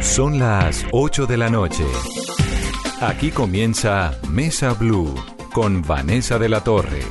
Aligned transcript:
Son 0.00 0.38
las 0.38 0.86
8 0.92 1.26
de 1.26 1.36
la 1.36 1.50
noche. 1.50 1.84
Aquí 3.00 3.30
comienza 3.30 4.18
Mesa 4.28 4.72
Blue 4.72 5.14
con 5.52 5.82
Vanessa 5.82 6.38
de 6.38 6.48
la 6.48 6.64
Torre. 6.64 7.02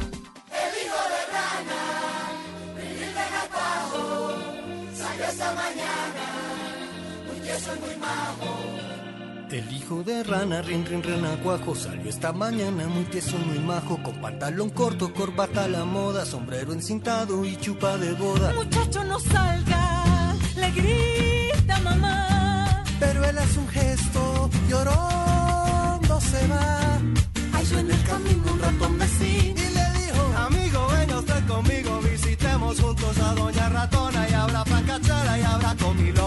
El 9.51 9.71
hijo 9.73 10.03
de 10.03 10.23
rana, 10.23 10.61
rin, 10.61 10.85
rin, 10.85 11.03
renacuajo, 11.03 11.75
salió 11.75 12.09
esta 12.09 12.31
mañana 12.33 12.87
muy 12.87 13.03
tieso, 13.05 13.37
muy 13.37 13.59
majo, 13.59 14.01
con 14.01 14.21
pantalón 14.21 14.69
corto, 14.69 15.13
corbata 15.13 15.65
a 15.65 15.67
la 15.67 15.85
moda, 15.85 16.25
sombrero 16.25 16.73
encintado 16.73 17.43
y 17.45 17.55
chupa 17.57 17.97
de 17.97 18.13
boda. 18.13 18.53
Muchacho, 18.53 19.03
no 19.03 19.19
salga, 19.19 20.35
le 20.55 20.71
grita 20.71 21.79
mamá. 21.81 22.38
Pero 22.99 23.23
él 23.23 23.37
hace 23.37 23.59
un 23.59 23.67
gesto, 23.69 24.49
llorando 24.67 26.21
se 26.21 26.47
va. 26.47 26.99
Halló 27.53 27.79
en 27.79 27.91
el 27.91 28.03
camino 28.03 28.51
un 28.53 28.59
ratón 28.59 28.97
vecino. 28.97 29.61
Y 29.61 29.69
le 29.77 29.85
dijo, 29.99 30.21
amigo, 30.37 30.87
venga 30.87 31.19
usted 31.19 31.47
conmigo, 31.47 31.99
visitemos 32.01 32.79
juntos 32.79 33.17
a 33.19 33.33
Doña 33.35 33.69
Ratona 33.69 34.29
y 34.29 34.33
habrá 34.33 34.65
francachara 34.65 35.39
y 35.39 35.43
habrá 35.43 35.75
comilona. 35.75 36.18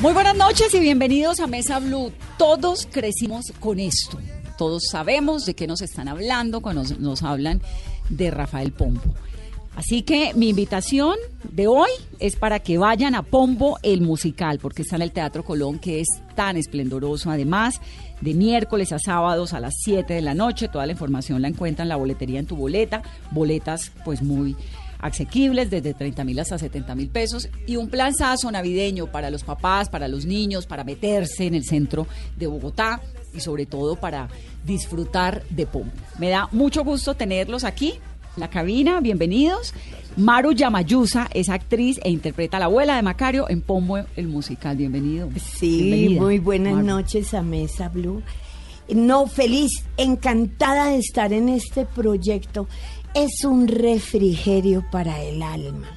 Muy 0.00 0.12
buenas 0.12 0.36
noches 0.36 0.72
y 0.74 0.78
bienvenidos 0.78 1.40
a 1.40 1.48
Mesa 1.48 1.80
Blue. 1.80 2.12
Todos 2.36 2.86
crecimos 2.88 3.46
con 3.58 3.80
esto. 3.80 4.16
Todos 4.56 4.84
sabemos 4.88 5.44
de 5.44 5.54
qué 5.54 5.66
nos 5.66 5.82
están 5.82 6.06
hablando 6.06 6.60
cuando 6.60 6.84
nos, 7.00 7.22
hablan 7.24 7.60
de 8.08 8.30
Rafael 8.30 8.70
Pombo. 8.70 9.02
Así 9.74 10.02
que 10.02 10.34
mi 10.34 10.50
invitación 10.50 11.16
de 11.50 11.66
hoy 11.66 11.90
es 12.20 12.36
para 12.36 12.60
que 12.60 12.78
vayan 12.78 13.16
a 13.16 13.24
Pombo 13.24 13.78
el 13.82 14.00
musical, 14.00 14.60
porque 14.60 14.82
está 14.82 14.94
en 14.94 15.02
el 15.02 15.10
Teatro 15.10 15.44
Colón, 15.44 15.80
que 15.80 15.98
es 15.98 16.06
tan 16.36 16.56
esplendoroso. 16.56 17.32
Además, 17.32 17.80
de 18.20 18.34
miércoles 18.34 18.92
a 18.92 19.00
sábados 19.00 19.52
a 19.52 19.58
las 19.58 19.74
7 19.82 20.14
de 20.14 20.22
la 20.22 20.34
noche. 20.34 20.68
Toda 20.68 20.86
la 20.86 20.92
información 20.92 21.42
la 21.42 21.48
encuentran 21.48 21.86
en 21.86 21.90
la 21.90 21.96
boletería 21.96 22.38
en 22.38 22.46
tu 22.46 22.54
boleta. 22.54 23.02
Boletas, 23.32 23.90
pues 24.04 24.22
muy 24.22 24.54
asequibles, 24.98 25.70
desde 25.70 25.94
30 25.94 26.24
mil 26.24 26.38
hasta 26.40 26.58
70 26.58 26.94
mil 26.94 27.08
pesos, 27.08 27.48
y 27.66 27.76
un 27.76 27.88
planzazo 27.88 28.50
navideño 28.50 29.06
para 29.06 29.30
los 29.30 29.44
papás, 29.44 29.88
para 29.88 30.08
los 30.08 30.24
niños, 30.26 30.66
para 30.66 30.84
meterse 30.84 31.46
en 31.46 31.54
el 31.54 31.64
centro 31.64 32.06
de 32.36 32.46
Bogotá 32.46 33.00
y 33.34 33.40
sobre 33.40 33.66
todo 33.66 33.96
para 33.96 34.28
disfrutar 34.64 35.42
de 35.50 35.66
Pombo. 35.66 35.92
Me 36.18 36.28
da 36.30 36.48
mucho 36.52 36.84
gusto 36.84 37.14
tenerlos 37.14 37.64
aquí 37.64 37.94
en 38.36 38.40
la 38.40 38.50
cabina, 38.50 39.00
bienvenidos. 39.00 39.74
Maru 40.16 40.52
Yamayusa 40.52 41.28
es 41.32 41.48
actriz 41.48 42.00
e 42.02 42.10
interpreta 42.10 42.56
a 42.56 42.60
la 42.60 42.66
abuela 42.66 42.96
de 42.96 43.02
Macario 43.02 43.48
en 43.48 43.60
Pombo 43.60 43.98
el 44.16 44.26
musical. 44.26 44.76
Bienvenido. 44.76 45.28
Sí, 45.36 45.82
Bienvenida, 45.82 46.20
muy 46.20 46.38
buenas 46.38 46.74
Maru. 46.74 46.86
noches 46.86 47.34
a 47.34 47.42
Mesa 47.42 47.88
Blue. 47.88 48.22
No, 48.88 49.26
feliz, 49.26 49.70
encantada 49.96 50.86
de 50.86 50.98
estar 50.98 51.32
en 51.32 51.50
este 51.50 51.84
proyecto. 51.84 52.66
Es 53.18 53.44
un 53.44 53.66
refrigerio 53.66 54.84
para 54.92 55.20
el 55.24 55.42
alma. 55.42 55.88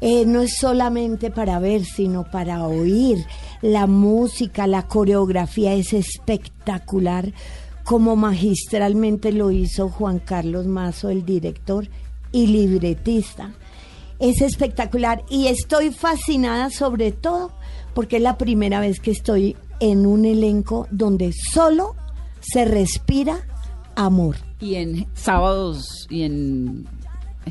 Eh, 0.00 0.24
no 0.26 0.42
es 0.42 0.58
solamente 0.58 1.32
para 1.32 1.58
ver, 1.58 1.84
sino 1.84 2.22
para 2.22 2.68
oír. 2.68 3.26
La 3.62 3.88
música, 3.88 4.68
la 4.68 4.86
coreografía 4.86 5.74
es 5.74 5.92
espectacular, 5.92 7.32
como 7.82 8.14
magistralmente 8.14 9.32
lo 9.32 9.50
hizo 9.50 9.88
Juan 9.88 10.20
Carlos 10.20 10.68
Mazo, 10.68 11.08
el 11.08 11.26
director 11.26 11.88
y 12.30 12.46
libretista. 12.46 13.52
Es 14.20 14.40
espectacular 14.40 15.24
y 15.28 15.48
estoy 15.48 15.90
fascinada 15.90 16.70
sobre 16.70 17.10
todo 17.10 17.50
porque 17.92 18.18
es 18.18 18.22
la 18.22 18.38
primera 18.38 18.78
vez 18.78 19.00
que 19.00 19.10
estoy 19.10 19.56
en 19.80 20.06
un 20.06 20.24
elenco 20.24 20.86
donde 20.92 21.32
solo 21.32 21.96
se 22.40 22.64
respira 22.64 23.48
amor. 23.96 24.36
Y 24.60 24.76
en 24.76 25.06
sábados 25.14 26.06
y 26.10 26.22
en. 26.24 26.86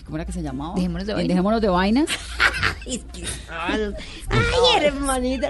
¿Cómo 0.06 0.18
era 0.18 0.26
que 0.26 0.32
se 0.32 0.42
llamaba? 0.42 0.76
Dejémonos 0.76 1.06
de 1.06 1.14
vainas. 1.14 1.28
Dejémonos 1.28 1.62
de 1.62 1.68
vainas. 1.70 2.10
Ay, 4.30 4.86
hermanita. 4.86 5.50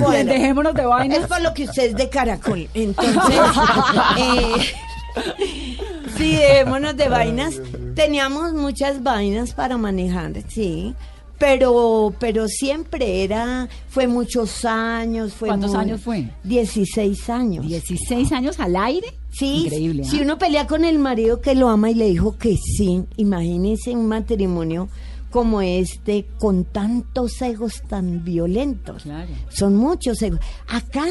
Bueno, 0.00 0.32
Dejémonos 0.32 0.74
de 0.74 0.86
vainas. 0.86 1.18
es 1.20 1.26
por 1.26 1.40
lo 1.40 1.54
que 1.54 1.64
usted 1.64 1.84
es 1.90 1.96
de 1.96 2.08
caracol. 2.08 2.68
Entonces, 2.74 3.14
eh, 4.18 4.74
sí, 6.16 6.36
dejémonos 6.36 6.96
de 6.96 7.08
vainas. 7.08 7.60
Teníamos 7.94 8.52
muchas 8.54 9.02
vainas 9.02 9.52
para 9.52 9.76
manejar, 9.76 10.32
sí. 10.48 10.94
Pero, 11.42 12.14
pero 12.20 12.46
siempre 12.46 13.24
era, 13.24 13.68
fue 13.88 14.06
muchos 14.06 14.64
años. 14.64 15.32
Fue 15.32 15.48
¿Cuántos 15.48 15.72
muy- 15.72 15.80
años 15.80 16.00
fue? 16.00 16.30
16 16.44 17.28
años. 17.28 17.66
16 17.66 18.30
años 18.30 18.60
al 18.60 18.76
aire. 18.76 19.08
Sí, 19.32 19.64
Increíble. 19.64 20.04
si 20.04 20.20
¿ah? 20.20 20.22
uno 20.22 20.38
pelea 20.38 20.68
con 20.68 20.84
el 20.84 21.00
marido 21.00 21.40
que 21.40 21.56
lo 21.56 21.68
ama 21.68 21.90
y 21.90 21.94
le 21.94 22.06
dijo 22.06 22.38
que 22.38 22.56
sí, 22.56 23.02
imagínense 23.16 23.90
un 23.90 24.06
matrimonio 24.06 24.88
como 25.30 25.62
este 25.62 26.26
con 26.38 26.64
tantos 26.64 27.42
egos 27.42 27.82
tan 27.88 28.22
violentos. 28.22 29.02
Claro. 29.02 29.32
Son 29.48 29.74
muchos 29.74 30.22
egos. 30.22 30.38
Acá, 30.68 31.06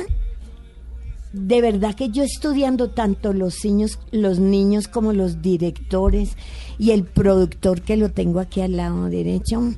de 1.33 1.61
verdad 1.61 1.95
que 1.95 2.09
yo 2.09 2.23
estudiando 2.23 2.89
tanto 2.89 3.33
los 3.33 3.63
niños, 3.63 3.99
los 4.11 4.39
niños 4.39 4.87
como 4.87 5.13
los 5.13 5.41
directores 5.41 6.35
y 6.77 6.91
el 6.91 7.03
productor 7.03 7.81
que 7.81 7.97
lo 7.97 8.09
tengo 8.09 8.39
aquí 8.39 8.61
al 8.61 8.77
lado 8.77 9.05
derecho, 9.05 9.73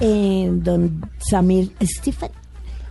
eh, 0.00 0.48
don 0.50 1.08
Samir 1.18 1.72
Stephen. 1.82 2.30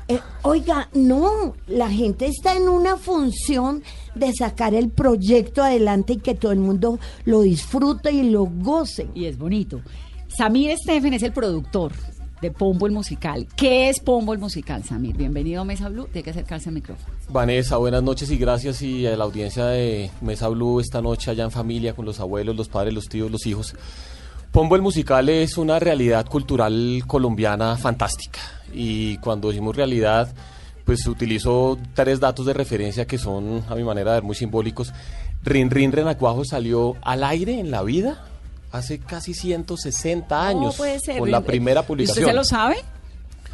Eh, 0.10 0.22
oiga, 0.44 0.90
no, 0.94 1.54
la 1.68 1.90
gente 1.90 2.28
está 2.28 2.56
en 2.56 2.70
una 2.70 2.96
función 2.96 3.84
de 4.16 4.32
sacar 4.34 4.74
el 4.74 4.90
proyecto 4.90 5.62
adelante 5.62 6.14
y 6.14 6.18
que 6.18 6.34
todo 6.34 6.54
el 6.54 6.60
mundo 6.60 6.98
lo 7.26 7.42
disfrute 7.42 8.12
y 8.14 8.30
lo 8.30 8.46
goce. 8.46 9.10
Y 9.14 9.26
es 9.26 9.38
bonito. 9.38 9.82
Samir 10.30 10.78
Steffen 10.78 11.14
es 11.14 11.24
el 11.24 11.34
productor 11.34 11.92
de 12.42 12.52
Pombo 12.52 12.86
el 12.86 12.92
musical. 12.92 13.48
¿Qué 13.56 13.90
es 13.90 14.00
Pombo 14.00 14.34
el 14.34 14.40
musical, 14.40 14.84
Samir? 14.84 15.16
Bienvenido 15.16 15.62
a 15.62 15.66
Mesa 15.66 15.90
Blue. 15.90 16.06
Tiene 16.06 16.24
que 16.24 16.30
acercarse 16.30 16.70
al 16.70 16.76
micrófono. 16.76 17.14
Vanessa, 17.30 17.78
buenas 17.78 18.04
noches 18.04 18.30
y 18.32 18.38
gracias 18.38 18.82
y 18.82 19.08
a 19.08 19.16
la 19.18 19.24
audiencia 19.24 19.66
de 19.66 20.12
Mesa 20.22 20.48
Blue 20.50 20.80
esta 20.80 21.02
noche 21.02 21.32
allá 21.32 21.44
en 21.44 21.52
familia 21.52 21.94
con 21.94 22.06
los 22.06 22.20
abuelos, 22.20 22.56
los 22.56 22.70
padres, 22.70 22.94
los 22.94 23.08
tíos, 23.10 23.32
los 23.32 23.46
hijos. 23.46 23.76
Pombo 24.52 24.76
el 24.76 24.82
musical 24.82 25.30
es 25.30 25.58
una 25.58 25.80
realidad 25.80 26.26
cultural 26.28 27.04
colombiana 27.06 27.76
fantástica 27.76 28.40
y 28.74 29.18
cuando 29.18 29.50
decimos 29.50 29.76
realidad 29.76 30.34
pues 30.86 31.06
utilizo 31.06 31.78
tres 31.94 32.22
datos 32.22 32.46
de 32.46 32.54
referencia 32.54 33.06
que 33.06 33.18
son 33.18 33.64
a 33.68 33.76
mi 33.76 33.84
manera 33.84 34.12
de 34.12 34.18
ver 34.18 34.24
muy 34.24 34.36
simbólicos. 34.36 34.94
Rin 35.44 35.70
Rin 35.70 35.92
Renacuajo 35.92 36.46
salió 36.46 36.96
al 37.02 37.24
aire 37.26 37.60
en 37.60 37.72
la 37.72 37.84
vida 37.84 38.24
hace 38.72 39.00
casi 39.00 39.34
160 39.34 40.48
años 40.48 40.60
¿Cómo 40.60 40.74
puede 40.74 41.00
ser? 41.00 41.20
con 41.20 41.32
la 41.32 41.42
primera 41.42 41.82
¿Y 41.82 41.84
publicación. 41.84 42.26
¿Usted 42.26 42.32
se 42.32 42.36
lo 42.36 42.44
sabe? 42.44 42.78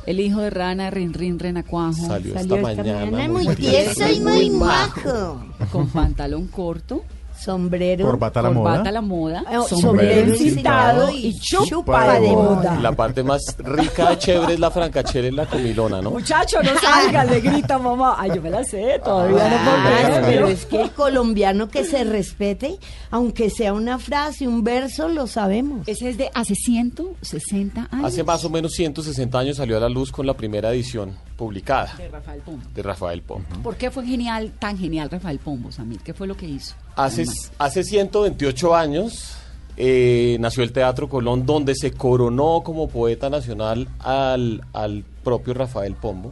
El 0.06 0.19
hijo 0.19 0.42
de 0.42 0.50
rana, 0.50 0.89
Rin 0.89 1.13
Rin 1.13 1.39
Renacuajo. 1.39 2.07
Salió, 2.07 2.33
Salió 2.33 2.56
esta, 2.57 2.71
esta 2.71 2.83
mañana, 2.83 3.12
mañana 3.12 3.33
muy 3.33 3.48
tieso 3.56 4.07
y 4.12 4.19
muy 4.19 4.50
majo. 4.50 5.45
Con 5.71 5.88
pantalón 5.89 6.48
corto, 6.48 7.04
Sombrero. 7.44 8.06
Corbata 8.06 8.40
a 8.40 8.44
la 8.44 8.50
corbata 8.54 8.78
moda. 8.80 8.90
a 8.90 8.92
la 8.92 9.01
moda, 9.01 9.44
sombrero 9.68 10.36
sombrero 10.36 11.12
y 11.12 11.38
chupa 11.40 11.66
chupa 11.66 12.19
de 12.19 12.30
boda. 12.30 12.80
La 12.80 12.92
parte 12.94 13.24
más 13.24 13.42
rica, 13.57 14.18
chévere 14.18 14.54
es 14.54 14.60
la 14.60 14.72
francachera 14.72 15.28
y 15.28 15.31
la 15.31 15.45
comilona, 15.45 16.01
¿no? 16.01 16.12
Muchacho, 16.12 16.62
no 16.63 16.72
salga, 16.80 17.25
le 17.25 17.42
grita 17.42 17.78
mamá. 17.78 18.16
Ay, 18.18 18.31
yo 18.36 18.42
me 18.42 18.50
la 18.50 18.63
sé, 18.63 19.00
todavía 19.04 19.50
no 19.50 19.57
puedo 19.63 19.84
Claro, 19.84 20.07
creer, 20.07 20.24
pero 20.25 20.48
es 20.48 20.66
que 20.66 20.81
el 20.81 20.92
colombiano 20.92 21.68
que 21.68 21.84
se 21.84 22.04
respete, 22.04 22.78
aunque 23.12 23.50
sea 23.50 23.74
una 23.74 24.00
frase, 24.00 24.48
un 24.48 24.63
verso, 24.63 25.10
lo 25.10 25.28
sabemos. 25.28 25.88
Ese 25.88 26.10
es 26.10 26.18
de 26.18 26.30
hace 26.34 26.56
160 26.56 27.88
años. 27.92 28.06
Hace 28.06 28.24
más 28.24 28.44
o 28.45 28.50
menos 28.50 28.72
160 28.74 29.38
años 29.38 29.57
salió 29.57 29.78
a 29.78 29.80
la 29.80 29.90
luz 29.90 30.12
con 30.12 30.25
la 30.25 30.34
primera 30.34 30.72
edición 30.72 31.18
publicada 31.44 31.94
De 31.98 32.07
Rafael 32.07 32.42
Pombo. 32.42 32.63
de 32.74 32.81
Rafael 32.81 33.22
Pombo. 33.22 33.48
¿Por 33.62 33.75
qué 33.75 33.92
fue 33.92 34.06
genial, 34.06 34.54
tan 34.60 34.78
genial 34.78 35.10
Rafael 35.10 35.40
Pombo, 35.40 35.72
Samir? 35.72 36.00
¿Qué 36.00 36.13
fue 36.13 36.25
lo 36.25 36.38
que 36.38 36.45
hizo? 36.45 36.75
Hace, 36.95 37.25
hace 37.57 37.84
128 37.84 38.75
años 38.75 39.36
eh, 39.75 40.38
nació 40.40 40.63
el 40.63 40.72
Teatro 40.72 41.10
Colón, 41.10 41.45
donde 41.45 41.75
se 41.75 41.92
coronó 41.92 42.62
como 42.63 42.88
poeta 42.88 43.30
nacional 43.30 43.90
al, 44.00 44.62
al 44.72 45.04
propio 45.24 45.54
Rafael 45.54 45.95
Pombo. 45.95 46.31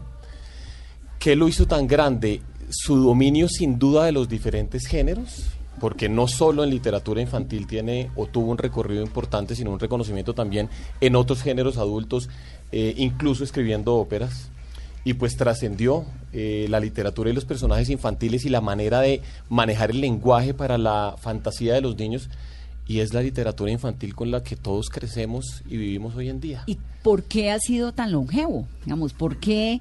¿Qué 1.19 1.35
lo 1.35 1.47
hizo 1.47 1.65
tan 1.65 1.87
grande? 1.87 2.41
Su 2.69 2.95
dominio 2.95 3.49
sin 3.49 3.77
duda 3.77 4.05
de 4.05 4.13
los 4.13 4.29
diferentes 4.29 4.87
géneros, 4.87 5.47
porque 5.81 6.07
no 6.07 6.27
solo 6.27 6.63
en 6.63 6.69
literatura 6.69 7.21
infantil 7.21 7.67
tiene 7.67 8.11
o 8.15 8.27
tuvo 8.27 8.51
un 8.51 8.57
recorrido 8.57 9.03
importante, 9.03 9.55
sino 9.55 9.71
un 9.71 9.79
reconocimiento 9.79 10.33
también 10.33 10.69
en 11.01 11.15
otros 11.15 11.41
géneros 11.41 11.77
adultos, 11.77 12.29
eh, 12.71 12.93
incluso 12.97 13.43
escribiendo 13.43 13.95
óperas. 13.95 14.51
Y 15.03 15.13
pues 15.13 15.35
trascendió 15.35 16.05
eh, 16.31 16.67
la 16.69 16.79
literatura 16.79 17.29
y 17.29 17.33
los 17.33 17.45
personajes 17.45 17.89
infantiles 17.89 18.45
y 18.45 18.49
la 18.49 18.61
manera 18.61 19.01
de 19.01 19.21
manejar 19.49 19.89
el 19.91 19.99
lenguaje 20.01 20.53
para 20.53 20.77
la 20.77 21.15
fantasía 21.19 21.73
de 21.73 21.81
los 21.81 21.97
niños. 21.97 22.29
Y 22.87 22.99
es 22.99 23.13
la 23.13 23.21
literatura 23.21 23.71
infantil 23.71 24.13
con 24.15 24.31
la 24.31 24.43
que 24.43 24.55
todos 24.55 24.89
crecemos 24.89 25.63
y 25.67 25.77
vivimos 25.77 26.15
hoy 26.15 26.29
en 26.29 26.39
día. 26.39 26.63
¿Y 26.67 26.77
por 27.03 27.23
qué 27.23 27.51
ha 27.51 27.57
sido 27.59 27.93
tan 27.93 28.11
longevo? 28.11 28.67
Digamos, 28.83 29.13
¿por 29.13 29.37
qué 29.37 29.79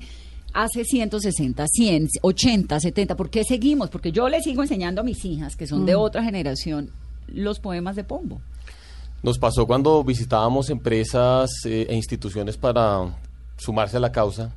hace 0.55 0.85
160, 0.85 1.67
100, 1.67 2.09
80, 2.23 2.81
70? 2.81 3.17
¿Por 3.17 3.29
qué 3.31 3.43
seguimos? 3.45 3.91
Porque 3.91 4.13
yo 4.13 4.29
le 4.29 4.41
sigo 4.41 4.63
enseñando 4.63 5.01
a 5.01 5.05
mis 5.05 5.25
hijas, 5.25 5.57
que 5.57 5.67
son 5.67 5.85
de 5.87 5.97
Mm. 5.97 6.01
otra 6.01 6.23
generación, 6.25 6.91
los 7.29 7.59
poemas 7.59 7.97
de 7.97 8.05
Pombo. 8.05 8.41
Nos 9.23 9.39
pasó 9.39 9.67
cuando 9.67 10.03
visitábamos 10.03 10.71
empresas 10.71 11.51
eh, 11.67 11.87
e 11.91 11.95
instituciones 11.95 12.57
para 12.57 13.15
sumarse 13.59 13.97
a 13.99 14.01
la 14.01 14.13
causa, 14.13 14.51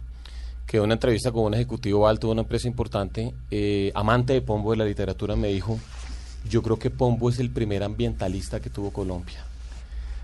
que 0.73 0.79
una 0.79 0.95
entrevista 0.95 1.31
con 1.31 1.43
un 1.43 1.53
ejecutivo 1.53 2.07
alto 2.07 2.25
de 2.25 2.33
una 2.33 2.41
empresa 2.41 2.67
importante, 2.67 3.31
eh, 3.51 3.91
amante 3.93 4.33
de 4.33 4.41
Pombo 4.41 4.71
de 4.71 4.77
la 4.77 4.85
literatura, 4.85 5.35
me 5.35 5.49
dijo, 5.49 5.77
yo 6.49 6.63
creo 6.63 6.79
que 6.79 6.89
Pombo 6.89 7.29
es 7.29 7.37
el 7.37 7.51
primer 7.51 7.83
ambientalista 7.83 8.59
que 8.59 8.71
tuvo 8.71 8.89
Colombia. 8.91 9.45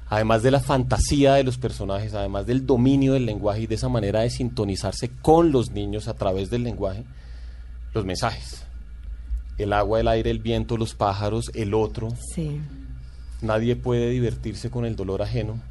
Además 0.07 0.41
de 0.41 0.49
la 0.49 0.59
fantasía 0.59 1.35
de 1.35 1.43
los 1.43 1.59
personajes, 1.59 2.15
además 2.15 2.47
del 2.47 2.65
dominio 2.65 3.13
del 3.13 3.27
lenguaje 3.27 3.61
y 3.61 3.67
de 3.67 3.75
esa 3.75 3.89
manera 3.89 4.21
de 4.21 4.31
sintonizarse 4.31 5.11
con 5.21 5.51
los 5.51 5.69
niños 5.69 6.07
a 6.07 6.15
través 6.15 6.49
del 6.49 6.63
lenguaje, 6.63 7.03
los 7.93 8.03
mensajes. 8.03 8.63
El 9.59 9.71
agua, 9.71 9.99
el 9.99 10.07
aire, 10.07 10.31
el 10.31 10.39
viento, 10.39 10.77
los 10.77 10.95
pájaros, 10.95 11.51
el 11.53 11.75
otro, 11.75 12.07
Sí. 12.33 12.59
nadie 13.43 13.75
puede 13.75 14.09
divertirse 14.09 14.71
con 14.71 14.83
el 14.85 14.95
dolor 14.95 15.21
ajeno 15.21 15.61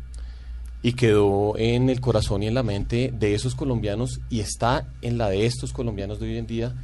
y 0.82 0.92
quedó 0.92 1.56
en 1.58 1.90
el 1.90 2.00
corazón 2.00 2.42
y 2.42 2.46
en 2.46 2.54
la 2.54 2.62
mente 2.62 3.12
de 3.18 3.34
esos 3.34 3.54
colombianos 3.54 4.20
y 4.30 4.40
está 4.40 4.88
en 5.02 5.18
la 5.18 5.28
de 5.28 5.46
estos 5.46 5.72
colombianos 5.72 6.20
de 6.20 6.26
hoy 6.26 6.38
en 6.38 6.46
día 6.46 6.74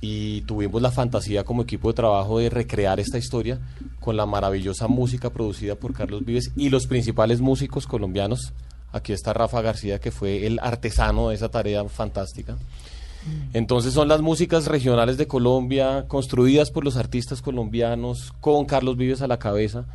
y 0.00 0.42
tuvimos 0.42 0.82
la 0.82 0.90
fantasía 0.90 1.44
como 1.44 1.62
equipo 1.62 1.88
de 1.88 1.94
trabajo 1.94 2.38
de 2.38 2.50
recrear 2.50 3.00
esta 3.00 3.18
historia 3.18 3.60
con 4.00 4.16
la 4.16 4.26
maravillosa 4.26 4.88
música 4.88 5.30
producida 5.30 5.76
por 5.76 5.94
Carlos 5.94 6.24
Vives 6.24 6.52
y 6.56 6.68
los 6.68 6.86
principales 6.86 7.40
músicos 7.40 7.86
colombianos. 7.86 8.52
Aquí 8.92 9.12
está 9.12 9.32
Rafa 9.32 9.62
García 9.62 9.98
que 10.00 10.10
fue 10.10 10.46
el 10.46 10.58
artesano 10.60 11.28
de 11.28 11.36
esa 11.36 11.48
tarea 11.48 11.84
fantástica. 11.88 12.56
Entonces 13.54 13.94
son 13.94 14.08
las 14.08 14.20
músicas 14.20 14.66
regionales 14.66 15.16
de 15.16 15.26
Colombia, 15.26 16.04
construidas 16.08 16.70
por 16.70 16.84
los 16.84 16.96
artistas 16.96 17.40
colombianos, 17.40 18.34
con 18.40 18.66
Carlos 18.66 18.98
Vives 18.98 19.22
a 19.22 19.26
la 19.26 19.38
cabeza, 19.38 19.86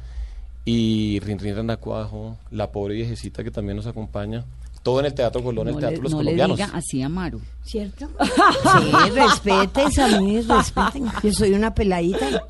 y 0.65 1.19
Rin 1.21 1.39
Rin 1.39 1.55
Ranacuajo, 1.55 2.37
la 2.51 2.71
pobre 2.71 2.93
viejecita 2.95 3.43
que 3.43 3.51
también 3.51 3.77
nos 3.77 3.87
acompaña, 3.87 4.45
todo 4.83 4.99
en 5.01 5.07
el 5.07 5.13
Teatro 5.13 5.43
Colón, 5.43 5.67
el 5.67 5.75
Teatro 5.77 5.89
le, 5.91 5.97
de 5.97 6.03
los 6.03 6.11
no 6.13 6.19
le 6.19 6.31
Colombianos. 6.31 6.57
diga 6.57 6.69
así 6.73 7.01
a 7.01 7.09
Maru. 7.09 7.41
¿Cierto? 7.63 8.07
Sí, 8.23 9.09
respeten, 9.13 9.87
a 9.99 10.21
mí, 10.21 10.41
respeten. 10.47 11.05
Yo 11.23 11.31
soy 11.33 11.53
una 11.53 11.73
peladita. 11.73 12.45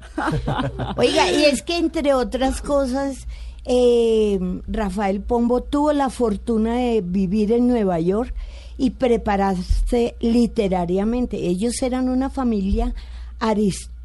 Oiga, 0.97 1.31
y 1.31 1.45
es 1.45 1.61
que 1.63 1.77
entre 1.77 2.13
otras 2.13 2.61
cosas, 2.61 3.27
eh, 3.65 4.39
Rafael 4.67 5.21
Pombo 5.21 5.61
tuvo 5.61 5.91
la 5.93 6.09
fortuna 6.09 6.75
de 6.75 7.01
vivir 7.01 7.51
en 7.51 7.67
Nueva 7.67 7.99
York 7.99 8.33
y 8.77 8.91
prepararse 8.91 10.15
literariamente. 10.19 11.47
Ellos 11.47 11.81
eran 11.81 12.09
una 12.09 12.29
familia 12.29 12.93
aristócrata. 13.39 13.98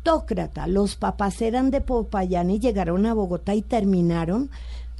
Los 0.66 0.96
papás 0.96 1.40
eran 1.40 1.70
de 1.70 1.80
Popayán 1.80 2.50
y 2.50 2.60
llegaron 2.60 3.06
a 3.06 3.14
Bogotá 3.14 3.54
y 3.54 3.62
terminaron 3.62 4.50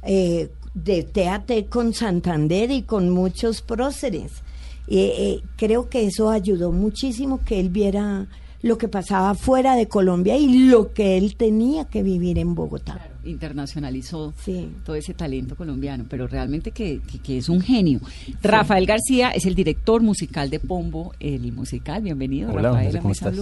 eh, 0.03 0.49
de 0.73 1.03
TAT 1.03 1.69
con 1.69 1.93
Santander 1.93 2.71
y 2.71 2.81
con 2.81 3.09
muchos 3.09 3.61
próceres. 3.61 4.43
Eh, 4.87 5.13
eh, 5.17 5.41
creo 5.57 5.89
que 5.89 6.05
eso 6.05 6.29
ayudó 6.29 6.71
muchísimo 6.71 7.43
que 7.43 7.59
él 7.59 7.69
viera 7.69 8.27
lo 8.65 8.79
que 8.79 8.87
pasaba 8.87 9.35
fuera 9.35 9.75
de 9.75 9.87
Colombia 9.87 10.35
y 10.37 10.67
lo 10.67 10.91
que 10.91 11.17
él 11.17 11.35
tenía 11.35 11.85
que 11.85 12.01
vivir 12.01 12.39
en 12.39 12.55
Bogotá. 12.55 12.99
Internacionalizó 13.23 14.33
Sí. 14.43 14.69
todo 14.83 14.95
ese 14.95 15.13
talento 15.13 15.55
colombiano, 15.55 16.05
pero 16.09 16.25
realmente 16.27 16.71
que, 16.71 16.99
que- 17.09 17.19
que 17.19 17.37
es 17.37 17.47
un 17.47 17.61
genio. 17.61 17.99
Rafael 18.41 18.87
García 18.87 19.29
es 19.29 19.45
el 19.45 19.53
director 19.53 20.01
musical 20.01 20.49
de 20.49 20.59
Pombo, 20.59 21.13
el 21.19 21.51
musical. 21.51 22.01
Bienvenido, 22.01 22.51
Hola, 22.51 22.69
Rafael. 22.71 22.97
¿cómo 22.99 23.11
estás? 23.11 23.35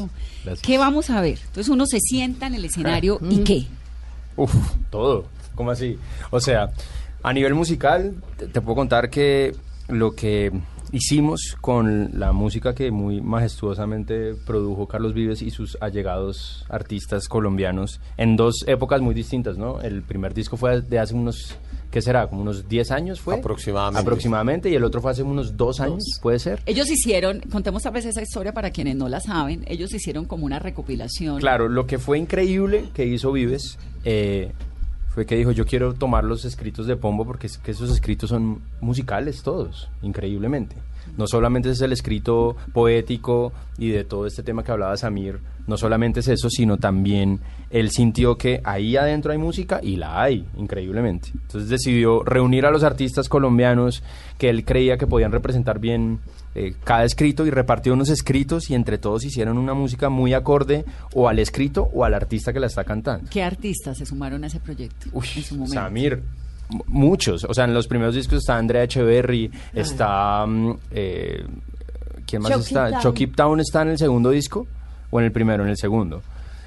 ¿Qué 0.61 0.77
vamos 0.77 1.09
a 1.09 1.21
ver? 1.21 1.39
Entonces 1.47 1.69
uno 1.69 1.85
se 1.85 1.99
sienta 2.01 2.47
en 2.47 2.55
el 2.55 2.65
escenario 2.65 3.17
y 3.21 3.37
Mm. 3.37 3.43
¿qué? 3.45 3.65
Uf, 4.35 4.53
todo. 4.89 5.25
¿Cómo 5.55 5.71
así? 5.71 5.97
O 6.31 6.41
sea, 6.41 6.69
a 7.21 7.31
nivel 7.31 7.53
musical, 7.55 8.13
te, 8.37 8.47
te 8.47 8.59
puedo 8.59 8.75
contar 8.75 9.09
que 9.09 9.55
lo 9.87 10.15
que 10.15 10.51
hicimos 10.93 11.57
con 11.59 12.11
la 12.13 12.31
música 12.31 12.75
que 12.75 12.91
muy 12.91 13.19
majestuosamente 13.19 14.35
produjo 14.45 14.87
Carlos 14.87 15.13
Vives 15.15 15.41
y 15.41 15.49
sus 15.49 15.75
allegados 15.81 16.65
artistas 16.69 17.27
colombianos 17.27 17.99
en 18.15 18.35
dos 18.35 18.63
épocas 18.67 19.01
muy 19.01 19.15
distintas, 19.15 19.57
¿no? 19.57 19.81
El 19.81 20.03
primer 20.03 20.35
disco 20.35 20.55
fue 20.55 20.81
de 20.81 20.99
hace 20.99 21.15
unos, 21.15 21.57
¿qué 21.89 21.99
será? 21.99 22.27
Como 22.27 22.43
unos 22.43 22.69
10 22.69 22.91
años 22.91 23.19
fue. 23.19 23.35
Aproximadamente. 23.35 24.01
Aproximadamente, 24.01 24.69
y 24.69 24.75
el 24.75 24.83
otro 24.83 25.01
fue 25.01 25.11
hace 25.11 25.23
unos 25.23 25.57
dos 25.57 25.79
años, 25.79 26.03
¿puede 26.21 26.37
ser? 26.37 26.61
Ellos 26.67 26.87
hicieron, 26.91 27.41
contemos 27.51 27.81
tal 27.81 27.93
vez 27.93 28.05
esa 28.05 28.21
historia 28.21 28.53
para 28.53 28.69
quienes 28.69 28.95
no 28.95 29.09
la 29.09 29.19
saben, 29.19 29.65
ellos 29.67 29.91
hicieron 29.95 30.25
como 30.25 30.45
una 30.45 30.59
recopilación. 30.59 31.39
Claro, 31.39 31.69
lo 31.69 31.87
que 31.87 31.97
fue 31.97 32.19
increíble 32.19 32.85
que 32.93 33.07
hizo 33.07 33.31
Vives 33.31 33.79
eh, 34.05 34.51
fue 35.13 35.27
que 35.27 35.36
dijo, 35.36 35.51
yo 35.51 35.65
quiero 35.65 35.94
tomar 35.94 36.24
los 36.24 36.44
escritos 36.44 36.88
de 36.88 36.95
Pombo 36.95 37.24
porque 37.24 37.45
es 37.45 37.60
que 37.60 37.71
esos 37.71 37.92
escritos 37.92 38.31
son 38.31 38.62
musicales 38.81 39.44
todos, 39.44 39.89
increíblemente. 40.01 40.75
No 41.17 41.27
solamente 41.27 41.69
es 41.69 41.81
el 41.81 41.91
escrito 41.91 42.55
poético 42.73 43.53
y 43.77 43.89
de 43.89 44.03
todo 44.03 44.27
este 44.27 44.44
tema 44.44 44.63
que 44.63 44.71
hablaba 44.71 44.97
Samir, 44.97 45.39
no 45.65 45.77
solamente 45.77 46.19
es 46.19 46.27
eso, 46.27 46.50
sino 46.50 46.77
también 46.77 47.39
él 47.69 47.89
sintió 47.89 48.38
que 48.38 48.62
ahí 48.63 48.98
adentro 48.98 49.31
hay 49.31 49.38
música 49.38 49.79
y 49.81 49.95
la 49.95 50.22
hay, 50.22 50.45
increíblemente. 50.57 51.29
Entonces 51.33 51.69
decidió 51.69 52.24
reunir 52.24 52.65
a 52.65 52.72
los 52.72 52.83
artistas 52.83 53.29
colombianos 53.29 54.03
que 54.38 54.50
él 54.50 54.65
creía 54.65 54.98
que 54.98 55.07
podían 55.07 55.31
representar 55.31 55.79
bien 55.79 56.19
eh, 56.55 56.75
cada 56.83 57.03
escrito 57.03 57.45
y 57.45 57.50
repartió 57.50 57.93
unos 57.93 58.10
escritos 58.10 58.69
y 58.69 58.75
entre 58.75 58.98
todos 58.98 59.24
hicieron 59.25 59.57
una 59.57 59.74
música 59.74 60.10
muy 60.10 60.33
acorde 60.33 60.86
o 61.13 61.27
al 61.27 61.39
escrito 61.39 61.89
o 61.93 62.05
al 62.05 62.13
artista 62.13 62.53
que 62.53 62.60
la 62.60 62.67
está 62.67 62.83
cantando. 62.83 63.29
¿Qué 63.31 63.41
artistas 63.41 63.98
se 63.98 64.05
sumaron 64.05 64.43
a 64.43 64.48
ese 64.48 64.60
proyecto 64.60 65.07
en 65.13 65.43
su 65.43 65.55
momento? 65.55 65.74
Samir, 65.74 66.22
muchos. 66.88 67.44
O 67.46 67.53
sea, 67.53 67.65
en 67.65 67.74
los 67.74 67.88
primeros 67.88 68.15
discos 68.15 68.39
está 68.39 68.58
Andrea 68.58 68.84
Echeverry, 68.84 69.51
está... 69.74 70.46
mm, 70.46 70.72
eh, 70.92 71.46
¿Quién 72.25 72.42
más 72.42 72.51
Chucky 72.53 72.63
está? 72.68 72.89
Town. 72.89 73.01
Chucky 73.01 73.27
Town 73.27 73.60
está 73.60 73.82
en 73.84 73.89
el 73.89 73.98
segundo 73.98 74.30
disco 74.30 74.65
o 75.12 75.20
en 75.20 75.25
el 75.25 75.32
primero, 75.32 75.63
en 75.63 75.70
el 75.70 75.77
segundo. 75.77 76.22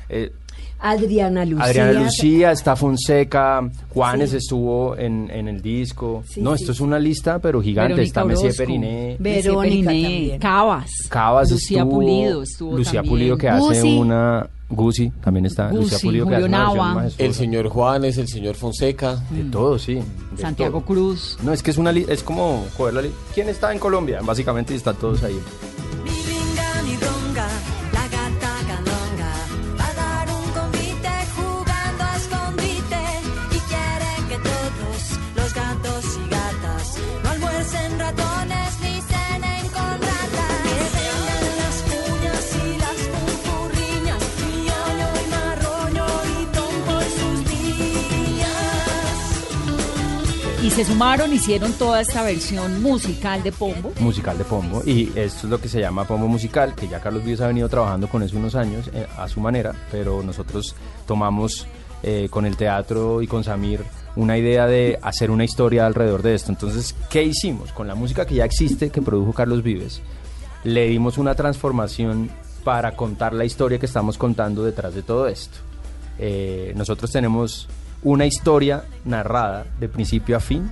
Eh, 0.09 0.31
Adriana 0.79 1.45
Lucía. 1.47 1.65
Adriana 1.65 1.93
Lucía, 1.93 2.53
está 2.53 2.77
Fonseca, 2.77 3.69
Juanes 3.89 4.31
Sí. 4.31 4.37
estuvo 4.37 4.95
en, 4.97 5.31
en 5.31 5.49
el 5.49 5.63
disco. 5.63 6.23
Sí, 6.29 6.43
no, 6.43 6.55
sí, 6.55 6.63
esto 6.63 6.73
es 6.73 6.81
una 6.81 6.99
lista, 6.99 7.39
pero 7.39 7.63
gigante. 7.63 7.95
Verónica 7.95 8.07
está 8.07 8.25
Messier 8.27 8.55
Periné. 8.55 9.17
Verónica 9.19 9.89
Periné, 9.89 10.39
Cabas 10.39 11.51
Lucía 11.51 11.79
estuvo, 11.79 11.91
Pulido 11.95 12.43
estuvo 12.43 12.77
Lucía 12.77 12.93
también. 13.01 13.11
Pulido 13.11 13.39
que 13.39 13.49
hace 13.49 13.83
una 13.85 14.49
Gucci 14.69 15.11
también 15.23 15.47
está 15.47 15.69
Lucía 15.71 15.93
Guzzi, 15.97 16.07
Pulido 16.07 16.27
que 16.27 16.35
hace 16.35 16.43
Julio 16.45 16.59
Nava. 16.59 17.07
El 17.19 17.35
señor 17.35 17.69
Juanes, 17.69 18.19
el 18.19 18.27
señor 18.29 18.55
Fonseca. 18.57 19.17
de 19.31 19.45
todo, 19.45 19.79
sí. 19.79 19.95
de 19.95 20.43
Santiago 20.43 20.79
todo. 20.81 20.87
Cruz. 20.87 21.39
No, 21.45 21.53
es 21.53 21.63
que 21.63 21.71
es 21.71 21.79
una 21.79 21.93
li- 21.93 22.07
es 22.09 22.23
como 22.23 22.65
coger 22.77 22.95
la 22.95 23.03
li- 23.03 23.13
¿Quién 23.35 23.49
está 23.49 23.73
en 23.73 23.79
Colombia? 23.79 24.21
Básicamente 24.25 24.75
están 24.75 24.97
todos 24.97 25.23
ahí. 25.23 25.39
Se 50.77 50.85
sumaron, 50.85 51.33
hicieron 51.33 51.73
toda 51.73 52.03
esta 52.03 52.23
versión 52.23 52.83
musical 52.83 53.43
de 53.43 53.51
Pombo. 53.51 53.93
musical 53.99 54.37
de 54.37 54.45
Pombo 54.45 54.83
y 54.85 55.11
esto 55.15 55.47
es 55.47 55.51
lo 55.51 55.59
que 55.59 55.71
se 55.71 55.81
llama 55.81 56.07
Pombo 56.07 56.29
Musical, 56.29 56.75
que 56.75 56.87
ya 56.87 57.01
Carlos 57.01 57.25
Vives 57.25 57.41
ha 57.41 57.47
venido 57.47 57.67
trabajando 57.71 58.09
con 58.11 58.23
eso 58.23 58.37
unos 58.37 58.55
años 58.57 58.91
eh, 58.93 59.07
a 59.17 59.27
su 59.27 59.41
manera, 59.41 59.75
pero 59.91 60.23
nosotros 60.23 60.75
tomamos 61.07 61.67
eh, 62.03 62.29
con 62.31 62.45
el 62.45 62.59
teatro 62.59 63.23
y 63.23 63.27
con 63.27 63.43
Samir 63.43 63.81
una 64.17 64.37
idea 64.37 64.67
de 64.67 64.99
hacer 65.01 65.31
una 65.31 65.45
historia 65.45 65.87
alrededor 65.87 66.21
de 66.21 66.35
esto. 66.35 66.53
Entonces, 66.53 66.95
¿qué 67.09 67.23
hicimos? 67.23 67.73
Con 67.73 67.89
la 67.89 67.95
música 67.95 68.27
que 68.27 68.35
ya 68.35 68.45
existe, 68.45 68.91
que 68.91 69.01
produjo 69.01 69.33
Carlos 69.33 69.63
Vives, 69.63 70.03
le 70.63 70.89
dimos 70.89 71.17
una 71.17 71.35
transformación 71.35 72.29
para 72.65 72.95
contar 72.95 73.33
la 73.33 73.47
historia 73.47 73.79
que 73.79 73.87
estamos 73.87 74.19
contando 74.19 74.63
detrás 74.63 74.95
de 74.95 75.03
todo 75.03 75.27
esto. 75.27 75.57
Eh, 76.19 76.75
nosotros 76.77 77.11
tenemos 77.11 77.67
una 78.07 78.25
historia 78.25 78.85
narrada 79.05 79.67
de 79.81 79.89
principio 79.89 80.37
a 80.37 80.41
fin, 80.41 80.71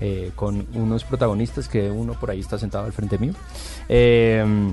eh, 0.00 0.30
con 0.34 0.66
unos 0.74 1.04
protagonistas 1.04 1.68
que 1.68 1.90
uno 1.90 2.14
por 2.14 2.30
ahí 2.30 2.40
está 2.40 2.58
sentado 2.58 2.86
al 2.86 2.92
frente 2.92 3.18
mío. 3.18 3.34
Eh, 3.88 4.72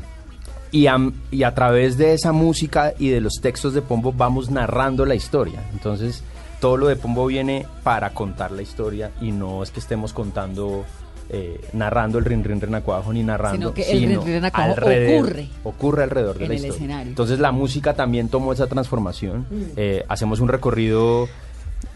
y, 0.71 0.87
a, 0.87 0.97
y 1.31 1.43
a 1.43 1.53
través 1.53 1.97
de 1.97 2.13
esa 2.13 2.31
música 2.31 2.93
y 2.97 3.09
de 3.09 3.19
los 3.21 3.33
textos 3.41 3.73
de 3.73 3.81
Pombo 3.81 4.13
vamos 4.13 4.49
narrando 4.49 5.05
la 5.05 5.15
historia. 5.15 5.61
Entonces, 5.73 6.23
todo 6.61 6.77
lo 6.77 6.87
de 6.87 6.95
Pombo 6.95 7.25
viene 7.25 7.65
para 7.83 8.11
contar 8.11 8.51
la 8.51 8.61
historia 8.61 9.11
y 9.19 9.31
no 9.31 9.61
es 9.63 9.71
que 9.71 9.79
estemos 9.79 10.13
contando, 10.13 10.85
eh, 11.29 11.59
narrando 11.73 12.17
el 12.19 12.25
rin 12.25 12.43
rin 12.43 12.61
renacuajo 12.61 13.11
ni 13.11 13.23
narrando. 13.23 13.57
Sino 13.57 13.73
que 13.73 13.91
el 13.91 13.99
rin 14.01 14.09
rin 14.21 14.21
renacuajo 14.35 14.69
alrededor- 14.75 15.23
ocurre 15.25 15.49
Ocurre 15.63 16.03
alrededor 16.03 16.37
de 16.37 16.43
en 16.45 16.49
la 16.49 16.55
el 16.55 16.59
historia. 16.61 16.75
escenario. 16.77 17.09
Entonces, 17.09 17.39
la 17.39 17.51
música 17.51 17.93
también 17.93 18.29
tomó 18.29 18.53
esa 18.53 18.67
transformación. 18.67 19.47
Mm. 19.49 19.63
Eh, 19.75 20.05
hacemos 20.07 20.39
un 20.39 20.47
recorrido, 20.49 21.27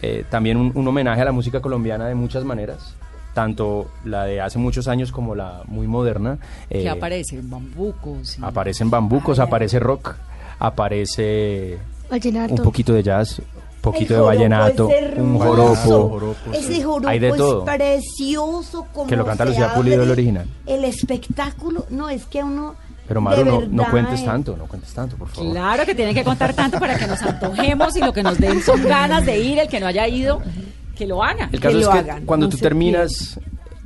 eh, 0.02 0.24
también 0.30 0.56
un, 0.56 0.72
un 0.74 0.88
homenaje 0.88 1.22
a 1.22 1.24
la 1.26 1.32
música 1.32 1.60
colombiana 1.60 2.06
de 2.06 2.14
muchas 2.14 2.44
maneras. 2.44 2.94
Tanto 3.34 3.88
la 4.04 4.24
de 4.24 4.40
hace 4.40 4.58
muchos 4.58 4.86
años 4.86 5.10
como 5.10 5.34
la 5.34 5.62
muy 5.66 5.86
moderna. 5.88 6.38
que 6.68 6.82
Eh, 6.84 6.88
aparecen 6.88 7.50
bambucos. 7.50 8.38
y- 8.38 8.44
Aparecen 8.44 8.90
bambucos, 8.90 9.38
aparece 9.40 9.78
rock, 9.80 10.14
aparece 10.60 11.78
Vallenato. 12.10 12.54
un 12.54 12.62
poquito 12.62 12.92
de 12.92 13.02
jazz, 13.02 13.38
un 13.40 13.44
poquito 13.80 14.14
de 14.14 14.20
vallenato, 14.20 14.88
un 15.16 15.38
joropo. 15.38 16.34
Ese 16.52 16.82
joropo 16.82 17.08
Hay 17.08 17.18
de 17.18 17.32
todo. 17.32 17.66
es 17.68 17.76
precioso 17.76 18.86
como 18.92 19.06
Que 19.08 19.16
lo 19.16 19.24
canta 19.26 19.44
Lucía 19.44 19.74
Pulido, 19.74 20.02
el 20.02 20.10
original. 20.10 20.46
El 20.66 20.84
espectáculo, 20.84 21.86
no, 21.90 22.08
es 22.08 22.24
que 22.26 22.42
uno... 22.42 22.74
Pero 23.06 23.20
Maru, 23.20 23.44
no, 23.44 23.60
no 23.68 23.90
cuentes 23.90 24.22
eh, 24.22 24.24
tanto, 24.24 24.56
no 24.56 24.66
cuentes 24.66 24.92
tanto, 24.94 25.16
por 25.16 25.28
favor. 25.28 25.52
Claro 25.52 25.84
que 25.84 25.94
tienen 25.94 26.14
que 26.14 26.24
contar 26.24 26.54
tanto 26.54 26.78
para 26.80 26.98
que 26.98 27.06
nos 27.06 27.20
antojemos 27.22 27.96
y 27.96 28.00
lo 28.00 28.12
que 28.12 28.22
nos 28.22 28.38
den 28.38 28.62
son 28.62 28.82
ganas 28.82 29.26
de 29.26 29.38
ir, 29.38 29.58
el 29.58 29.68
que 29.68 29.80
no 29.80 29.86
haya 29.86 30.08
ido, 30.08 30.40
que 30.96 31.06
lo 31.06 31.22
haga. 31.22 31.48
El 31.52 31.60
caso 31.60 31.76
que 31.76 31.82
es 31.82 31.88
que 31.88 31.98
hagan, 31.98 32.24
cuando 32.24 32.46
no 32.46 32.50
tú 32.50 32.56
terminas, 32.56 33.38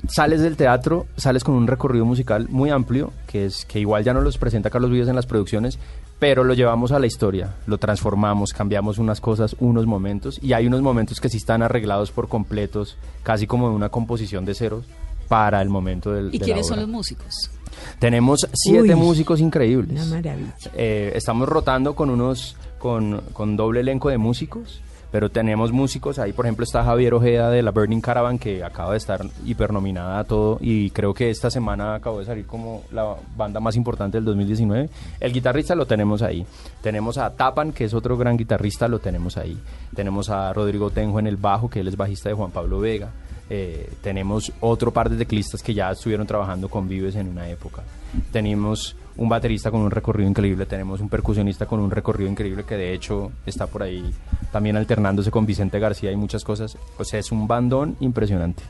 sales 0.08 0.40
del 0.40 0.56
teatro, 0.56 1.06
sales 1.16 1.42
con 1.44 1.54
un 1.54 1.66
recorrido 1.66 2.04
musical 2.04 2.48
muy 2.48 2.70
amplio, 2.70 3.12
que 3.26 3.44
es 3.44 3.64
que 3.64 3.80
igual 3.80 4.04
ya 4.04 4.14
no 4.14 4.20
los 4.20 4.38
presenta 4.38 4.70
Carlos 4.70 4.90
Vives 4.90 5.08
en 5.08 5.16
las 5.16 5.26
producciones, 5.26 5.78
pero 6.18 6.44
lo 6.44 6.54
llevamos 6.54 6.92
a 6.92 6.98
la 6.98 7.06
historia, 7.06 7.54
lo 7.66 7.78
transformamos, 7.78 8.52
cambiamos 8.52 8.98
unas 8.98 9.20
cosas, 9.20 9.54
unos 9.60 9.86
momentos, 9.86 10.38
y 10.42 10.52
hay 10.52 10.66
unos 10.66 10.82
momentos 10.82 11.20
que 11.20 11.28
sí 11.28 11.36
están 11.36 11.62
arreglados 11.62 12.10
por 12.10 12.28
completos, 12.28 12.96
casi 13.22 13.46
como 13.46 13.68
de 13.68 13.74
una 13.74 13.88
composición 13.88 14.44
de 14.44 14.54
ceros 14.54 14.84
para 15.28 15.60
el 15.60 15.68
momento 15.68 16.12
del 16.12 16.28
¿Y 16.28 16.32
de 16.32 16.38
la 16.38 16.44
quiénes 16.44 16.66
son 16.66 16.78
obra. 16.78 16.86
los 16.86 16.90
músicos? 16.90 17.50
Tenemos 17.98 18.48
siete 18.52 18.94
Uy, 18.94 19.00
músicos 19.00 19.40
increíbles. 19.40 20.06
Una 20.06 20.16
maravilla. 20.16 20.54
Eh, 20.74 21.12
estamos 21.14 21.48
rotando 21.48 21.94
con 21.94 22.10
unos 22.10 22.56
con, 22.78 23.22
con 23.32 23.56
doble 23.56 23.80
elenco 23.80 24.08
de 24.08 24.18
músicos, 24.18 24.80
pero 25.10 25.30
tenemos 25.30 25.72
músicos 25.72 26.18
ahí, 26.18 26.32
por 26.32 26.44
ejemplo, 26.44 26.64
está 26.64 26.84
Javier 26.84 27.14
Ojeda 27.14 27.50
de 27.50 27.62
la 27.62 27.70
Burning 27.70 28.00
Caravan 28.00 28.38
que 28.38 28.62
acaba 28.62 28.92
de 28.92 28.98
estar 28.98 29.24
hipernominada 29.46 30.18
a 30.18 30.24
todo 30.24 30.58
y 30.60 30.90
creo 30.90 31.14
que 31.14 31.30
esta 31.30 31.50
semana 31.50 31.94
acabó 31.94 32.18
de 32.18 32.26
salir 32.26 32.46
como 32.46 32.82
la 32.92 33.16
banda 33.36 33.58
más 33.58 33.76
importante 33.76 34.18
del 34.18 34.26
2019. 34.26 34.90
El 35.20 35.32
guitarrista 35.32 35.74
lo 35.74 35.86
tenemos 35.86 36.22
ahí. 36.22 36.44
Tenemos 36.82 37.16
a 37.16 37.34
Tapan, 37.34 37.72
que 37.72 37.84
es 37.84 37.94
otro 37.94 38.16
gran 38.18 38.36
guitarrista, 38.36 38.86
lo 38.86 38.98
tenemos 38.98 39.36
ahí. 39.38 39.58
Tenemos 39.94 40.28
a 40.28 40.52
Rodrigo 40.52 40.90
Tenjo 40.90 41.18
en 41.18 41.26
el 41.26 41.36
bajo, 41.36 41.70
que 41.70 41.80
él 41.80 41.88
es 41.88 41.96
bajista 41.96 42.28
de 42.28 42.34
Juan 42.34 42.50
Pablo 42.50 42.80
Vega. 42.80 43.10
Eh, 43.50 43.90
tenemos 44.02 44.52
otro 44.60 44.92
par 44.92 45.08
de 45.08 45.16
teclistas 45.16 45.62
que 45.62 45.72
ya 45.72 45.90
estuvieron 45.90 46.26
trabajando 46.26 46.68
con 46.68 46.88
Vives 46.88 47.16
en 47.16 47.28
una 47.28 47.48
época. 47.48 47.82
Tenemos 48.30 48.94
un 49.16 49.28
baterista 49.28 49.70
con 49.70 49.80
un 49.80 49.90
recorrido 49.90 50.28
increíble, 50.28 50.66
tenemos 50.66 51.00
un 51.00 51.08
percusionista 51.08 51.66
con 51.66 51.80
un 51.80 51.90
recorrido 51.90 52.30
increíble 52.30 52.64
que 52.64 52.76
de 52.76 52.92
hecho 52.92 53.32
está 53.46 53.66
por 53.66 53.82
ahí 53.82 54.04
también 54.52 54.76
alternándose 54.76 55.30
con 55.30 55.46
Vicente 55.46 55.78
García 55.78 56.12
y 56.12 56.16
muchas 56.16 56.44
cosas. 56.44 56.76
O 56.98 57.04
sea, 57.04 57.18
es 57.18 57.32
un 57.32 57.48
bandón 57.48 57.96
impresionante. 58.00 58.62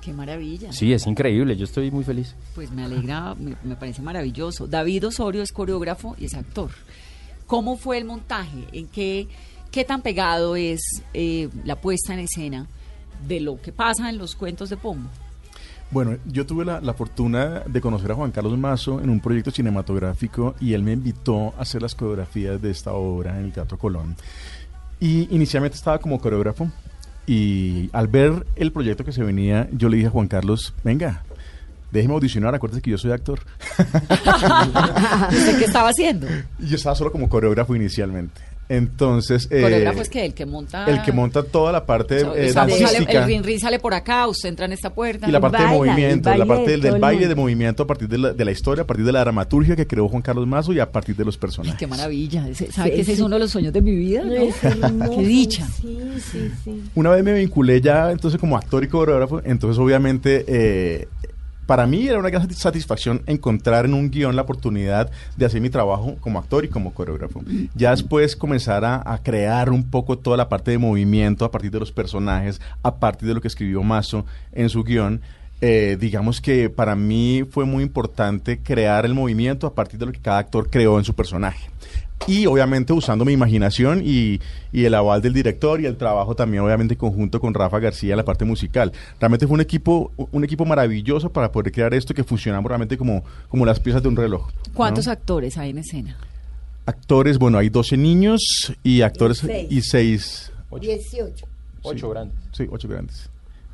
Qué 0.00 0.12
maravilla. 0.12 0.70
Sí, 0.70 0.92
es 0.92 1.06
increíble, 1.06 1.56
yo 1.56 1.64
estoy 1.64 1.90
muy 1.90 2.04
feliz. 2.04 2.34
Pues 2.54 2.70
me 2.70 2.84
alegra, 2.84 3.34
me, 3.34 3.56
me 3.64 3.74
parece 3.74 4.02
maravilloso. 4.02 4.66
David 4.66 5.06
Osorio 5.06 5.42
es 5.42 5.50
coreógrafo 5.50 6.14
y 6.18 6.26
es 6.26 6.34
actor. 6.34 6.70
¿Cómo 7.46 7.76
fue 7.76 7.96
el 7.98 8.04
montaje? 8.04 8.64
¿En 8.72 8.86
qué, 8.88 9.28
qué 9.70 9.84
tan 9.84 10.02
pegado 10.02 10.56
es 10.56 10.82
eh, 11.14 11.48
la 11.64 11.76
puesta 11.76 12.12
en 12.12 12.20
escena 12.20 12.66
de 13.26 13.40
lo 13.40 13.60
que 13.60 13.72
pasa 13.72 14.08
en 14.08 14.18
los 14.18 14.34
cuentos 14.34 14.70
de 14.70 14.76
Pombo? 14.76 15.08
Bueno, 15.90 16.16
yo 16.26 16.44
tuve 16.44 16.64
la, 16.64 16.80
la 16.80 16.94
fortuna 16.94 17.62
de 17.66 17.80
conocer 17.80 18.10
a 18.10 18.14
Juan 18.14 18.32
Carlos 18.32 18.58
Mazo 18.58 19.00
en 19.00 19.10
un 19.10 19.20
proyecto 19.20 19.50
cinematográfico 19.50 20.54
y 20.60 20.72
él 20.72 20.82
me 20.82 20.92
invitó 20.92 21.54
a 21.56 21.62
hacer 21.62 21.82
las 21.82 21.94
coreografías 21.94 22.60
de 22.60 22.70
esta 22.70 22.92
obra 22.92 23.38
en 23.38 23.44
el 23.44 23.52
Teatro 23.52 23.78
Colón. 23.78 24.16
Y 24.98 25.32
inicialmente 25.34 25.76
estaba 25.76 25.98
como 25.98 26.20
coreógrafo 26.20 26.68
y 27.26 27.90
al 27.92 28.08
ver 28.08 28.46
el 28.56 28.72
proyecto 28.72 29.04
que 29.04 29.12
se 29.12 29.22
venía, 29.22 29.68
yo 29.72 29.88
le 29.88 29.96
dije 29.96 30.08
a 30.08 30.10
Juan 30.10 30.28
Carlos, 30.28 30.74
venga, 30.82 31.22
déjeme 31.90 32.14
audicionar, 32.14 32.54
acuérdese 32.54 32.82
que 32.82 32.90
yo 32.90 32.98
soy 32.98 33.12
actor. 33.12 33.40
¿Usted 35.30 35.58
qué 35.58 35.64
estaba 35.64 35.88
haciendo? 35.88 36.26
Y 36.58 36.66
yo 36.68 36.76
estaba 36.76 36.94
solo 36.94 37.12
como 37.12 37.28
coreógrafo 37.28 37.74
inicialmente. 37.74 38.40
Entonces... 38.68 39.46
eh, 39.50 39.60
Coreógrafo 39.60 40.00
es 40.02 40.08
que 40.08 40.24
el 40.24 40.34
que 40.34 40.46
monta... 40.46 40.86
El 40.86 41.02
que 41.02 41.12
monta 41.12 41.42
toda 41.42 41.70
la 41.72 41.84
parte 41.84 42.24
O 42.24 42.34
eh, 42.34 42.52
dancística. 42.52 43.20
el 43.20 43.26
rin 43.26 43.44
rin 43.44 43.60
sale 43.60 43.78
por 43.78 43.94
acá, 43.94 44.26
usted 44.26 44.48
entra 44.48 44.66
en 44.66 44.72
esta 44.72 44.92
puerta. 44.94 45.28
Y 45.28 45.32
la 45.32 45.40
parte 45.40 45.62
de 45.62 45.68
movimiento, 45.68 46.34
la 46.34 46.46
parte 46.46 46.70
del, 46.72 46.84
el 46.86 47.00
baile 47.00 47.28
de 47.28 47.34
movimiento 47.34 47.82
a 47.82 47.86
partir 47.86 48.08
de 48.08 48.18
la, 48.18 48.32
de 48.32 48.44
la 48.44 48.50
historia, 48.50 48.82
a 48.82 48.86
partir 48.86 49.04
de 49.04 49.12
la 49.12 49.20
dramaturgia 49.20 49.76
que 49.76 49.86
creó 49.86 50.08
Juan 50.08 50.22
Carlos 50.22 50.46
Mazo 50.46 50.72
y 50.72 50.80
a 50.80 50.90
partir 50.90 51.16
de 51.16 51.24
los 51.24 51.36
personajes. 51.36 51.78
Qué 51.78 51.86
maravilla. 51.86 52.42
¿Sabe 52.54 52.90
Sí, 52.90 52.94
que 52.96 53.00
ese 53.02 53.12
es 53.12 53.20
uno 53.20 53.36
de 53.36 53.40
los 53.40 53.50
sueños 53.50 53.72
de 53.72 53.80
mi 53.82 53.94
vida? 53.94 54.22
No, 54.24 54.32
hermoso, 54.62 55.16
Qué 55.18 55.26
dicha. 55.26 55.66
Sí, 55.66 55.98
sí, 56.32 56.50
sí. 56.64 56.82
Una 56.94 57.10
vez 57.10 57.22
me 57.24 57.32
vinculé 57.34 57.80
ya 57.80 58.10
entonces 58.10 58.40
como 58.40 58.56
actor 58.56 58.82
y 58.84 58.88
coreógrafo, 58.88 59.40
entonces 59.44 59.78
obviamente 59.78 60.44
eh, 60.46 61.08
para 61.66 61.86
mí 61.86 62.06
era 62.08 62.18
una 62.18 62.30
gran 62.30 62.42
satis- 62.42 62.56
satisfacción 62.56 63.22
encontrar 63.26 63.84
en 63.84 63.94
un 63.94 64.10
guion 64.10 64.36
la 64.36 64.42
oportunidad 64.42 65.10
de 65.36 65.46
hacer 65.46 65.60
mi 65.60 65.70
trabajo 65.70 66.16
como 66.20 66.38
actor 66.38 66.64
y 66.64 66.68
como 66.68 66.92
coreógrafo. 66.94 67.42
Ya 67.74 67.90
después 67.90 68.36
comenzar 68.36 68.84
a, 68.84 69.02
a 69.04 69.22
crear 69.22 69.70
un 69.70 69.82
poco 69.90 70.18
toda 70.18 70.36
la 70.36 70.48
parte 70.48 70.70
de 70.70 70.78
movimiento 70.78 71.44
a 71.44 71.50
partir 71.50 71.70
de 71.70 71.80
los 71.80 71.92
personajes, 71.92 72.60
a 72.82 72.96
partir 72.96 73.28
de 73.28 73.34
lo 73.34 73.40
que 73.40 73.48
escribió 73.48 73.82
Mazo 73.82 74.24
en 74.52 74.68
su 74.68 74.84
guion. 74.84 75.20
eh, 75.60 75.96
digamos 75.98 76.40
que 76.40 76.68
para 76.68 76.94
mí 76.94 77.44
fue 77.50 77.64
muy 77.64 77.82
importante 77.82 78.58
crear 78.58 79.06
el 79.06 79.14
movimiento 79.14 79.66
a 79.66 79.74
partir 79.74 79.98
de 79.98 80.06
lo 80.06 80.12
que 80.12 80.20
cada 80.20 80.38
actor 80.38 80.68
creó 80.68 80.98
en 80.98 81.04
su 81.04 81.14
personaje. 81.14 81.70
Y 82.26 82.46
obviamente 82.46 82.92
usando 82.92 83.24
mi 83.24 83.32
imaginación 83.32 84.00
y, 84.02 84.40
y 84.72 84.84
el 84.84 84.94
aval 84.94 85.20
del 85.20 85.34
director 85.34 85.80
y 85.80 85.86
el 85.86 85.96
trabajo 85.96 86.34
también 86.34 86.62
obviamente 86.62 86.96
conjunto 86.96 87.38
con 87.38 87.52
Rafa 87.52 87.78
García 87.78 88.12
en 88.12 88.16
la 88.16 88.24
parte 88.24 88.44
musical. 88.44 88.92
Realmente 89.20 89.46
fue 89.46 89.54
un 89.54 89.60
equipo, 89.60 90.10
un 90.16 90.42
equipo 90.42 90.64
maravilloso 90.64 91.30
para 91.30 91.52
poder 91.52 91.70
crear 91.70 91.92
esto 91.92 92.14
que 92.14 92.24
funcionaba 92.24 92.66
realmente 92.66 92.96
como, 92.96 93.22
como 93.48 93.66
las 93.66 93.78
piezas 93.78 94.02
de 94.02 94.08
un 94.08 94.16
reloj. 94.16 94.46
¿no? 94.46 94.74
¿Cuántos 94.74 95.06
actores 95.06 95.58
hay 95.58 95.70
en 95.70 95.78
escena? 95.78 96.16
Actores, 96.86 97.38
bueno, 97.38 97.58
hay 97.58 97.68
12 97.68 97.96
niños 97.96 98.40
y 98.82 99.02
actores 99.02 99.38
seis. 99.38 99.66
y 99.70 99.80
6. 99.82 100.52
18. 100.80 101.46
Ocho 101.82 102.08
grandes. 102.10 102.36
Sí, 102.52 102.66
8 102.70 102.88
grandes. 102.88 103.28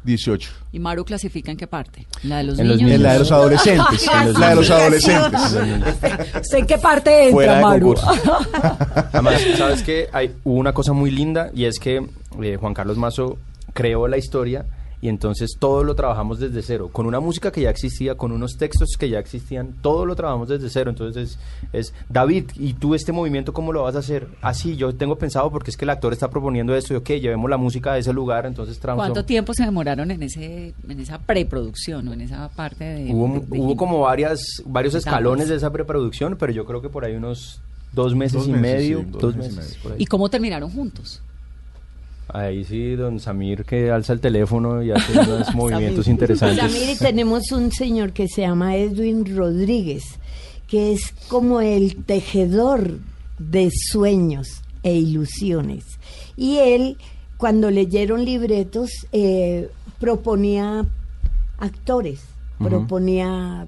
18. 0.04 0.50
¿Y 0.72 0.78
Maru 0.78 1.04
clasifica 1.04 1.50
en 1.50 1.56
qué 1.56 1.66
parte? 1.66 2.06
¿La 2.22 2.38
de 2.38 2.44
los 2.44 2.58
En 2.58 2.68
los 2.68 2.76
niños? 2.78 2.92
En 2.92 3.02
la 3.02 3.12
de 3.14 3.18
los 3.20 3.32
adolescentes. 3.32 4.08
En 4.12 4.32
la 4.34 4.48
de 4.50 4.54
los 4.56 4.70
adolescentes. 4.70 5.40
¿Usted 6.40 6.58
en 6.58 6.66
qué 6.66 6.78
parte 6.78 7.28
entra, 7.28 7.32
Fuera 7.32 7.56
de 7.56 7.62
Maru? 7.62 7.94
Además, 9.12 9.42
sabes 9.56 9.82
que 9.82 10.08
hay 10.12 10.34
hubo 10.44 10.58
una 10.58 10.72
cosa 10.72 10.92
muy 10.92 11.10
linda 11.10 11.50
y 11.54 11.64
es 11.64 11.78
que 11.78 12.06
eh, 12.42 12.56
Juan 12.56 12.74
Carlos 12.74 12.96
Mazo 12.96 13.38
creó 13.72 14.08
la 14.08 14.16
historia 14.18 14.64
y 15.02 15.08
entonces 15.08 15.56
todo 15.58 15.82
lo 15.82 15.94
trabajamos 15.94 16.38
desde 16.38 16.60
cero, 16.62 16.90
con 16.92 17.06
una 17.06 17.20
música 17.20 17.50
que 17.50 17.62
ya 17.62 17.70
existía, 17.70 18.16
con 18.16 18.32
unos 18.32 18.56
textos 18.58 18.90
que 18.98 19.08
ya 19.08 19.18
existían, 19.18 19.74
todo 19.80 20.04
lo 20.04 20.14
trabajamos 20.14 20.48
desde 20.48 20.68
cero. 20.68 20.90
Entonces 20.90 21.38
es, 21.72 21.88
es, 21.88 21.94
David, 22.08 22.44
¿y 22.56 22.74
tú 22.74 22.94
este 22.94 23.10
movimiento 23.12 23.52
cómo 23.54 23.72
lo 23.72 23.82
vas 23.84 23.96
a 23.96 24.00
hacer? 24.00 24.28
Así, 24.42 24.76
yo 24.76 24.94
tengo 24.94 25.16
pensado 25.16 25.50
porque 25.50 25.70
es 25.70 25.76
que 25.76 25.84
el 25.86 25.90
actor 25.90 26.12
está 26.12 26.28
proponiendo 26.28 26.74
esto 26.76 26.92
y 26.92 26.96
ok, 26.98 27.08
llevemos 27.12 27.48
la 27.48 27.56
música 27.56 27.92
a 27.92 27.98
ese 27.98 28.12
lugar, 28.12 28.44
entonces 28.46 28.78
transform- 28.80 28.96
¿Cuánto 28.96 29.24
tiempo 29.24 29.54
se 29.54 29.64
demoraron 29.64 30.10
en 30.10 30.22
ese 30.22 30.74
en 30.88 31.00
esa 31.00 31.18
preproducción 31.18 32.06
o 32.08 32.12
en 32.12 32.20
esa 32.20 32.48
parte 32.50 32.84
de 32.84 33.12
Hubo, 33.14 33.40
de- 33.40 33.46
de- 33.46 33.58
hubo 33.58 33.76
como 33.76 34.00
varias, 34.00 34.42
varios 34.66 34.94
escalones 34.94 35.48
de 35.48 35.56
esa 35.56 35.70
preproducción, 35.72 36.36
pero 36.38 36.52
yo 36.52 36.64
creo 36.66 36.82
que 36.82 36.88
por 36.90 37.04
ahí 37.04 37.14
unos 37.14 37.60
dos 37.92 38.14
meses 38.14 38.34
Dos 38.40 38.48
y 38.48 38.52
meses, 38.52 38.62
medio, 38.62 38.98
sí, 39.00 39.06
dos, 39.10 39.22
dos 39.22 39.36
meses 39.36 39.52
y 39.52 39.56
meses. 39.56 39.70
medio. 39.72 39.82
por 39.82 39.92
ahí. 39.92 40.02
¿Y 40.02 40.06
cómo 40.06 40.28
terminaron 40.28 40.70
juntos? 40.70 41.22
Ahí 42.34 42.64
sí, 42.64 42.94
don 42.96 43.20
Samir 43.20 43.64
que 43.64 43.90
alza 43.90 44.12
el 44.12 44.20
teléfono 44.20 44.82
y 44.82 44.90
hace 44.90 45.18
unos 45.18 45.54
movimientos 45.54 46.08
interesantes. 46.08 46.72
Samir, 46.72 46.90
y 46.90 46.96
tenemos 46.96 47.50
un 47.52 47.70
señor 47.72 48.12
que 48.12 48.28
se 48.28 48.42
llama 48.42 48.76
Edwin 48.76 49.36
Rodríguez, 49.36 50.04
que 50.66 50.92
es 50.92 51.12
como 51.28 51.60
el 51.60 51.96
tejedor 52.04 52.98
de 53.38 53.70
sueños 53.72 54.62
e 54.82 54.94
ilusiones. 54.94 55.84
Y 56.36 56.58
él, 56.58 56.96
cuando 57.36 57.70
leyeron 57.70 58.24
libretos, 58.24 58.90
eh, 59.12 59.70
proponía 59.98 60.86
actores, 61.58 62.20
Ujú. 62.58 62.68
proponía... 62.68 63.66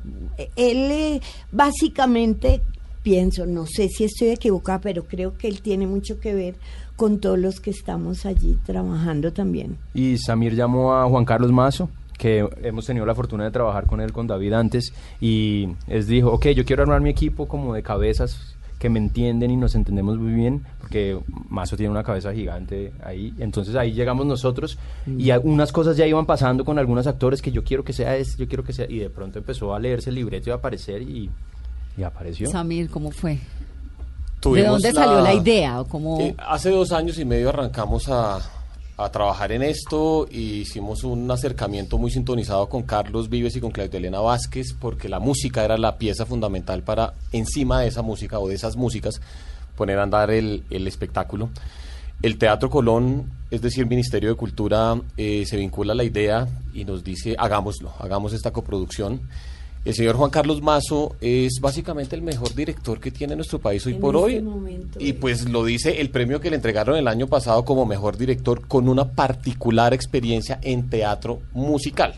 Él 0.56 0.90
eh, 0.90 1.20
básicamente, 1.50 2.62
pienso, 3.02 3.46
no 3.46 3.66
sé 3.66 3.88
si 3.88 4.04
estoy 4.04 4.28
equivocada, 4.28 4.80
pero 4.80 5.04
creo 5.04 5.36
que 5.36 5.48
él 5.48 5.60
tiene 5.60 5.86
mucho 5.86 6.20
que 6.20 6.34
ver 6.34 6.54
con 7.02 7.18
todos 7.18 7.36
los 7.36 7.58
que 7.58 7.70
estamos 7.70 8.26
allí 8.26 8.56
trabajando 8.64 9.32
también. 9.32 9.76
Y 9.92 10.18
Samir 10.18 10.54
llamó 10.54 10.94
a 10.94 11.04
Juan 11.08 11.24
Carlos 11.24 11.50
Mazo, 11.50 11.90
que 12.16 12.48
hemos 12.62 12.86
tenido 12.86 13.04
la 13.04 13.16
fortuna 13.16 13.42
de 13.42 13.50
trabajar 13.50 13.86
con 13.88 14.00
él, 14.00 14.12
con 14.12 14.28
David 14.28 14.52
antes, 14.52 14.94
y 15.20 15.66
él 15.88 16.06
dijo, 16.06 16.30
ok, 16.30 16.50
yo 16.50 16.64
quiero 16.64 16.84
armar 16.84 17.00
mi 17.00 17.10
equipo 17.10 17.48
como 17.48 17.74
de 17.74 17.82
cabezas 17.82 18.54
que 18.78 18.88
me 18.88 19.00
entienden 19.00 19.50
y 19.50 19.56
nos 19.56 19.74
entendemos 19.74 20.16
muy 20.16 20.32
bien, 20.32 20.62
porque 20.78 21.18
Mazo 21.48 21.76
tiene 21.76 21.90
una 21.90 22.04
cabeza 22.04 22.32
gigante 22.32 22.92
ahí, 23.02 23.34
entonces 23.40 23.74
ahí 23.74 23.90
llegamos 23.94 24.24
nosotros 24.24 24.78
y 25.04 25.30
algunas 25.30 25.72
cosas 25.72 25.96
ya 25.96 26.06
iban 26.06 26.24
pasando 26.24 26.64
con 26.64 26.78
algunos 26.78 27.08
actores 27.08 27.42
que 27.42 27.50
yo 27.50 27.64
quiero 27.64 27.82
que 27.82 27.92
sea 27.92 28.16
este, 28.16 28.44
yo 28.44 28.46
quiero 28.46 28.62
que 28.62 28.72
sea, 28.72 28.88
y 28.88 29.00
de 29.00 29.10
pronto 29.10 29.40
empezó 29.40 29.74
a 29.74 29.80
leerse 29.80 30.10
el 30.10 30.14
libreto 30.14 30.50
y 30.50 30.52
a 30.52 30.54
aparecer 30.54 31.02
y, 31.02 31.28
y 31.98 32.02
apareció. 32.04 32.48
Samir, 32.48 32.90
¿cómo 32.90 33.10
fue? 33.10 33.40
¿De 34.44 34.64
dónde 34.64 34.92
salió 34.92 35.20
la 35.20 35.34
idea? 35.34 35.80
¿O 35.80 35.84
cómo... 35.86 36.20
Eh, 36.20 36.34
hace 36.38 36.70
dos 36.70 36.92
años 36.92 37.18
y 37.18 37.24
medio 37.24 37.50
arrancamos 37.50 38.08
a, 38.08 38.38
a 38.96 39.10
trabajar 39.10 39.52
en 39.52 39.62
esto 39.62 40.26
y 40.30 40.60
hicimos 40.60 41.04
un 41.04 41.30
acercamiento 41.30 41.98
muy 41.98 42.10
sintonizado 42.10 42.68
con 42.68 42.82
Carlos 42.82 43.28
Vives 43.28 43.56
y 43.56 43.60
con 43.60 43.70
Claudia 43.70 43.98
Elena 43.98 44.20
Vázquez 44.20 44.74
porque 44.78 45.08
la 45.08 45.20
música 45.20 45.64
era 45.64 45.78
la 45.78 45.98
pieza 45.98 46.26
fundamental 46.26 46.82
para 46.82 47.14
encima 47.32 47.80
de 47.80 47.88
esa 47.88 48.02
música 48.02 48.38
o 48.38 48.48
de 48.48 48.54
esas 48.54 48.76
músicas 48.76 49.20
poner 49.76 49.98
a 49.98 50.02
andar 50.02 50.30
el, 50.30 50.64
el 50.70 50.86
espectáculo. 50.86 51.50
El 52.22 52.38
Teatro 52.38 52.70
Colón, 52.70 53.32
es 53.50 53.62
decir, 53.62 53.82
el 53.82 53.88
Ministerio 53.88 54.30
de 54.30 54.36
Cultura, 54.36 55.00
eh, 55.16 55.44
se 55.44 55.56
vincula 55.56 55.92
a 55.92 55.96
la 55.96 56.04
idea 56.04 56.46
y 56.72 56.84
nos 56.84 57.02
dice, 57.02 57.34
hagámoslo, 57.36 57.92
hagamos 57.98 58.32
esta 58.32 58.52
coproducción. 58.52 59.22
El 59.84 59.94
señor 59.94 60.14
Juan 60.14 60.30
Carlos 60.30 60.62
Mazo 60.62 61.16
es 61.20 61.58
básicamente 61.60 62.14
el 62.14 62.22
mejor 62.22 62.54
director 62.54 63.00
que 63.00 63.10
tiene 63.10 63.34
nuestro 63.34 63.58
país 63.58 63.84
hoy 63.84 63.94
En 63.94 64.00
por 64.00 64.14
este 64.14 64.24
hoy. 64.24 64.40
momento 64.40 64.98
Y 65.00 65.14
pues 65.14 65.48
lo 65.48 65.64
dice 65.64 66.00
el 66.00 66.10
premio 66.10 66.40
que 66.40 66.50
le 66.50 66.56
entregaron 66.56 66.96
el 66.96 67.08
año 67.08 67.26
pasado 67.26 67.64
como 67.64 67.84
mejor 67.84 68.16
director 68.16 68.66
con 68.68 68.88
una 68.88 69.10
particular 69.10 69.92
experiencia 69.92 70.60
en 70.62 70.88
teatro 70.88 71.40
musical. 71.52 72.14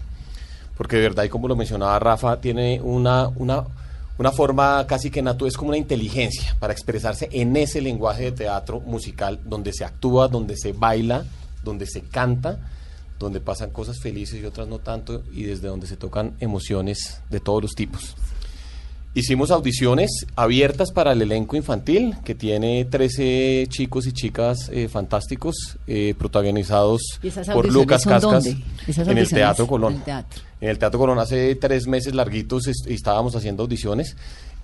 Porque 0.76 0.96
de 0.96 1.02
verdad, 1.02 1.24
y 1.24 1.30
como 1.30 1.48
lo 1.48 1.56
mencionaba 1.56 1.98
Rafa, 1.98 2.38
tiene 2.38 2.82
una, 2.82 3.28
una, 3.28 3.64
una 4.18 4.30
forma 4.30 4.86
casi 4.86 5.10
que 5.10 5.22
natural, 5.22 5.48
es 5.48 5.56
como 5.56 5.70
una 5.70 5.78
inteligencia 5.78 6.54
para 6.58 6.74
expresarse 6.74 7.30
en 7.32 7.56
ese 7.56 7.80
lenguaje 7.80 8.24
de 8.24 8.32
teatro 8.32 8.80
musical 8.80 9.40
donde 9.42 9.72
se 9.72 9.86
actúa, 9.86 10.28
donde 10.28 10.56
se 10.58 10.74
baila, 10.74 11.24
donde 11.62 11.86
se 11.86 12.02
canta, 12.02 12.58
donde 13.24 13.40
pasan 13.40 13.70
cosas 13.70 13.98
felices 14.00 14.40
y 14.40 14.46
otras 14.46 14.68
no 14.68 14.78
tanto, 14.78 15.22
y 15.32 15.42
desde 15.42 15.66
donde 15.68 15.86
se 15.88 15.96
tocan 15.96 16.34
emociones 16.40 17.20
de 17.30 17.40
todos 17.40 17.60
los 17.62 17.72
tipos. 17.72 18.14
Hicimos 19.16 19.52
audiciones 19.52 20.10
abiertas 20.34 20.90
para 20.90 21.12
el 21.12 21.22
elenco 21.22 21.54
infantil, 21.56 22.16
que 22.24 22.34
tiene 22.34 22.84
13 22.84 23.66
chicos 23.70 24.08
y 24.08 24.12
chicas 24.12 24.68
eh, 24.72 24.88
fantásticos, 24.88 25.54
eh, 25.86 26.14
protagonizados 26.18 27.00
¿Y 27.22 27.28
esas 27.28 27.48
por 27.50 27.70
Lucas 27.72 28.02
Cascas 28.04 28.44
en 28.46 29.18
el 29.18 29.28
Teatro 29.28 29.68
Colón. 29.68 30.02
En 30.60 30.68
el 30.68 30.78
Teatro 30.80 30.98
Colón 30.98 31.20
hace 31.20 31.54
tres 31.54 31.86
meses 31.86 32.12
larguitos 32.14 32.66
est- 32.66 32.88
estábamos 32.88 33.36
haciendo 33.36 33.62
audiciones. 33.62 34.16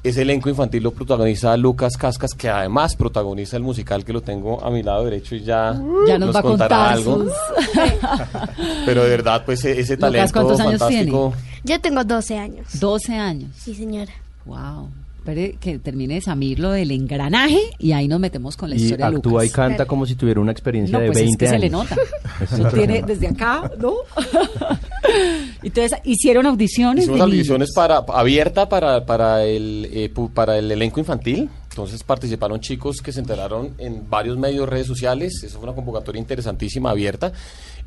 Ese 0.03 0.23
elenco 0.23 0.49
infantil 0.49 0.83
lo 0.83 0.93
protagoniza 0.93 1.55
Lucas 1.59 1.97
Cascas, 1.99 2.33
que 2.33 2.49
además 2.49 2.97
protagoniza 2.97 3.59
el 3.59 3.63
musical 3.63 4.03
que 4.05 4.15
lo 4.15 4.23
tengo 4.23 4.65
a 4.65 4.71
mi 4.71 4.83
lado 4.83 5.05
derecho 5.05 5.35
y 5.35 5.43
ya, 5.43 5.79
Ya 6.09 6.19
nos 6.19 6.35
va 6.35 6.39
a 6.41 6.43
contará 6.43 6.77
contar 6.77 6.93
algo. 6.95 7.25
sus- 7.25 7.33
Pero 8.87 9.05
de 9.05 9.11
verdad, 9.11 9.43
pues 9.45 9.63
e- 9.67 9.79
ese 9.79 9.97
Lucas, 9.97 10.11
talento 10.11 10.33
¿cuántos 10.33 10.61
años 10.61 10.81
fantástico. 10.81 11.35
Yo 11.65 11.81
tengo 11.83 12.03
12 12.03 12.39
años. 12.39 12.67
12 12.81 13.15
años. 13.15 13.51
Sí, 13.57 13.75
señora. 13.75 14.13
Wow. 14.47 14.89
Espere 15.21 15.57
que 15.61 15.79
termine 15.79 16.15
de 16.15 16.21
Samir 16.23 16.59
lo 16.59 16.71
del 16.71 16.91
engranaje 16.93 17.61
y 17.79 17.93
ahí 17.93 18.09
nos 18.09 18.19
metemos 18.21 18.57
con 18.57 18.71
la 18.71 18.77
Y 18.77 18.79
historia 18.83 19.11
de 19.11 19.17
actúa 19.17 19.33
Lucas. 19.43 19.47
y 19.49 19.51
canta 19.51 19.85
como 19.85 20.07
si 20.07 20.15
tuviera 20.15 20.41
una 20.41 20.51
experiencia 20.51 20.97
No, 20.97 21.01
de 21.05 21.09
pues 21.09 21.19
es 21.19 21.25
20 21.25 21.39
que 21.39 21.47
se 21.47 21.55
años. 21.57 21.65
le 21.65 21.71
nota. 21.71 21.97
Es 22.41 22.53
Eso 22.53 22.69
tiene 22.71 23.03
desde 23.03 23.27
acá, 23.29 23.71
¿no? 23.79 23.93
Entonces, 25.63 25.99
hicieron 26.05 26.47
audiciones 26.47 27.05
Hicimos 27.05 27.19
de 27.19 27.25
audiciones 27.25 27.69
niños. 27.69 27.73
para, 27.75 27.99
abierta 28.19 28.69
para, 28.69 29.05
para, 29.05 29.45
el, 29.45 29.89
eh, 29.93 30.11
para 30.33 30.57
el 30.59 30.71
elenco 30.73 31.01
infantil. 31.01 31.51
Entonces 31.71 32.03
participaron 32.03 32.61
chicos 32.61 33.01
que 33.01 33.13
se 33.13 33.21
enteraron 33.21 33.75
en 33.79 34.11
varios 34.11 34.37
medios, 34.37 34.69
redes 34.69 34.87
sociales. 34.89 35.43
Eso 35.45 35.59
fue 35.59 35.69
una 35.69 35.75
convocatoria 35.77 36.19
interesantísima, 36.21 36.91
abierta. 36.91 37.33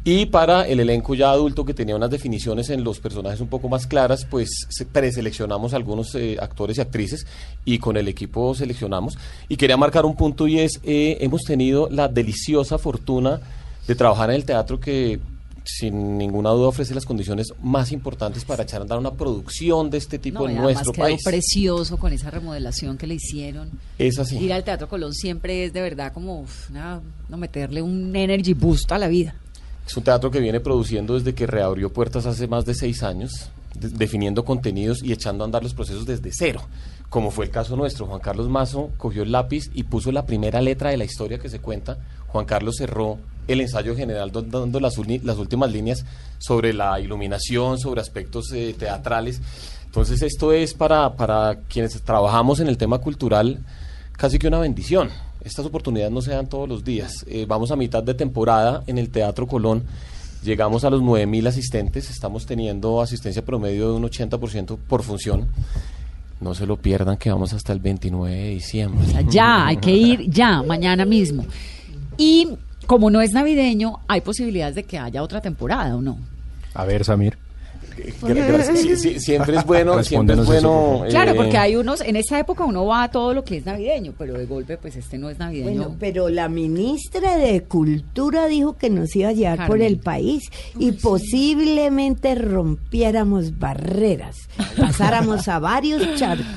Y 0.06 0.26
para 0.28 0.68
el 0.68 0.80
elenco 0.80 1.16
ya 1.16 1.32
adulto 1.32 1.64
que 1.66 1.74
tenía 1.74 1.96
unas 1.96 2.10
definiciones 2.10 2.70
en 2.70 2.84
los 2.84 3.00
personajes 3.00 3.40
un 3.40 3.48
poco 3.48 3.70
más 3.70 3.86
claras, 3.88 4.26
pues 4.26 4.50
se- 4.70 4.86
preseleccionamos 4.86 5.74
algunos 5.74 6.14
eh, 6.16 6.38
actores 6.42 6.78
y 6.78 6.82
actrices 6.82 7.26
y 7.66 7.78
con 7.80 7.96
el 7.98 8.08
equipo 8.08 8.54
seleccionamos. 8.56 9.18
Y 9.48 9.58
quería 9.58 9.78
marcar 9.78 10.06
un 10.06 10.16
punto 10.16 10.48
y 10.48 10.60
es, 10.60 10.80
eh, 10.84 11.18
hemos 11.22 11.42
tenido 11.44 11.88
la 11.90 12.08
deliciosa 12.08 12.78
fortuna 12.78 13.40
de 13.88 13.96
trabajar 13.96 14.30
en 14.30 14.38
el 14.38 14.46
teatro 14.46 14.80
que 14.80 15.20
sin 15.66 16.18
ninguna 16.18 16.50
duda 16.50 16.68
ofrece 16.68 16.94
las 16.94 17.06
condiciones 17.06 17.54
más 17.62 17.92
importantes 17.92 18.44
para 18.44 18.64
echar 18.64 18.82
a 18.82 18.84
andar 18.84 19.00
una 19.00 19.12
producción 19.14 19.90
de 19.90 19.98
este 19.98 20.20
tipo 20.20 20.40
No, 20.44 20.50
en 20.50 20.58
nuestro 20.58 20.92
quedó 20.92 21.04
país. 21.06 21.22
precioso 21.24 21.98
con 21.98 22.12
esa 22.12 22.30
remodelación 22.30 22.98
que 22.98 23.08
le 23.08 23.16
hicieron. 23.16 23.70
Es 23.98 24.20
así. 24.20 24.38
Ir 24.38 24.52
al 24.54 24.64
Teatro 24.64 24.90
Colón 24.90 25.14
siempre 25.14 25.64
es 25.66 25.74
de 25.74 25.82
verdad 25.82 26.12
como 26.12 26.42
uf, 26.42 26.70
una- 26.70 27.02
no 27.30 27.38
meterle 27.38 27.82
un 27.82 28.14
energy 28.16 28.54
boost 28.54 28.92
a 28.92 28.98
la 28.98 29.08
vida. 29.08 29.36
Es 29.88 29.96
un 29.98 30.04
teatro 30.04 30.32
que 30.32 30.40
viene 30.40 30.60
produciendo 30.60 31.14
desde 31.16 31.34
que 31.34 31.46
reabrió 31.48 31.92
puertas 31.92 32.26
hace 32.26 32.48
más 32.48 32.66
de 32.66 32.74
seis 32.74 33.04
años, 33.04 33.50
de- 33.76 33.90
definiendo 33.90 34.46
contenidos 34.46 35.02
y 35.04 35.12
echando 35.14 35.44
a 35.44 35.46
andar 35.46 35.64
los 35.64 35.74
procesos 35.74 36.06
desde 36.06 36.30
cero, 36.32 36.62
como 37.10 37.32
fue 37.32 37.46
el 37.46 37.52
caso 37.52 37.76
nuestro. 37.76 38.06
Juan 38.06 38.20
Carlos 38.22 38.48
Mazo 38.50 38.92
cogió 38.98 39.24
el 39.24 39.32
lápiz 39.32 39.70
y 39.74 39.84
puso 39.84 40.12
la 40.12 40.26
primera 40.26 40.62
letra 40.62 40.90
de 40.90 40.98
la 40.98 41.04
historia 41.06 41.38
que 41.38 41.50
se 41.50 41.60
cuenta. 41.60 41.98
Juan 42.34 42.46
Carlos 42.46 42.76
cerró 42.78 43.18
el 43.48 43.62
ensayo 43.62 43.96
general 43.96 44.32
do- 44.32 44.42
dando 44.42 44.80
las, 44.80 44.98
últimas 44.98 45.72
líneas 45.72 46.04
sobre 46.40 46.74
la 46.74 47.00
iluminación, 47.00 47.80
sobre 47.80 48.02
aspectos 48.02 48.52
eh, 48.54 48.76
teatrales. 48.78 49.40
Entonces 49.86 50.22
esto 50.24 50.52
es 50.52 50.74
para, 50.74 51.14
quienes 51.70 52.02
trabajamos 52.02 52.60
en 52.60 52.68
el 52.68 52.78
tema 52.78 52.98
cultural 52.98 53.60
casi 54.18 54.40
que 54.40 54.48
una 54.48 54.60
bendición. 54.60 55.10
Estas 55.44 55.66
oportunidades 55.66 56.12
no 56.12 56.22
se 56.22 56.32
dan 56.32 56.48
todos 56.48 56.68
los 56.68 56.84
días. 56.84 57.24
Eh, 57.28 57.46
vamos 57.48 57.70
a 57.72 57.76
mitad 57.76 58.02
de 58.02 58.14
temporada 58.16 58.84
en 58.88 58.98
el 58.98 59.10
Teatro 59.10 59.46
Colón. 59.46 59.84
Llegamos 60.44 60.84
a 60.84 60.90
los 60.90 61.02
9.000 61.02 61.48
asistentes. 61.48 62.10
Estamos 62.10 62.46
teniendo 62.46 63.02
asistencia 63.02 63.46
promedio 63.46 63.92
de 63.92 63.98
un 63.98 64.04
80% 64.04 64.78
por 64.88 65.04
función. 65.04 65.48
No 66.42 66.54
se 66.56 66.66
lo 66.66 66.78
pierdan 66.78 67.18
que 67.18 67.30
vamos 67.30 67.54
hasta 67.54 67.72
el 67.74 67.80
29 67.80 68.36
de 68.36 68.50
diciembre. 68.50 69.06
Ya, 69.30 69.68
hay 69.68 69.78
que 69.78 69.92
ir 69.92 70.30
ya, 70.30 70.64
mañana 70.64 71.06
mismo. 71.06 71.46
Y 72.18 72.58
como 72.86 73.10
no 73.10 73.22
es 73.22 73.32
navideño, 73.32 74.00
hay 74.08 74.22
posibilidades 74.22 74.76
de 74.76 74.84
que 74.84 74.98
haya 75.00 75.24
otra 75.24 75.42
temporada, 75.42 75.96
¿o 75.96 76.02
no? 76.02 76.18
A 76.74 76.86
ver, 76.86 77.04
Samir. 77.04 77.38
Sí, 77.96 78.96
sí, 78.98 79.20
siempre 79.20 79.58
es 79.58 79.66
bueno, 79.66 80.02
siempre 80.04 80.34
es 80.34 80.40
Respóndenos 80.40 80.50
eso, 80.50 80.62
por 80.62 80.62
bueno. 80.62 80.92
favor. 80.94 81.08
Claro, 81.10 81.32
eh, 81.32 81.36
porque 81.36 81.58
hay 81.58 81.76
unos, 81.76 82.02
en 82.02 82.16
esta 82.16 82.40
época 82.40 82.66
uno 82.66 82.86
va 82.86 83.04
a 83.04 83.12
todo 83.12 83.34
lo 83.34 83.44
que 83.44 83.58
es 83.58 83.66
navideño, 83.66 84.14
pero 84.18 84.34
de 84.34 84.46
golpe, 84.46 84.78
pues 84.78 84.96
este 84.96 85.18
no 85.18 85.30
es 85.30 85.38
navideño. 85.38 85.84
Bueno, 85.84 85.96
pero 86.00 86.30
la 86.30 86.50
ministra 86.50 87.38
de 87.38 87.62
Cultura 87.64 88.48
dijo 88.48 88.78
que 88.78 88.90
nos 88.90 89.16
iba 89.16 89.30
a 89.30 89.34
llevar 89.34 89.68
por 89.68 89.82
el 89.82 90.00
país 90.00 90.44
y 90.78 90.94
posiblemente 90.94 92.36
rompiéramos 92.36 93.60
barreras, 93.60 94.38
pasáramos 94.78 95.48
a 95.48 95.60
varios 95.60 96.16
charcos. 96.16 96.48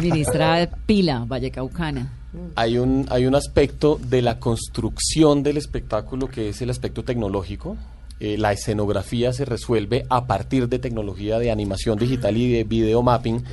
Ministra 0.00 0.68
Pila, 0.86 1.24
Vallecaucana. 1.26 2.12
hay 2.56 2.78
un, 2.78 3.06
hay 3.10 3.26
un 3.26 3.34
aspecto 3.34 3.98
de 4.02 4.22
la 4.22 4.38
construcción 4.38 5.42
del 5.42 5.56
espectáculo 5.56 6.28
que 6.28 6.50
es 6.50 6.62
el 6.62 6.70
aspecto 6.70 7.04
tecnológico. 7.04 7.76
Eh, 8.20 8.38
la 8.38 8.52
escenografía 8.52 9.32
se 9.32 9.44
resuelve 9.44 10.06
a 10.08 10.26
partir 10.26 10.68
de 10.68 10.78
tecnología 10.78 11.38
de 11.38 11.50
animación 11.50 11.98
digital 11.98 12.36
y 12.36 12.52
de 12.52 12.64
video 12.64 13.02
mapping, 13.02 13.44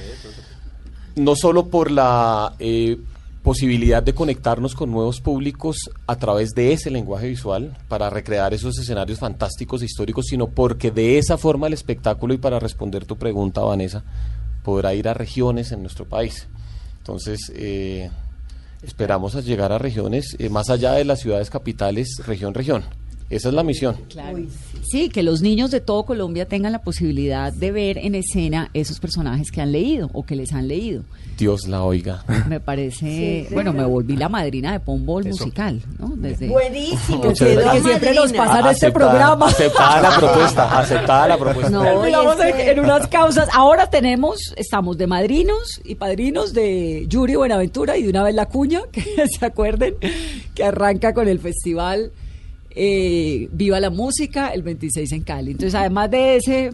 no 1.15 1.35
solo 1.35 1.67
por 1.67 1.89
la 1.89 2.53
eh, 2.59 2.97
posibilidad 3.43 4.03
de 4.03 4.13
conectarnos 4.13 4.75
con 4.75 4.91
nuevos 4.91 5.19
públicos 5.19 5.89
a 6.05 6.15
través 6.17 6.51
de 6.51 6.73
ese 6.73 6.91
lenguaje 6.91 7.27
visual 7.27 7.75
para 7.87 8.09
recrear 8.09 8.53
esos 8.53 8.77
escenarios 8.77 9.19
fantásticos 9.19 9.81
e 9.81 9.85
históricos, 9.85 10.27
sino 10.27 10.47
porque 10.47 10.91
de 10.91 11.17
esa 11.17 11.37
forma 11.37 11.67
el 11.67 11.73
espectáculo, 11.73 12.33
y 12.33 12.37
para 12.37 12.59
responder 12.59 13.05
tu 13.05 13.17
pregunta, 13.17 13.61
Vanessa, 13.61 14.03
podrá 14.63 14.93
ir 14.93 15.07
a 15.07 15.13
regiones 15.13 15.71
en 15.71 15.81
nuestro 15.81 16.05
país. 16.05 16.47
Entonces, 16.99 17.51
eh, 17.55 18.09
esperamos 18.83 19.35
a 19.35 19.41
llegar 19.41 19.71
a 19.71 19.77
regiones 19.77 20.35
eh, 20.39 20.49
más 20.49 20.69
allá 20.69 20.93
de 20.93 21.05
las 21.05 21.19
ciudades 21.19 21.49
capitales, 21.49 22.21
región, 22.25 22.53
región. 22.53 22.83
Esa 23.29 23.49
es 23.49 23.53
la 23.53 23.63
misión. 23.63 23.95
Sí, 24.83 25.09
que 25.09 25.23
los 25.23 25.41
niños 25.41 25.71
de 25.71 25.79
todo 25.79 26.03
Colombia 26.05 26.45
tengan 26.47 26.71
la 26.71 26.81
posibilidad 26.81 27.53
de 27.53 27.71
ver 27.71 27.97
en 27.97 28.15
escena 28.15 28.69
esos 28.73 28.99
personajes 28.99 29.51
que 29.51 29.61
han 29.61 29.71
leído 29.71 30.09
o 30.13 30.23
que 30.23 30.35
les 30.35 30.53
han 30.53 30.67
leído. 30.67 31.03
Dios 31.37 31.67
la 31.67 31.83
oiga. 31.83 32.23
Me 32.47 32.59
parece, 32.59 33.47
bueno, 33.51 33.73
me 33.73 33.85
volví 33.85 34.15
la 34.15 34.29
madrina 34.29 34.73
de 34.73 34.79
Pombo 34.79 35.19
el 35.19 35.27
musical, 35.27 35.81
¿no? 35.97 36.09
Desde 36.15 36.47
Buenísimo. 36.47 37.21
Que 37.21 37.35
siempre 37.35 38.13
nos 38.13 38.31
madrina. 38.31 38.45
pasan 38.45 38.71
este 38.71 38.91
programa. 38.91 39.47
Aceptada 39.47 40.01
la 40.01 40.15
propuesta, 40.15 40.79
aceptada 40.79 41.27
la 41.27 41.37
propuesta. 41.37 41.69
No, 41.71 42.05
en, 42.05 42.69
en 42.69 42.79
unas 42.79 43.07
causas. 43.07 43.49
Ahora 43.53 43.89
tenemos, 43.89 44.53
estamos 44.55 44.97
de 44.97 45.07
madrinos 45.07 45.81
y 45.83 45.95
padrinos 45.95 46.53
de 46.53 47.05
Yuri 47.07 47.35
Buenaventura 47.35 47.97
y 47.97 48.03
de 48.03 48.09
una 48.09 48.23
vez 48.23 48.35
la 48.35 48.45
cuña, 48.47 48.81
que 48.91 49.03
se 49.27 49.45
acuerden, 49.45 49.95
que 50.53 50.63
arranca 50.63 51.13
con 51.13 51.27
el 51.27 51.39
festival 51.39 52.11
eh, 52.75 53.49
Viva 53.51 53.79
la 53.79 53.89
Música 53.89 54.49
el 54.49 54.63
26 54.63 55.11
en 55.11 55.23
Cali. 55.23 55.51
Entonces, 55.51 55.75
además 55.75 56.09
de 56.11 56.35
ese 56.37 56.73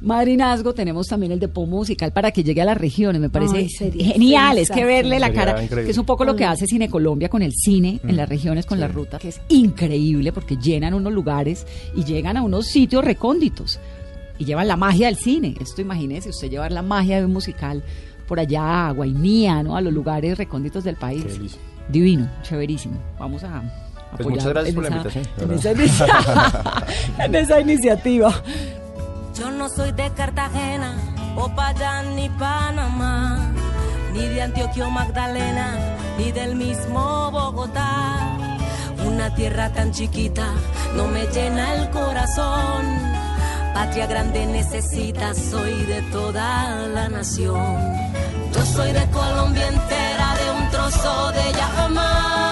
madrinazgo, 0.00 0.74
tenemos 0.74 1.06
también 1.06 1.32
el 1.32 1.38
de 1.38 1.48
POM 1.48 1.70
musical 1.70 2.12
para 2.12 2.30
que 2.32 2.42
llegue 2.42 2.60
a 2.60 2.64
las 2.64 2.76
regiones. 2.76 3.20
Me 3.20 3.30
parece 3.30 3.58
Ay, 3.58 3.68
sería 3.68 4.06
genial. 4.12 4.58
Es 4.58 4.70
que 4.70 4.84
verle 4.84 5.18
la 5.18 5.32
cara, 5.32 5.52
increíble. 5.62 5.84
que 5.84 5.90
es 5.92 5.98
un 5.98 6.06
poco 6.06 6.24
lo 6.24 6.34
que 6.36 6.44
hace 6.44 6.66
Cine 6.66 6.88
Colombia 6.88 7.28
con 7.28 7.42
el 7.42 7.52
cine 7.52 8.00
en 8.02 8.16
las 8.16 8.28
regiones, 8.28 8.66
con 8.66 8.80
la 8.80 8.88
ruta, 8.88 9.18
que 9.18 9.28
es 9.28 9.40
increíble 9.48 10.32
porque 10.32 10.56
llenan 10.56 10.94
unos 10.94 11.12
lugares 11.12 11.66
y 11.94 12.04
llegan 12.04 12.36
a 12.36 12.42
unos 12.42 12.66
sitios 12.66 13.04
recónditos 13.04 13.78
y 14.38 14.44
llevan 14.44 14.68
la 14.68 14.76
magia 14.76 15.06
del 15.06 15.16
cine. 15.16 15.54
Esto 15.60 15.80
imagínese 15.80 16.30
usted 16.30 16.50
llevar 16.50 16.72
la 16.72 16.82
magia 16.82 17.18
de 17.18 17.26
un 17.26 17.32
musical 17.32 17.82
por 18.26 18.40
allá 18.40 18.88
a 18.88 18.92
Guainía, 18.92 19.62
¿no? 19.62 19.76
A 19.76 19.80
los 19.80 19.92
lugares 19.92 20.36
recónditos 20.38 20.84
del 20.84 20.96
país. 20.96 21.24
Divino, 21.88 22.28
chéverísimo. 22.42 22.98
Vamos 23.18 23.44
a 23.44 23.62
Pues 24.16 24.28
muchas 24.28 24.46
gracias 24.48 24.68
en 24.68 24.74
por 24.74 24.84
la 24.84 24.88
esa- 24.88 25.18
invitación, 25.18 25.26
En 25.38 25.80
esa, 25.80 26.84
en 27.24 27.34
esa 27.34 27.60
iniciativa. 27.60 28.32
Yo 29.38 29.50
no 29.50 29.68
soy 29.68 29.92
de 29.92 30.10
Cartagena, 30.10 30.94
Popayán 31.34 32.14
ni 32.16 32.28
Panamá, 32.28 33.50
ni 34.12 34.26
de 34.28 34.42
Antioquia 34.42 34.86
o 34.86 34.90
Magdalena, 34.90 35.76
ni 36.18 36.30
del 36.32 36.54
mismo 36.56 37.30
Bogotá. 37.30 38.36
Una 39.06 39.34
tierra 39.34 39.70
tan 39.72 39.90
chiquita 39.92 40.46
no 40.94 41.06
me 41.08 41.26
llena 41.28 41.74
el 41.74 41.90
corazón. 41.90 42.84
Patria 43.74 44.06
grande 44.06 44.46
necesita, 44.46 45.32
soy 45.34 45.72
de 45.86 46.02
toda 46.12 46.86
la 46.88 47.08
nación. 47.08 47.80
Yo 48.54 48.66
soy 48.66 48.92
de 48.92 49.04
Colombia 49.10 49.66
entera, 49.66 50.34
de 50.36 50.62
un 50.62 50.70
trozo 50.70 51.32
de 51.32 51.48
ella 51.48 51.68
jamás. 51.74 52.51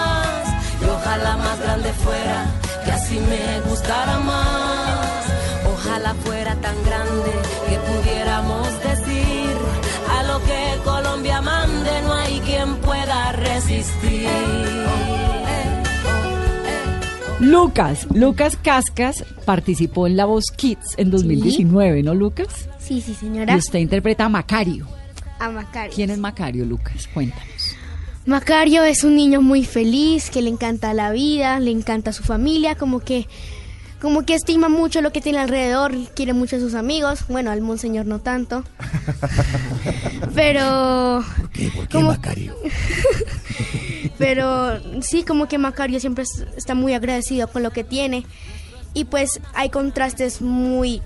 ojalá 1.11 1.35
más 1.37 1.59
grande 1.59 1.91
fuera, 1.93 2.45
que 2.85 2.91
así 2.91 3.19
me 3.19 3.69
gustara 3.69 4.19
más. 4.19 5.25
Ojalá 5.73 6.13
fuera 6.23 6.55
tan 6.55 6.75
grande 6.85 7.31
que 7.67 7.77
pudiéramos 7.79 8.67
decir 8.83 9.49
a 10.17 10.23
lo 10.23 10.39
que 10.43 10.77
Colombia 10.85 11.41
mande, 11.41 12.01
no 12.03 12.13
hay 12.13 12.39
quien 12.39 12.75
pueda 12.77 13.31
resistir. 13.33 14.29
Lucas, 17.41 18.07
Lucas 18.13 18.55
Cascas 18.55 19.25
participó 19.45 20.05
en 20.07 20.15
La 20.15 20.25
Voz 20.25 20.45
Kids 20.55 20.93
en 20.97 21.09
2019, 21.11 22.03
¿no, 22.03 22.13
Lucas? 22.13 22.69
Sí, 22.79 23.01
sí, 23.01 23.11
Y 23.11 23.15
señora. 23.15 23.55
usted 23.55 23.79
interpreta 23.79 24.25
a 24.25 24.29
Macario. 24.29 24.87
A 25.39 25.49
Macario. 25.49 25.91
¿Quién 25.93 26.11
es 26.11 26.19
Macario, 26.19 26.63
Lucas? 26.65 27.09
Cuéntanos. 27.13 27.60
Macario 28.25 28.83
es 28.83 29.03
un 29.03 29.15
niño 29.15 29.41
muy 29.41 29.65
feliz, 29.65 30.29
que 30.29 30.41
le 30.41 30.49
encanta 30.49 30.93
la 30.93 31.11
vida, 31.11 31.59
le 31.59 31.71
encanta 31.71 32.13
su 32.13 32.23
familia, 32.23 32.75
como 32.75 32.99
que 32.99 33.27
como 34.01 34.23
que 34.25 34.33
estima 34.33 34.67
mucho 34.67 35.01
lo 35.01 35.11
que 35.11 35.21
tiene 35.21 35.37
alrededor, 35.37 35.93
quiere 36.15 36.33
mucho 36.33 36.55
a 36.55 36.59
sus 36.59 36.73
amigos, 36.73 37.19
bueno, 37.29 37.51
al 37.51 37.61
monseñor 37.61 38.07
no 38.07 38.17
tanto. 38.17 38.63
Pero 40.35 41.23
¿Por 41.37 41.49
qué? 41.51 41.69
¿Por 41.69 41.87
qué. 41.87 41.99
Macario? 41.99 42.55
pero 44.17 44.79
sí, 45.01 45.23
como 45.23 45.47
que 45.47 45.57
Macario 45.59 45.99
siempre 45.99 46.23
es- 46.23 46.45
está 46.57 46.73
muy 46.73 46.93
agradecido 46.93 47.47
con 47.47 47.61
lo 47.63 47.71
que 47.71 47.83
tiene. 47.83 48.25
Y 48.93 49.05
pues 49.05 49.39
hay 49.53 49.69
contrastes 49.69 50.41
muy... 50.41 51.01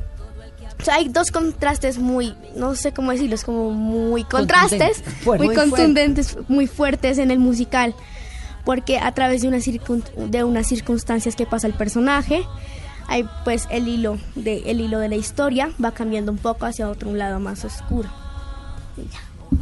O 0.82 0.84
sea, 0.86 0.96
hay 0.96 1.08
dos 1.10 1.32
contrastes 1.32 1.98
muy, 1.98 2.36
no 2.56 2.76
sé 2.76 2.92
cómo 2.92 3.12
decirlos, 3.12 3.44
como 3.44 3.72
muy 3.72 4.24
contrastes, 4.24 5.02
Contundentes, 5.02 5.24
fuertes. 5.24 5.38
muy 5.48 5.48
Muy 5.48 5.56
contundentes, 5.56 6.38
muy 6.48 6.68
fuertes 6.68 7.18
en 7.18 7.32
el 7.32 7.40
musical. 7.40 7.96
Porque 8.66 8.98
a 9.00 9.12
través 9.14 9.42
de, 9.44 9.48
una 9.48 9.58
circun- 9.58 10.04
de 10.16 10.44
unas 10.44 10.68
circunstancias 10.68 11.36
que 11.36 11.46
pasa 11.46 11.68
el 11.68 11.74
personaje, 11.74 12.44
hay 13.08 13.26
pues 13.44 13.68
el 13.70 13.88
hilo, 13.88 14.18
de, 14.36 14.64
el 14.66 14.82
hilo 14.82 14.98
de 15.00 15.08
la 15.10 15.16
historia 15.16 15.70
va 15.84 15.92
cambiando 15.92 16.32
un 16.32 16.40
poco 16.40 16.66
hacia 16.66 16.90
otro 16.90 17.10
un 17.10 17.18
lado 17.20 17.40
más 17.40 17.64
oscuro. 17.64 18.10
Y 18.98 19.02
ya. 19.12 19.20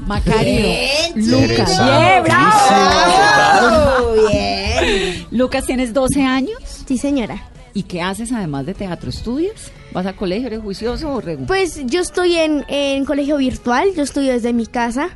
Macario. 0.07 0.43
Bien, 0.61 1.13
Lucas. 1.29 1.69
Bien, 1.83 2.23
bravo. 2.23 4.13
Bien. 4.29 5.27
Lucas, 5.31 5.65
tienes 5.65 5.93
12 5.93 6.23
años. 6.23 6.57
Sí, 6.87 6.97
señora. 6.97 7.49
¿Y 7.73 7.83
qué 7.83 8.01
haces 8.01 8.31
además 8.31 8.65
de 8.65 8.73
teatro? 8.73 9.09
¿Estudias? 9.09 9.71
¿Vas 9.91 10.05
al 10.05 10.15
colegio? 10.15 10.47
¿Eres 10.47 10.61
juicioso 10.61 11.11
o 11.11 11.21
regular? 11.21 11.47
Pues 11.47 11.85
yo 11.85 12.01
estoy 12.01 12.35
en, 12.35 12.63
en 12.67 13.03
colegio 13.05 13.37
virtual, 13.37 13.89
yo 13.95 14.03
estudio 14.03 14.31
desde 14.31 14.53
mi 14.53 14.67
casa, 14.67 15.09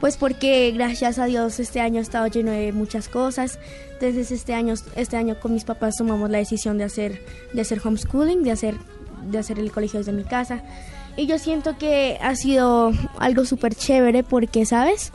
pues 0.00 0.16
porque 0.16 0.72
gracias 0.72 1.18
a 1.18 1.26
Dios 1.26 1.60
este 1.60 1.80
año 1.80 1.98
ha 1.98 2.02
estado 2.02 2.26
lleno 2.26 2.52
de 2.52 2.72
muchas 2.72 3.08
cosas. 3.08 3.58
Entonces 3.92 4.30
este 4.30 4.54
año, 4.54 4.74
este 4.96 5.16
año 5.16 5.38
con 5.40 5.52
mis 5.52 5.64
papás 5.64 5.96
tomamos 5.96 6.30
la 6.30 6.38
decisión 6.38 6.78
de 6.78 6.84
hacer, 6.84 7.22
de 7.52 7.60
hacer 7.60 7.80
homeschooling, 7.84 8.42
de 8.42 8.52
hacer, 8.52 8.76
de 9.22 9.38
hacer 9.38 9.58
el 9.58 9.70
colegio 9.70 10.00
desde 10.00 10.12
mi 10.12 10.24
casa. 10.24 10.62
Y 11.16 11.26
yo 11.26 11.38
siento 11.38 11.78
que 11.78 12.18
ha 12.20 12.34
sido 12.34 12.92
algo 13.18 13.44
súper 13.44 13.74
chévere 13.74 14.24
porque, 14.24 14.66
¿sabes? 14.66 15.12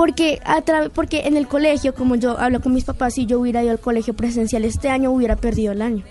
Porque, 0.00 0.40
a 0.46 0.64
tra- 0.64 0.88
porque 0.88 1.26
en 1.26 1.36
el 1.36 1.46
colegio, 1.46 1.94
como 1.94 2.14
yo 2.16 2.38
hablo 2.40 2.62
con 2.62 2.72
mis 2.72 2.84
papás, 2.84 3.12
si 3.12 3.26
yo 3.26 3.38
hubiera 3.38 3.62
ido 3.62 3.70
al 3.72 3.80
colegio 3.80 4.14
presencial 4.14 4.64
este 4.64 4.88
año, 4.88 5.10
hubiera 5.10 5.36
perdido 5.36 5.72
el 5.72 5.82
año. 5.82 6.02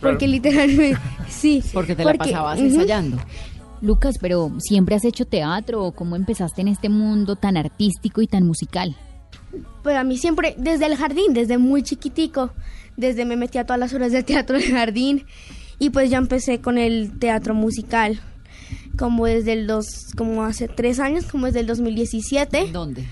Porque 0.00 0.26
literalmente, 0.26 0.98
sí. 1.28 1.62
Porque 1.74 1.94
te 1.94 2.06
la 2.06 2.14
pasabas 2.14 2.58
ensayando. 2.58 3.18
Lucas, 3.82 4.16
pero 4.18 4.50
¿siempre 4.60 4.94
has 4.96 5.04
hecho 5.04 5.26
teatro 5.26 5.84
o 5.84 5.92
cómo 5.92 6.16
empezaste 6.16 6.62
en 6.62 6.68
este 6.68 6.88
mundo 6.88 7.36
tan 7.36 7.58
artístico 7.58 8.22
y 8.22 8.26
tan 8.26 8.46
musical? 8.46 8.96
Pues 9.82 9.94
a 9.94 10.04
mí 10.04 10.16
siempre, 10.16 10.54
desde 10.56 10.86
el 10.86 10.96
jardín, 10.96 11.34
desde 11.34 11.58
muy 11.58 11.82
chiquitico, 11.82 12.52
desde 12.96 13.26
me 13.26 13.36
metí 13.36 13.58
a 13.58 13.64
todas 13.64 13.78
las 13.78 13.92
horas 13.92 14.10
de 14.10 14.22
teatro 14.22 14.56
del 14.56 14.72
jardín 14.72 15.26
y 15.78 15.90
pues 15.90 16.08
ya 16.08 16.16
empecé 16.16 16.62
con 16.62 16.78
el 16.78 17.18
teatro 17.18 17.52
musical, 17.52 18.20
como 18.96 19.26
desde 19.26 19.52
el 19.52 19.66
dos, 19.66 19.86
como 20.16 20.44
hace 20.44 20.68
tres 20.68 21.00
años, 21.00 21.24
como 21.26 21.46
desde 21.46 21.60
el 21.60 21.66
2017. 21.66 22.70
¿Dónde? 22.72 23.04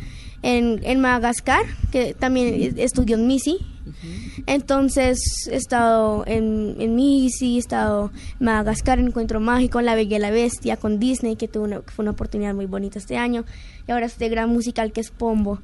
En, 0.43 0.81
en 0.83 1.01
Madagascar, 1.01 1.63
que 1.91 2.15
también 2.15 2.75
estudió 2.77 3.17
en 3.17 3.27
MISI. 3.27 3.59
Entonces 4.47 5.19
he 5.51 5.57
estado 5.57 6.25
en, 6.27 6.77
en 6.79 6.95
MISI, 6.95 7.57
he 7.57 7.59
estado 7.59 8.11
en 8.39 8.47
Madagascar, 8.47 8.99
en 8.99 9.09
Encuentro 9.09 9.41
Mágico, 9.41 9.81
en 9.81 9.87
La 9.87 9.95
Bella 9.95 10.17
y 10.17 10.21
la 10.21 10.31
Bestia, 10.31 10.77
con 10.77 10.99
Disney, 10.99 11.37
que, 11.37 11.49
tuvo 11.49 11.65
una, 11.65 11.81
que 11.81 11.91
fue 11.91 12.03
una 12.03 12.13
oportunidad 12.13 12.55
muy 12.55 12.67
bonita 12.67 12.99
este 12.99 13.17
año. 13.17 13.45
Y 13.89 13.93
ahora 13.93 14.07
este 14.07 14.29
gran 14.29 14.51
musical 14.51 14.93
que 14.93 15.01
es 15.01 15.11
Pombo. 15.11 15.61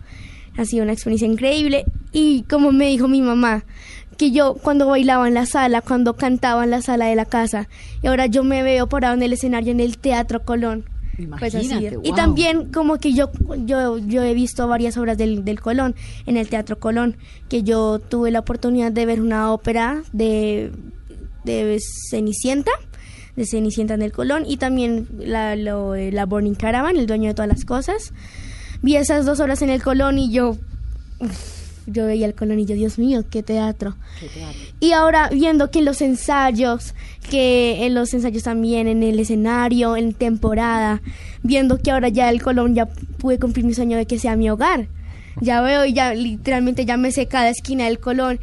Ha 0.56 0.64
sido 0.64 0.82
una 0.82 0.92
experiencia 0.92 1.26
increíble. 1.26 1.84
Y 2.12 2.42
como 2.42 2.72
me 2.72 2.86
dijo 2.88 3.08
mi 3.08 3.22
mamá, 3.22 3.64
que 4.22 4.30
yo 4.30 4.54
cuando 4.54 4.86
bailaba 4.86 5.26
en 5.26 5.34
la 5.34 5.46
sala, 5.46 5.80
cuando 5.80 6.14
cantaba 6.14 6.62
en 6.62 6.70
la 6.70 6.80
sala 6.80 7.06
de 7.06 7.16
la 7.16 7.24
casa, 7.24 7.68
y 8.04 8.06
ahora 8.06 8.26
yo 8.26 8.44
me 8.44 8.62
veo 8.62 8.86
parado 8.86 9.14
en 9.14 9.22
el 9.24 9.32
escenario 9.32 9.72
en 9.72 9.80
el 9.80 9.98
Teatro 9.98 10.44
Colón. 10.44 10.84
Pues 11.40 11.56
así. 11.56 11.66
Imagínate, 11.66 11.98
Y 12.04 12.10
wow. 12.10 12.16
también 12.16 12.72
como 12.72 12.98
que 12.98 13.14
yo, 13.14 13.32
yo, 13.66 13.98
yo 13.98 14.22
he 14.22 14.32
visto 14.32 14.68
varias 14.68 14.96
obras 14.96 15.18
del, 15.18 15.44
del 15.44 15.60
Colón, 15.60 15.96
en 16.24 16.36
el 16.36 16.48
Teatro 16.48 16.78
Colón, 16.78 17.16
que 17.48 17.64
yo 17.64 17.98
tuve 17.98 18.30
la 18.30 18.38
oportunidad 18.38 18.92
de 18.92 19.06
ver 19.06 19.20
una 19.20 19.52
ópera 19.52 20.04
de, 20.12 20.70
de 21.42 21.80
Cenicienta, 22.08 22.70
de 23.34 23.44
Cenicienta 23.44 23.94
en 23.94 24.02
el 24.02 24.12
Colón, 24.12 24.44
y 24.46 24.56
también 24.56 25.08
la, 25.18 25.56
lo, 25.56 25.92
de 25.92 26.12
la 26.12 26.26
Burning 26.26 26.54
Caravan, 26.54 26.96
el 26.96 27.08
dueño 27.08 27.30
de 27.30 27.34
todas 27.34 27.48
las 27.48 27.64
cosas. 27.64 28.12
Vi 28.82 28.94
esas 28.94 29.26
dos 29.26 29.40
obras 29.40 29.62
en 29.62 29.70
el 29.70 29.82
Colón 29.82 30.16
y 30.16 30.30
yo, 30.30 30.56
yo 31.86 32.06
veía 32.06 32.26
el 32.26 32.34
Colón 32.34 32.60
y 32.60 32.66
yo, 32.66 32.74
Dios 32.74 32.98
mío, 32.98 33.24
qué 33.30 33.42
teatro. 33.42 33.96
Y 34.80 34.92
ahora 34.92 35.28
viendo 35.30 35.70
que 35.70 35.80
en 35.80 35.84
los 35.84 36.00
ensayos, 36.00 36.94
que 37.30 37.84
en 37.84 37.94
los 37.94 38.12
ensayos 38.14 38.42
también, 38.42 38.88
en 38.88 39.02
el 39.02 39.18
escenario, 39.18 39.96
en 39.96 40.12
temporada, 40.12 41.02
viendo 41.42 41.78
que 41.78 41.90
ahora 41.90 42.08
ya 42.08 42.30
el 42.30 42.42
Colón 42.42 42.74
ya 42.74 42.86
pude 42.86 43.38
cumplir 43.38 43.64
mi 43.64 43.74
sueño 43.74 43.96
de 43.96 44.06
que 44.06 44.18
sea 44.18 44.36
mi 44.36 44.50
hogar. 44.50 44.86
Ya 45.40 45.62
veo 45.62 45.86
y 45.86 45.94
ya 45.94 46.14
literalmente 46.14 46.84
ya 46.84 46.96
me 46.96 47.10
sé 47.10 47.26
cada 47.26 47.48
esquina 47.48 47.86
del 47.86 47.98
Colón. 47.98 48.38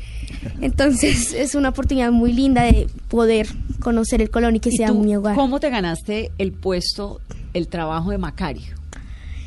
Entonces 0.61 1.33
es 1.37 1.55
una 1.55 1.69
oportunidad 1.69 2.11
muy 2.11 2.33
linda 2.33 2.63
de 2.63 2.87
poder 3.07 3.47
conocer 3.79 4.21
el 4.21 4.29
Colón 4.29 4.55
y 4.55 4.59
que 4.59 4.69
¿Y 4.69 4.77
sea 4.77 4.87
tú 4.87 4.99
mi 4.99 5.15
hogar. 5.15 5.35
¿Cómo 5.35 5.59
te 5.59 5.69
ganaste 5.69 6.31
el 6.37 6.51
puesto, 6.51 7.21
el 7.53 7.67
trabajo 7.67 8.11
de 8.11 8.17
Macario? 8.17 8.75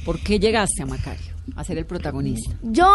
¿Por 0.05 0.19
qué 0.21 0.39
llegaste 0.39 0.83
a 0.83 0.87
Macario 0.87 1.33
a 1.57 1.65
ser 1.65 1.79
el 1.79 1.87
protagonista? 1.87 2.55
Yo 2.63 2.89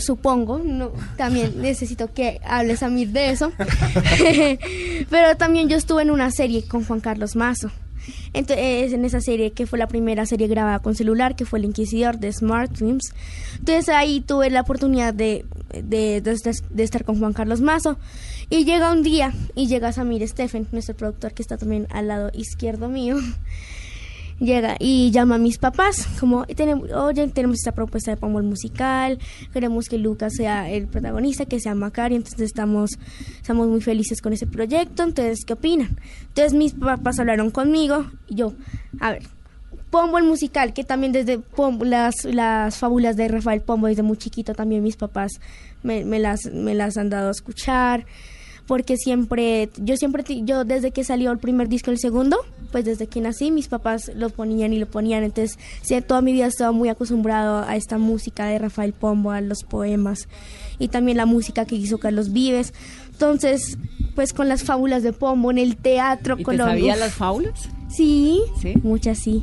supongo, 0.00 0.58
no, 0.58 0.92
también 1.16 1.52
necesito 1.62 2.12
que 2.12 2.40
hables 2.44 2.82
a 2.82 2.88
mí 2.88 3.06
de 3.06 3.30
eso. 3.30 3.52
Pero 5.10 5.36
también 5.36 5.68
yo 5.68 5.76
estuve 5.76 6.02
en 6.02 6.10
una 6.10 6.30
serie 6.30 6.64
con 6.66 6.84
Juan 6.84 7.00
Carlos 7.00 7.36
Mazo. 7.36 7.70
Entonces, 8.32 8.92
en 8.92 9.04
esa 9.04 9.20
serie 9.20 9.50
que 9.52 9.66
fue 9.66 9.78
la 9.78 9.86
primera 9.86 10.24
serie 10.24 10.46
grabada 10.46 10.78
con 10.78 10.94
celular, 10.94 11.36
que 11.36 11.44
fue 11.44 11.58
El 11.58 11.66
Inquisidor 11.66 12.18
de 12.18 12.32
Smart 12.32 12.74
Films. 12.74 13.12
Entonces 13.58 13.88
ahí 13.90 14.20
tuve 14.20 14.48
la 14.48 14.62
oportunidad 14.62 15.12
de, 15.12 15.44
de, 15.74 16.20
de- 16.22 16.38
de 16.70 16.82
estar 16.82 17.04
con 17.04 17.18
Juan 17.18 17.32
Carlos 17.34 17.60
Mazo. 17.60 17.98
Y 18.48 18.64
llega 18.64 18.92
un 18.92 19.02
día 19.02 19.34
y 19.54 19.66
llega 19.66 19.92
Samir 19.92 20.26
Stephen, 20.26 20.66
nuestro 20.72 20.96
productor 20.96 21.34
que 21.34 21.42
está 21.42 21.58
también 21.58 21.86
al 21.90 22.08
lado 22.08 22.30
izquierdo 22.32 22.88
mío. 22.88 23.16
Llega 24.40 24.76
y 24.78 25.10
llama 25.10 25.34
a 25.34 25.38
mis 25.38 25.58
papás, 25.58 26.06
como, 26.20 26.46
oye, 26.94 27.28
tenemos 27.28 27.56
esta 27.58 27.72
propuesta 27.72 28.12
de 28.12 28.16
Pombo 28.16 28.38
el 28.38 28.44
musical, 28.46 29.18
queremos 29.52 29.86
que 29.88 29.98
Lucas 29.98 30.32
sea 30.36 30.70
el 30.70 30.86
protagonista, 30.86 31.44
que 31.46 31.58
sea 31.58 31.74
Macario, 31.74 32.16
entonces 32.16 32.42
estamos, 32.42 32.92
estamos 33.40 33.66
muy 33.66 33.80
felices 33.80 34.22
con 34.22 34.32
ese 34.32 34.46
proyecto, 34.46 35.02
entonces, 35.02 35.44
¿qué 35.44 35.54
opinan? 35.54 35.98
Entonces 36.28 36.54
mis 36.54 36.72
papás 36.74 37.18
hablaron 37.18 37.50
conmigo 37.50 38.06
y 38.28 38.36
yo, 38.36 38.52
a 39.00 39.10
ver, 39.10 39.22
Pombo 39.90 40.18
el 40.18 40.24
musical, 40.24 40.72
que 40.72 40.84
también 40.84 41.10
desde 41.12 41.40
Pombo- 41.40 41.84
las, 41.84 42.24
las 42.24 42.76
fábulas 42.76 43.16
de 43.16 43.26
Rafael 43.26 43.60
Pombo 43.62 43.88
desde 43.88 44.02
muy 44.02 44.18
chiquito 44.18 44.54
también 44.54 44.84
mis 44.84 44.96
papás 44.96 45.32
me 45.82 46.04
las, 46.20 46.46
me 46.52 46.74
las 46.74 46.96
han 46.96 47.10
dado 47.10 47.28
a 47.28 47.32
escuchar 47.32 48.06
porque 48.68 48.98
siempre, 48.98 49.70
yo 49.78 49.96
siempre, 49.96 50.22
yo 50.44 50.64
desde 50.64 50.90
que 50.92 51.02
salió 51.02 51.32
el 51.32 51.38
primer 51.38 51.70
disco, 51.70 51.90
el 51.90 51.98
segundo, 51.98 52.36
pues 52.70 52.84
desde 52.84 53.06
que 53.06 53.22
nací, 53.22 53.50
mis 53.50 53.66
papás 53.66 54.12
lo 54.14 54.28
ponían 54.28 54.74
y 54.74 54.78
lo 54.78 54.86
ponían, 54.86 55.24
entonces 55.24 55.58
sí, 55.80 55.98
toda 56.02 56.20
mi 56.20 56.34
vida 56.34 56.44
he 56.44 56.48
estado 56.48 56.74
muy 56.74 56.90
acostumbrado 56.90 57.64
a 57.66 57.76
esta 57.76 57.96
música 57.96 58.46
de 58.46 58.58
Rafael 58.58 58.92
Pombo, 58.92 59.30
a 59.30 59.40
los 59.40 59.64
poemas 59.64 60.28
y 60.78 60.88
también 60.88 61.16
la 61.16 61.24
música 61.24 61.64
que 61.64 61.76
hizo 61.76 61.96
Carlos 61.96 62.30
Vives, 62.30 62.74
entonces, 63.10 63.78
pues 64.14 64.34
con 64.34 64.48
las 64.48 64.62
fábulas 64.64 65.02
de 65.02 65.14
Pombo 65.14 65.50
en 65.50 65.58
el 65.58 65.76
teatro 65.76 66.34
¿Y 66.34 66.38
te 66.38 66.44
Colón, 66.44 66.68
sabías 66.68 66.96
uf, 66.96 67.00
las 67.00 67.14
fábulas? 67.14 67.68
Sí, 67.90 68.42
muchas 68.82 69.18
sí. 69.18 69.42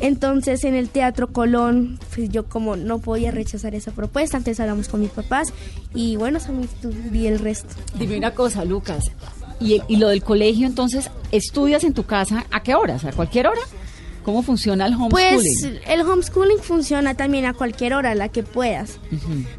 Entonces 0.00 0.64
en 0.64 0.74
el 0.74 0.88
Teatro 0.88 1.28
Colón, 1.28 1.98
pues 2.14 2.28
yo 2.30 2.44
como 2.46 2.76
no 2.76 2.98
podía 2.98 3.30
rechazar 3.30 3.74
esa 3.74 3.92
propuesta, 3.92 4.36
antes 4.36 4.60
hablamos 4.60 4.88
con 4.88 5.00
mis 5.00 5.10
papás 5.10 5.52
y 5.94 6.16
bueno, 6.16 6.38
di 7.10 7.26
el 7.26 7.38
resto. 7.38 7.74
Dime 7.98 8.18
una 8.18 8.32
cosa, 8.32 8.64
Lucas. 8.64 9.04
¿Y, 9.60 9.80
y 9.88 9.96
lo 9.96 10.08
del 10.08 10.22
colegio, 10.22 10.66
entonces, 10.66 11.10
estudias 11.30 11.84
en 11.84 11.94
tu 11.94 12.04
casa 12.04 12.44
a 12.50 12.62
qué 12.62 12.74
horas? 12.74 13.04
¿A 13.04 13.12
cualquier 13.12 13.46
hora? 13.46 13.60
¿Cómo 14.24 14.42
funciona 14.42 14.86
el 14.86 14.94
homeschooling? 14.94 15.38
Pues 15.60 15.80
el 15.86 16.00
homeschooling 16.00 16.58
funciona 16.58 17.14
también 17.14 17.44
a 17.44 17.52
cualquier 17.52 17.92
hora, 17.94 18.12
a 18.12 18.14
la 18.14 18.30
que 18.30 18.42
puedas. 18.42 18.98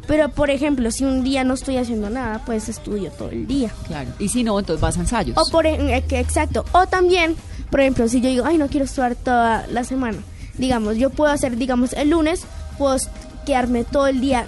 Pero 0.08 0.28
por 0.30 0.50
ejemplo, 0.50 0.90
si 0.90 1.04
un 1.04 1.22
día 1.24 1.44
no 1.44 1.54
estoy 1.54 1.76
haciendo 1.76 2.10
nada, 2.10 2.42
pues 2.44 2.68
estudio 2.68 3.10
todo 3.12 3.30
el 3.30 3.46
día. 3.46 3.70
Claro. 3.86 4.10
Y 4.18 4.28
si 4.28 4.42
no, 4.44 4.58
entonces 4.58 4.80
vas 4.82 4.98
a 4.98 5.00
ensayos. 5.00 5.36
O 5.38 5.50
por 5.50 5.66
eh, 5.66 6.04
que- 6.08 6.18
exacto. 6.18 6.64
O 6.72 6.84
también, 6.86 7.36
por 7.70 7.80
ejemplo, 7.80 8.08
si 8.08 8.20
yo 8.20 8.28
digo, 8.28 8.44
ay, 8.46 8.58
no 8.58 8.68
quiero 8.68 8.84
estudiar 8.84 9.14
toda 9.14 9.66
la 9.68 9.84
semana. 9.84 10.18
Digamos, 10.58 10.96
yo 10.96 11.10
puedo 11.10 11.32
hacer, 11.32 11.56
digamos, 11.56 11.92
el 11.92 12.10
lunes, 12.10 12.44
puedo 12.78 12.96
quedarme 13.44 13.84
todo 13.84 14.06
el 14.06 14.20
día, 14.20 14.46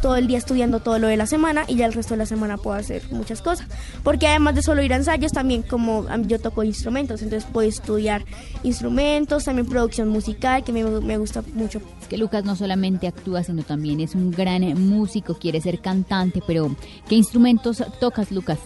todo 0.00 0.16
el 0.16 0.26
día 0.26 0.38
estudiando 0.38 0.80
todo 0.80 0.98
lo 0.98 1.08
de 1.08 1.16
la 1.16 1.26
semana 1.26 1.64
y 1.66 1.76
ya 1.76 1.86
el 1.86 1.92
resto 1.92 2.14
de 2.14 2.18
la 2.18 2.26
semana 2.26 2.56
puedo 2.56 2.76
hacer 2.76 3.02
muchas 3.10 3.42
cosas. 3.42 3.66
Porque 4.04 4.26
además 4.26 4.54
de 4.54 4.62
solo 4.62 4.82
ir 4.82 4.92
a 4.92 4.96
ensayos, 4.96 5.32
también 5.32 5.62
como 5.62 6.06
yo 6.26 6.40
toco 6.40 6.62
instrumentos, 6.62 7.22
entonces 7.22 7.48
puedo 7.52 7.68
estudiar 7.68 8.24
instrumentos, 8.62 9.44
también 9.44 9.66
producción 9.66 10.08
musical, 10.08 10.62
que 10.62 10.72
me, 10.72 10.84
me 10.84 11.18
gusta 11.18 11.42
mucho. 11.54 11.80
Es 12.00 12.08
que 12.08 12.16
Lucas 12.16 12.44
no 12.44 12.54
solamente 12.54 13.06
actúa, 13.06 13.42
sino 13.42 13.62
también 13.62 14.00
es 14.00 14.14
un 14.14 14.30
gran 14.30 14.62
eh, 14.62 14.74
músico, 14.74 15.34
quiere 15.34 15.60
ser 15.60 15.80
cantante, 15.80 16.42
pero 16.46 16.74
¿qué 17.08 17.16
instrumentos 17.16 17.82
tocas, 18.00 18.30
Lucas? 18.30 18.58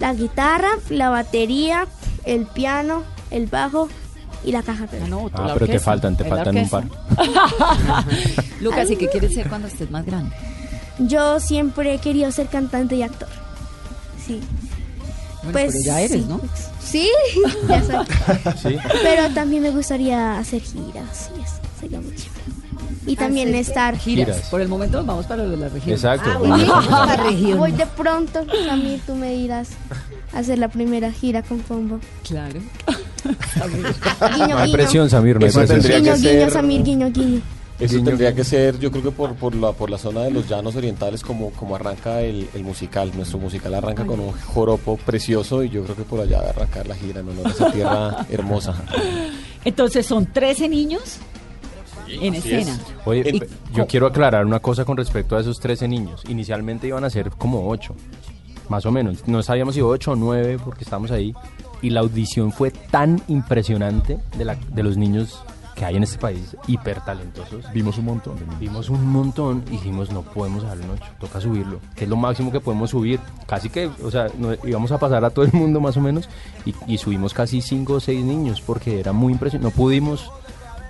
La 0.00 0.14
guitarra, 0.14 0.70
la 0.90 1.10
batería, 1.10 1.86
el 2.24 2.46
piano, 2.46 3.02
el 3.30 3.46
bajo 3.46 3.88
y 4.44 4.52
la 4.52 4.62
caja. 4.62 4.86
Ah, 5.34 5.50
pero 5.54 5.66
te 5.66 5.78
faltan, 5.78 6.16
te 6.16 6.24
faltan 6.24 6.56
un 6.56 6.68
par. 6.68 6.84
Lucas, 8.60 8.90
¿y 8.90 8.96
qué 8.96 9.08
quieres 9.08 9.34
ser 9.34 9.48
cuando 9.48 9.68
estés 9.68 9.90
más 9.90 10.04
grande? 10.04 10.34
Yo 10.98 11.40
siempre 11.40 11.94
he 11.94 11.98
querido 11.98 12.30
ser 12.32 12.48
cantante 12.48 12.96
y 12.96 13.02
actor. 13.02 13.28
Sí. 14.24 14.40
Bueno, 15.42 15.52
pero 15.52 15.72
ya 15.84 16.00
eres, 16.00 16.22
sí. 16.22 16.26
¿no? 16.28 16.40
Sí, 16.80 17.10
ya 17.68 17.82
soy. 17.82 18.74
Sí. 18.74 18.78
Pero 19.02 19.28
también 19.34 19.62
me 19.62 19.70
gustaría 19.70 20.38
hacer 20.38 20.60
giras 20.60 21.30
y 21.36 21.42
eso 21.42 21.54
sería 21.80 22.00
muy 22.00 22.14
chévere. 22.14 22.42
Y 23.04 23.16
también 23.16 23.48
Hacer 23.48 23.60
estar 23.60 23.98
giras. 23.98 24.36
Giras. 24.36 24.48
Por 24.48 24.60
el 24.60 24.68
momento 24.68 24.98
nos 24.98 25.06
vamos 25.06 25.26
para 25.26 25.42
lo 25.42 25.50
de 25.50 25.56
la 25.56 25.68
región. 25.68 25.96
Exacto. 25.96 26.30
Ah. 26.30 27.16
Voy 27.56 27.72
de 27.72 27.86
pronto, 27.86 28.46
Samir, 28.66 29.00
tú 29.04 29.16
me 29.16 29.32
dirás 29.32 29.70
hacer 30.34 30.58
la 30.58 30.68
primera 30.68 31.12
gira 31.12 31.42
con 31.42 31.58
Pombo. 31.60 31.98
Claro. 32.26 32.60
Guiño, 33.24 34.48
No 34.48 34.58
hay 34.58 34.64
guiño. 34.66 34.72
presión, 34.72 35.10
Samir, 35.10 35.36
no 35.38 35.42
hay 35.44 35.48
Eso 35.50 35.58
presión. 35.60 35.80
tendría 35.80 35.98
Guiño, 35.98 36.12
que 36.14 36.18
guiño, 36.30 36.44
ser- 36.44 36.50
Samir, 36.52 36.82
guiño, 36.82 37.10
guiño. 37.10 37.40
Eso 37.78 37.94
Guiño, 37.94 38.04
tendría 38.06 38.30
guiño. 38.30 38.36
que 38.36 38.44
ser, 38.44 38.78
yo 38.78 38.90
creo 38.90 39.02
que 39.02 39.10
por, 39.10 39.34
por, 39.34 39.54
la, 39.54 39.72
por 39.72 39.90
la 39.90 39.98
zona 39.98 40.20
de 40.22 40.30
los 40.30 40.48
llanos 40.48 40.76
orientales, 40.76 41.22
como, 41.22 41.50
como 41.50 41.74
arranca 41.76 42.20
el, 42.20 42.48
el 42.54 42.62
musical. 42.64 43.10
Nuestro 43.14 43.38
musical 43.38 43.74
arranca 43.74 44.04
con 44.04 44.20
un 44.20 44.32
joropo 44.32 44.96
precioso 44.98 45.62
y 45.64 45.68
yo 45.70 45.82
creo 45.84 45.96
que 45.96 46.02
por 46.04 46.20
allá 46.20 46.40
va 46.40 46.46
a 46.48 46.50
arrancar 46.50 46.86
la 46.86 46.94
gira 46.94 47.20
en 47.20 47.28
honor 47.30 47.46
a 47.46 47.50
esa 47.50 47.72
tierra 47.72 48.26
hermosa. 48.30 48.74
Entonces 49.64 50.06
son 50.06 50.26
13 50.26 50.68
niños 50.68 51.16
en 52.08 52.34
así 52.36 52.52
escena. 52.54 52.72
es. 52.76 52.80
Oye, 53.06 53.22
Y- 53.32 53.40
pe- 53.40 53.48
yo 53.74 53.86
quiero 53.86 54.06
aclarar 54.06 54.44
una 54.44 54.60
cosa 54.60 54.84
con 54.84 54.96
respecto 54.96 55.36
a 55.36 55.40
esos 55.40 55.58
13 55.58 55.88
niños. 55.88 56.22
Inicialmente 56.28 56.86
iban 56.88 57.04
a 57.04 57.10
ser 57.10 57.30
como 57.30 57.68
8, 57.68 57.94
más 58.72 58.86
o 58.86 58.90
menos. 58.90 59.28
No 59.28 59.42
sabíamos 59.42 59.74
si 59.76 59.80
8 59.82 60.12
o 60.12 60.16
9 60.16 60.58
porque 60.64 60.82
estamos 60.82 61.10
ahí. 61.12 61.32
Y 61.82 61.90
la 61.90 62.00
audición 62.00 62.50
fue 62.52 62.70
tan 62.70 63.20
impresionante 63.28 64.18
de, 64.36 64.44
la, 64.44 64.54
de 64.56 64.82
los 64.82 64.96
niños 64.96 65.40
que 65.74 65.84
hay 65.84 65.96
en 65.96 66.02
este 66.02 66.18
país, 66.18 66.56
hiper 66.68 67.00
talentosos. 67.00 67.64
Vimos 67.72 67.98
un 67.98 68.04
montón. 68.04 68.34
Vimos 68.60 68.88
un 68.90 69.06
montón 69.10 69.64
y 69.68 69.70
dijimos, 69.72 70.10
no 70.12 70.22
podemos 70.22 70.62
dejarlo 70.62 70.84
en 70.84 70.90
8, 70.90 71.04
toca 71.20 71.40
subirlo, 71.40 71.80
que 71.96 72.04
es 72.04 72.10
lo 72.10 72.16
máximo 72.16 72.52
que 72.52 72.60
podemos 72.60 72.90
subir. 72.90 73.18
Casi 73.46 73.68
que, 73.70 73.86
o 74.04 74.10
sea, 74.10 74.26
no- 74.38 74.54
íbamos 74.64 74.92
a 74.92 74.98
pasar 74.98 75.24
a 75.24 75.30
todo 75.30 75.44
el 75.44 75.52
mundo 75.52 75.80
más 75.80 75.96
o 75.96 76.00
menos 76.00 76.28
y, 76.66 76.74
y 76.86 76.98
subimos 76.98 77.32
casi 77.34 77.60
5 77.62 77.94
o 77.94 78.00
6 78.00 78.24
niños 78.24 78.60
porque 78.60 79.00
era 79.00 79.12
muy 79.12 79.32
impresionante. 79.32 79.74
No 79.74 79.82
pudimos, 79.82 80.30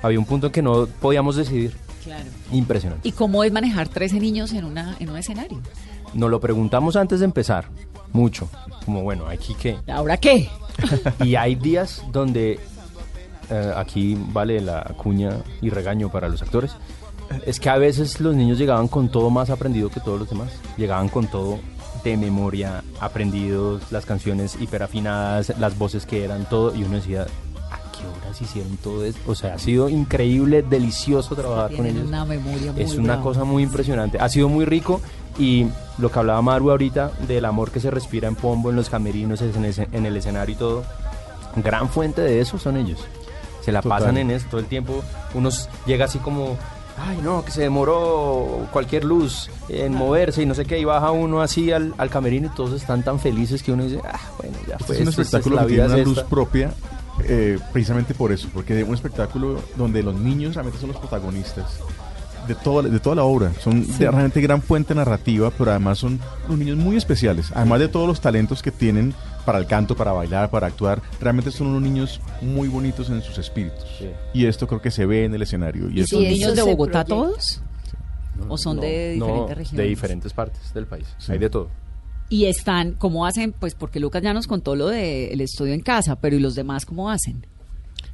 había 0.03 0.18
un 0.18 0.25
punto 0.27 0.49
en 0.49 0.53
que 0.53 0.62
no 0.62 0.87
podíamos 1.01 1.37
decidir. 1.37 1.75
Claro. 2.05 2.25
Impresionante. 2.51 3.09
¿Y 3.09 3.12
cómo 3.12 3.45
es 3.45 3.53
manejar 3.53 3.88
13 3.88 4.18
niños 4.18 4.53
en, 4.53 4.64
una, 4.64 4.97
en 4.99 5.09
un 5.09 5.16
escenario? 5.16 5.61
Nos 6.14 6.31
lo 6.31 6.40
preguntamos 6.40 6.96
antes 6.96 7.20
de 7.20 7.25
empezar, 7.25 7.66
mucho. 8.12 8.48
Como, 8.85 9.03
bueno, 9.03 9.27
aquí 9.27 9.55
qué. 9.55 9.79
¿Ahora 9.88 10.16
qué? 10.16 10.48
y 11.25 11.37
hay 11.37 11.55
días 11.55 12.03
donde, 12.12 12.59
eh, 13.51 13.72
aquí 13.77 14.16
vale 14.33 14.61
la 14.61 14.83
cuña 14.96 15.38
y 15.61 15.70
regaño 15.70 16.11
para 16.11 16.29
los 16.29 16.42
actores, 16.42 16.72
es 17.46 17.61
que 17.61 17.70
a 17.70 17.77
veces 17.77 18.20
los 18.20 18.35
niños 18.35 18.59
llegaban 18.59 18.88
con 18.88 19.11
todo 19.11 19.31
más 19.31 19.51
aprendido 19.51 19.88
que 19.88 20.01
todos 20.01 20.18
los 20.18 20.29
demás. 20.29 20.51
Llegaban 20.77 21.09
con 21.09 21.27
todo 21.27 21.59
de 22.05 22.16
memoria, 22.16 22.83
aprendidos, 23.01 23.90
las 23.92 24.05
canciones 24.07 24.57
hiperafinadas, 24.61 25.59
las 25.59 25.79
voces 25.79 26.05
que 26.05 26.25
eran, 26.25 26.48
todo. 26.48 26.75
Y 26.75 26.85
uno 26.85 26.96
decía, 26.96 27.22
¿a 27.70 27.92
qué 27.92 28.07
horas 28.07 28.40
hicieron 28.40 28.77
todo 28.79 29.05
esto? 29.05 29.20
O 29.31 29.35
sea, 29.35 29.55
ha 29.55 29.59
sido 29.59 29.88
increíble, 29.88 30.62
delicioso 30.62 31.35
trabajar 31.35 31.75
con 31.75 31.87
ellos. 31.87 32.07
una 32.07 32.25
memoria 32.25 32.72
muy 32.72 32.83
Es 32.83 32.94
una 32.96 33.20
cosa 33.20 33.44
muy 33.44 33.62
impresionante. 33.62 34.18
Ha 34.18 34.29
sido 34.29 34.48
muy 34.48 34.64
rico 34.64 35.01
y 35.38 35.66
lo 35.99 36.11
que 36.11 36.18
hablaba 36.18 36.42
Maru 36.42 36.71
ahorita 36.71 37.12
del 37.27 37.45
amor 37.45 37.71
que 37.71 37.81
se 37.81 37.90
respira 37.90 38.29
en 38.29 38.35
Pombo, 38.37 38.71
en 38.71 38.77
los 38.77 38.88
camerinos, 38.90 39.40
en 39.42 39.64
el, 39.64 39.88
en 39.92 40.07
el 40.07 40.16
escenario 40.16 40.55
y 40.55 40.59
todo. 40.59 40.85
Gran 41.57 41.88
fuente 41.88 42.21
de 42.23 42.40
eso 42.40 42.59
son 42.59 42.77
ellos. 42.77 43.01
Se 43.62 43.73
la 43.73 43.83
Total. 43.83 43.99
pasan 44.01 44.16
en 44.18 44.31
eso 44.31 44.47
todo 44.51 44.61
el 44.61 44.66
tiempo. 44.66 45.03
Unos 45.35 45.68
llega 45.87 46.07
así 46.07 46.18
como, 46.18 46.57
ay 46.99 47.18
no, 47.23 47.45
que 47.45 47.51
se 47.51 47.62
demoró 47.62 48.66
cualquier 48.73 49.05
luz 49.05 49.51
en 49.68 49.95
moverse 49.95 50.42
y 50.42 50.47
no 50.47 50.55
sé 50.55 50.64
qué, 50.64 50.79
y 50.79 50.85
baja 50.85 51.11
uno 51.11 51.42
así 51.42 51.71
al, 51.73 51.95
al 51.99 52.11
camerino 52.11 52.49
y 52.53 52.57
todos 52.57 52.73
están 52.73 53.03
tan 53.05 53.21
felices 53.21 53.62
que 53.62 53.73
uno 53.73 53.85
dice, 53.85 54.01
ah, 54.05 54.18
bueno, 54.38 54.57
ya 54.66 54.75
Este 54.75 54.85
fue. 54.85 54.95
es 54.97 55.03
un 55.03 55.09
espectáculo 55.09 55.57
la 55.57 55.62
que 55.62 55.68
tiene 55.68 55.85
una 55.87 55.97
es 55.99 56.05
luz 56.07 56.18
esta". 56.18 56.29
propia 56.29 56.75
eh, 57.25 57.59
precisamente 57.73 58.14
por 58.14 58.33
eso, 58.33 58.49
porque 58.53 58.81
es 58.81 58.88
un 58.88 58.95
espectáculo 58.95 59.61
donde 59.77 60.03
los 60.03 60.14
niños 60.14 60.55
realmente 60.55 60.81
son 60.81 60.88
los 60.88 60.99
protagonistas 60.99 61.66
de 62.48 62.55
toda, 62.55 62.88
de 62.88 62.98
toda 63.00 63.16
la 63.16 63.24
obra. 63.24 63.52
Son 63.61 63.81
de- 63.87 64.11
realmente 64.11 64.40
gran 64.40 64.61
fuente 64.62 64.94
narrativa, 64.94 65.50
pero 65.57 65.70
además 65.70 65.98
son 65.98 66.18
unos 66.46 66.59
niños 66.59 66.76
muy 66.76 66.96
especiales. 66.96 67.50
Además 67.55 67.81
de 67.81 67.88
todos 67.88 68.07
los 68.07 68.20
talentos 68.20 68.62
que 68.62 68.70
tienen 68.70 69.14
para 69.44 69.59
el 69.59 69.66
canto, 69.66 69.96
para 69.96 70.12
bailar, 70.12 70.50
para 70.50 70.66
actuar, 70.68 71.02
realmente 71.20 71.50
son 71.50 71.68
unos 71.68 71.83
niños 71.83 72.20
muy 72.40 72.68
bonitos 72.68 73.11
en 73.11 73.22
sus 73.22 73.38
espíritus. 73.38 73.85
Y 74.35 74.46
esto 74.46 74.66
creo 74.66 74.81
que 74.81 74.90
se 74.90 75.05
ve 75.07 75.24
en 75.24 75.35
el 75.35 75.42
escenario. 75.42 75.88
Y, 75.90 75.98
¿Y 75.98 76.00
eso 76.02 76.16
son 76.16 76.24
niños 76.24 76.55
de 76.57 76.62
Bogotá 76.62 77.05
proyecta. 77.05 77.14
todos? 77.14 77.62
¿O 78.48 78.57
son 78.59 78.81
de 78.81 79.14
No, 79.18 79.26
diferentes 79.26 79.48
de 79.48 79.55
regiones? 79.55 79.88
diferentes 79.88 80.33
partes 80.33 80.74
del 80.74 80.87
país. 80.87 81.07
Sí. 81.18 81.33
Hay 81.33 81.38
de 81.38 81.50
todo. 81.50 81.68
Y 82.28 82.46
están, 82.46 82.92
¿cómo 82.92 83.26
hacen? 83.26 83.52
Pues 83.52 83.74
porque 83.74 84.00
Lucas 84.00 84.22
ya 84.22 84.33
nos 84.33 84.46
contó 84.46 84.74
lo 84.74 84.88
del 84.88 85.40
estudio 85.40 85.74
en 85.74 85.81
casa, 85.81 86.16
pero 86.16 86.35
¿y 86.35 86.38
los 86.40 86.55
demás 86.55 86.87
cómo 86.87 87.11
hacen? 87.11 87.46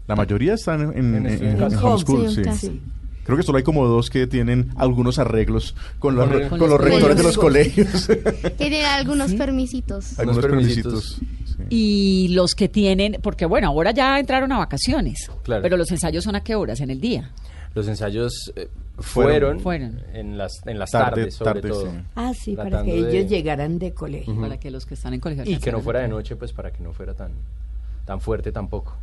La 0.08 0.16
mayoría 0.16 0.54
están 0.54 0.80
en, 0.96 1.14
en, 1.14 1.26
En 1.26 1.62
homeschool, 1.62 2.30
Sí, 2.56 2.80
Creo 3.28 3.36
que 3.36 3.42
solo 3.44 3.58
hay 3.58 3.64
como 3.64 3.86
dos 3.86 4.08
que 4.08 4.26
tienen 4.26 4.70
algunos 4.76 5.18
arreglos 5.18 5.74
con 5.98 6.16
los, 6.16 6.24
Con 6.24 6.32
re- 6.38 6.42
el- 6.44 6.48
con 6.48 6.58
con 6.58 6.70
los 6.70 6.80
los 6.80 6.90
rectores 6.90 7.16
de 7.18 7.22
los 7.22 7.36
colegios. 7.36 8.08
Tienen 8.56 8.86
algunos 8.86 9.34
permisitos. 9.34 10.18
algunos 10.18 10.38
Unos 10.38 10.50
permisitos. 10.50 11.20
Y 11.68 12.28
los 12.30 12.54
que 12.54 12.70
tienen, 12.70 13.18
porque 13.22 13.44
bueno, 13.44 13.68
ahora 13.68 13.90
ya 13.90 14.18
entraron 14.18 14.50
a 14.52 14.56
vacaciones, 14.58 15.30
Claro. 15.42 15.60
pero 15.60 15.76
los 15.76 15.90
ensayos 15.90 16.24
son 16.24 16.36
a 16.36 16.40
qué 16.42 16.54
horas 16.54 16.80
en 16.80 16.88
el 16.90 17.00
día. 17.02 17.30
Los 17.74 17.86
ensayos 17.86 18.32
eh, 18.56 18.68
Fueron. 18.96 19.60
fueron, 19.60 20.00
Fueron. 20.00 20.16
en 20.16 20.38
las 20.38 20.52
en 20.66 20.78
las 20.78 20.90
Tarde- 20.90 21.10
tardes 21.24 21.34
sobre 21.34 21.52
tarde, 21.60 21.68
todo. 21.68 21.82
sí. 21.82 21.98
Ah, 22.16 22.32
sí, 22.34 22.56
para 22.56 22.82
que 22.82 23.02
de- 23.02 23.18
ellos 23.18 23.30
llegaran 23.30 23.78
de 23.78 23.92
colegio. 23.92 24.40
Para 24.40 24.58
que 24.58 24.70
los 24.70 24.86
que 24.86 24.94
están 24.94 25.12
en 25.12 25.20
colegio 25.20 25.44
y 25.46 25.58
que 25.58 25.70
no 25.70 25.80
fuera 25.80 26.00
de 26.00 26.08
noche, 26.08 26.34
pues 26.34 26.52
para 26.54 26.72
que 26.72 26.82
no 26.82 26.92
fuera 26.94 27.12
tan 27.12 27.32
tan 28.06 28.20
fuerte 28.22 28.52
tampoco. 28.52 28.96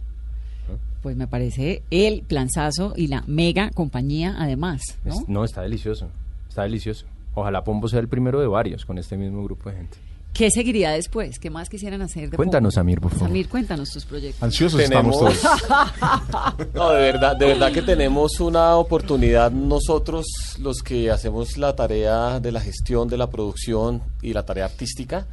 Pues 1.02 1.16
me 1.16 1.28
parece 1.28 1.84
el 1.92 2.24
planzazo 2.24 2.94
y 2.96 3.08
la 3.08 3.24
mega 3.28 3.70
compañía 3.72 4.36
además, 4.40 4.82
¿no? 5.04 5.14
Es- 5.14 5.30
no, 5.30 5.44
está 5.44 5.62
delicioso, 5.62 6.08
está 6.50 6.64
delicioso. 6.64 7.06
Ojalá 7.36 7.64
Pombo 7.64 7.88
sea 7.88 8.00
el 8.00 8.08
primero 8.08 8.40
de 8.40 8.48
varios 8.48 8.86
con 8.86 8.98
este 8.98 9.18
mismo 9.18 9.44
grupo 9.44 9.70
de 9.70 9.76
gente. 9.78 9.98
¿Qué 10.34 10.52
seguiría 10.52 10.92
después? 10.92 11.40
¿Qué 11.40 11.50
más 11.50 11.70
quisieran 11.70 12.02
hacer? 12.02 12.30
de 12.30 12.36
Cuéntanos, 12.36 12.74
Pombo? 12.74 12.82
Samir, 12.82 13.00
por 13.00 13.12
favor. 13.12 13.28
Samir, 13.30 13.48
cuéntanos 13.48 13.90
tus 13.90 14.04
proyectos. 14.04 14.44
Ansiosos 14.44 14.82
Tenemos- 14.82 15.16
estamos 15.34 15.42
todos. 15.42 16.66
No, 16.74 16.90
de 16.92 17.02
verdad, 17.02 17.36
de 17.38 17.46
verdad 17.46 17.72
que 17.72 17.82
tenemos 17.82 18.40
una 18.42 18.76
oportunidad 18.76 19.52
nosotros, 19.52 20.26
los 20.60 20.82
que 20.82 21.10
hacemos 21.12 21.58
la 21.58 21.76
tarea 21.76 22.40
de 22.42 22.52
la 22.52 22.60
gestión, 22.60 23.08
de 23.08 23.18
la 23.18 23.30
producción 23.30 24.02
y 24.22 24.34
la 24.34 24.44
tarea 24.44 24.66
artística, 24.66 25.26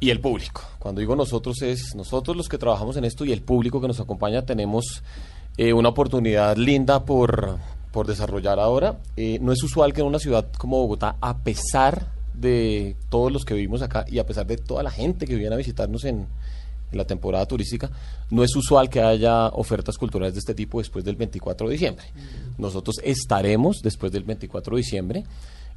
y 0.00 0.10
el 0.10 0.20
público. 0.20 0.62
Cuando 0.78 1.00
digo 1.00 1.16
nosotros 1.16 1.62
es 1.62 1.94
nosotros 1.94 2.36
los 2.36 2.48
que 2.48 2.58
trabajamos 2.58 2.96
en 2.96 3.04
esto 3.04 3.24
y 3.24 3.32
el 3.32 3.42
público 3.42 3.80
que 3.80 3.88
nos 3.88 4.00
acompaña 4.00 4.42
tenemos 4.46 5.02
eh, 5.56 5.72
una 5.72 5.88
oportunidad 5.88 6.56
linda 6.56 7.04
por, 7.04 7.58
por 7.90 8.06
desarrollar 8.06 8.60
ahora. 8.60 9.00
Eh, 9.16 9.38
no 9.40 9.52
es 9.52 9.62
usual 9.62 9.92
que 9.92 10.00
en 10.00 10.06
una 10.06 10.18
ciudad 10.18 10.50
como 10.56 10.78
Bogotá, 10.78 11.16
a 11.20 11.38
pesar 11.38 12.12
de 12.34 12.96
todos 13.08 13.32
los 13.32 13.44
que 13.44 13.54
vivimos 13.54 13.82
acá 13.82 14.04
y 14.08 14.18
a 14.20 14.26
pesar 14.26 14.46
de 14.46 14.56
toda 14.56 14.82
la 14.82 14.90
gente 14.90 15.26
que 15.26 15.34
viene 15.34 15.54
a 15.54 15.58
visitarnos 15.58 16.04
en, 16.04 16.28
en 16.92 16.98
la 16.98 17.04
temporada 17.04 17.46
turística, 17.46 17.90
no 18.30 18.44
es 18.44 18.54
usual 18.54 18.88
que 18.88 19.00
haya 19.00 19.48
ofertas 19.48 19.98
culturales 19.98 20.34
de 20.34 20.40
este 20.40 20.54
tipo 20.54 20.78
después 20.78 21.04
del 21.04 21.16
24 21.16 21.66
de 21.66 21.72
diciembre. 21.72 22.04
Nosotros 22.56 22.96
estaremos 23.02 23.80
después 23.82 24.12
del 24.12 24.22
24 24.22 24.76
de 24.76 24.82
diciembre, 24.82 25.24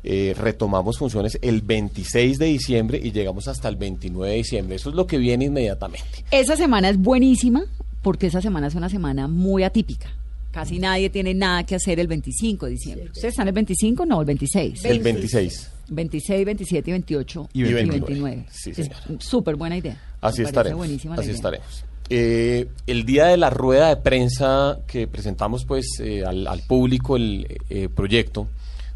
eh, 0.04 0.34
retomamos 0.38 0.98
funciones 0.98 1.38
el 1.42 1.62
26 1.62 2.40
de 2.40 2.46
diciembre 2.46 3.00
y 3.02 3.12
llegamos 3.12 3.48
hasta 3.48 3.70
el 3.70 3.76
29 3.76 4.32
de 4.32 4.38
diciembre. 4.38 4.76
Eso 4.76 4.90
es 4.90 4.96
lo 4.96 5.08
que 5.08 5.18
viene 5.18 5.46
inmediatamente. 5.46 6.26
Esa 6.32 6.56
semana 6.56 6.90
es 6.90 6.98
buenísima 6.98 7.64
porque 8.02 8.28
esa 8.28 8.42
semana 8.42 8.68
es 8.68 8.76
una 8.76 8.90
semana 8.90 9.28
muy 9.28 9.64
atípica. 9.64 10.10
Casi 10.52 10.80
nadie 10.80 11.10
tiene 11.10 11.34
nada 11.34 11.66
que 11.66 11.76
hacer 11.76 12.00
el 12.00 12.08
25 12.08 12.66
de 12.66 12.72
diciembre. 12.74 13.06
¿Ustedes 13.06 13.34
están 13.34 13.48
el 13.48 13.54
25? 13.54 14.06
No, 14.06 14.20
el 14.20 14.26
26. 14.26 14.84
El 14.86 15.00
26. 15.00 15.72
26, 15.88 16.46
27 16.46 16.90
y 16.90 16.94
28 16.94 17.50
Y 17.54 17.64
29. 17.64 18.46
Sí, 18.50 18.72
es 18.76 18.90
súper 19.20 19.56
buena 19.56 19.78
idea. 19.78 20.02
Así 20.20 20.42
estaremos. 20.42 20.86
Así 20.86 21.08
idea. 21.08 21.22
estaremos. 21.34 21.86
Eh, 22.10 22.68
el 22.88 23.06
día 23.06 23.28
de 23.28 23.38
la 23.38 23.50
rueda 23.50 23.88
de 23.88 23.98
prensa 23.98 24.80
que 24.86 25.08
presentamos 25.08 25.64
pues 25.64 25.86
eh, 26.02 26.26
al, 26.26 26.46
al 26.46 26.62
público 26.64 27.16
el 27.16 27.48
eh, 27.70 27.88
proyecto, 27.88 28.50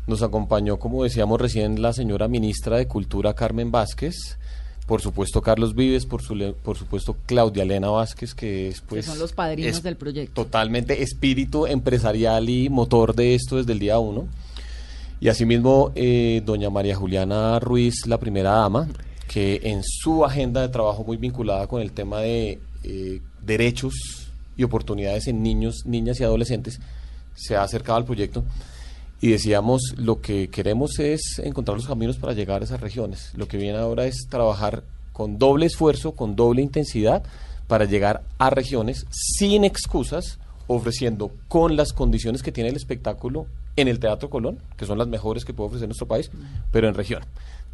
nos 0.07 0.21
acompañó, 0.21 0.77
como 0.77 1.03
decíamos 1.03 1.41
recién, 1.41 1.81
la 1.81 1.93
señora 1.93 2.27
ministra 2.27 2.77
de 2.77 2.87
Cultura 2.87 3.33
Carmen 3.33 3.71
Vázquez, 3.71 4.37
por 4.85 5.01
supuesto 5.01 5.41
Carlos 5.41 5.73
Vives, 5.73 6.05
por, 6.05 6.21
su, 6.21 6.55
por 6.63 6.77
supuesto 6.77 7.17
Claudia 7.25 7.63
Elena 7.63 7.89
Vázquez, 7.89 8.35
que 8.35 8.67
es 8.67 8.81
pues... 8.81 9.05
que 9.05 9.11
son 9.11 9.19
los 9.19 9.33
padrinos 9.33 9.81
del 9.81 9.95
proyecto. 9.95 10.43
Totalmente 10.43 11.01
espíritu 11.01 11.65
empresarial 11.65 12.49
y 12.49 12.69
motor 12.69 13.15
de 13.15 13.33
esto 13.33 13.57
desde 13.57 13.73
el 13.73 13.79
día 13.79 13.97
uno. 13.97 14.27
Y 15.19 15.29
asimismo, 15.29 15.91
eh, 15.95 16.43
doña 16.45 16.69
María 16.69 16.95
Juliana 16.95 17.57
Ruiz, 17.59 18.05
la 18.05 18.19
primera 18.19 18.51
dama, 18.51 18.87
que 19.27 19.59
en 19.63 19.81
su 19.83 20.23
agenda 20.23 20.61
de 20.61 20.69
trabajo 20.69 21.03
muy 21.03 21.17
vinculada 21.17 21.65
con 21.65 21.81
el 21.81 21.91
tema 21.93 22.19
de 22.19 22.59
eh, 22.83 23.21
derechos 23.43 23.93
y 24.55 24.63
oportunidades 24.63 25.27
en 25.27 25.41
niños, 25.41 25.85
niñas 25.85 26.19
y 26.19 26.23
adolescentes, 26.23 26.79
se 27.33 27.55
ha 27.55 27.63
acercado 27.63 27.97
al 27.97 28.05
proyecto 28.05 28.43
y 29.21 29.29
decíamos, 29.29 29.93
lo 29.97 30.21
que 30.21 30.49
queremos 30.49 30.99
es 30.99 31.39
encontrar 31.43 31.77
los 31.77 31.87
caminos 31.87 32.17
para 32.17 32.33
llegar 32.33 32.61
a 32.61 32.65
esas 32.65 32.81
regiones. 32.81 33.31
Lo 33.35 33.47
que 33.47 33.57
viene 33.57 33.77
ahora 33.77 34.05
es 34.05 34.27
trabajar 34.29 34.83
con 35.13 35.39
doble 35.39 35.65
esfuerzo, 35.65 36.11
con 36.11 36.35
doble 36.35 36.61
intensidad, 36.61 37.23
para 37.67 37.85
llegar 37.85 38.23
a 38.37 38.49
regiones 38.49 39.05
sin 39.09 39.63
excusas, 39.63 40.39
ofreciendo 40.67 41.31
con 41.47 41.75
las 41.75 41.93
condiciones 41.93 42.43
que 42.43 42.51
tiene 42.51 42.69
el 42.69 42.75
espectáculo 42.75 43.47
en 43.75 43.87
el 43.87 43.99
Teatro 43.99 44.29
Colón, 44.29 44.59
que 44.77 44.85
son 44.85 44.97
las 44.97 45.07
mejores 45.07 45.45
que 45.45 45.53
puede 45.53 45.67
ofrecer 45.67 45.87
nuestro 45.87 46.07
país, 46.07 46.29
pero 46.71 46.87
en 46.87 46.95
región. 46.95 47.23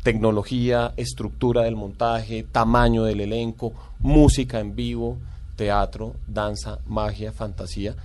Tecnología, 0.04 0.94
estructura 0.98 1.64
del 1.64 1.76
montaje, 1.76 2.44
tamaño 2.44 3.04
del 3.04 3.22
elenco, 3.22 3.74
música 4.00 4.60
en 4.60 4.76
vivo, 4.76 5.18
teatro, 5.56 6.16
danza, 6.28 6.80
magia, 6.88 7.32
fantasía, 7.32 7.96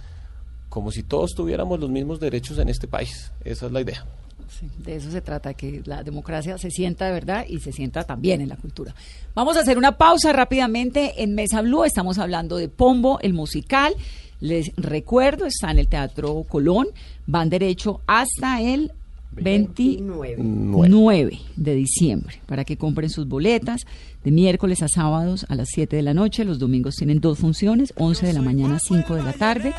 como 0.77 0.91
si 0.91 1.03
todos 1.03 1.35
tuviéramos 1.35 1.81
los 1.81 1.89
mismos 1.89 2.21
derechos 2.21 2.59
en 2.59 2.69
este 2.69 2.87
país. 2.87 3.33
Esa 3.43 3.65
es 3.65 3.73
la 3.73 3.81
idea. 3.81 4.05
Sí, 4.47 4.69
de 4.85 4.97
eso 4.97 5.11
se 5.11 5.23
trata, 5.23 5.55
que 5.55 5.81
la 5.87 6.03
democracia 6.03 6.59
se 6.59 6.71
sienta 6.71 7.07
de 7.07 7.13
verdad 7.13 7.47
y 7.49 7.61
se 7.61 7.73
sienta 7.73 8.05
también 8.05 8.43
en 8.43 8.51
la 8.51 8.57
cultura. 8.57 8.95
Vamos 9.35 9.57
a 9.57 9.61
hacer 9.61 9.79
una 9.79 9.97
pausa 9.97 10.35
rápidamente 10.35 11.23
en 11.23 11.35
Mesa 11.35 11.63
Blue. 11.63 11.85
Estamos 11.85 12.19
hablando 12.19 12.59
de 12.59 12.69
Pombo, 12.69 13.19
el 13.23 13.33
musical. 13.33 13.95
Les 14.41 14.71
recuerdo, 14.77 15.47
está 15.47 15.71
en 15.71 15.79
el 15.79 15.89
Teatro 15.89 16.45
Colón. 16.47 16.89
Van 17.27 17.49
derecho 17.49 18.03
hasta 18.07 18.61
el 18.61 18.93
29 19.33 21.41
de 21.57 21.75
diciembre 21.75 22.43
para 22.45 22.67
que 22.67 22.77
compren 22.77 23.09
sus 23.09 23.27
boletas 23.27 23.87
de 24.25 24.31
miércoles 24.31 24.83
a 24.83 24.89
sábados 24.89 25.47
a 25.49 25.55
las 25.55 25.69
7 25.71 25.97
de 25.97 26.03
la 26.03 26.13
noche. 26.13 26.45
Los 26.45 26.59
domingos 26.59 26.97
tienen 26.97 27.21
dos 27.21 27.39
funciones, 27.39 27.95
11 27.97 28.27
de 28.27 28.33
la 28.35 28.43
mañana, 28.43 28.79
5 28.79 29.15
de 29.15 29.23
la 29.23 29.33
tarde. 29.33 29.73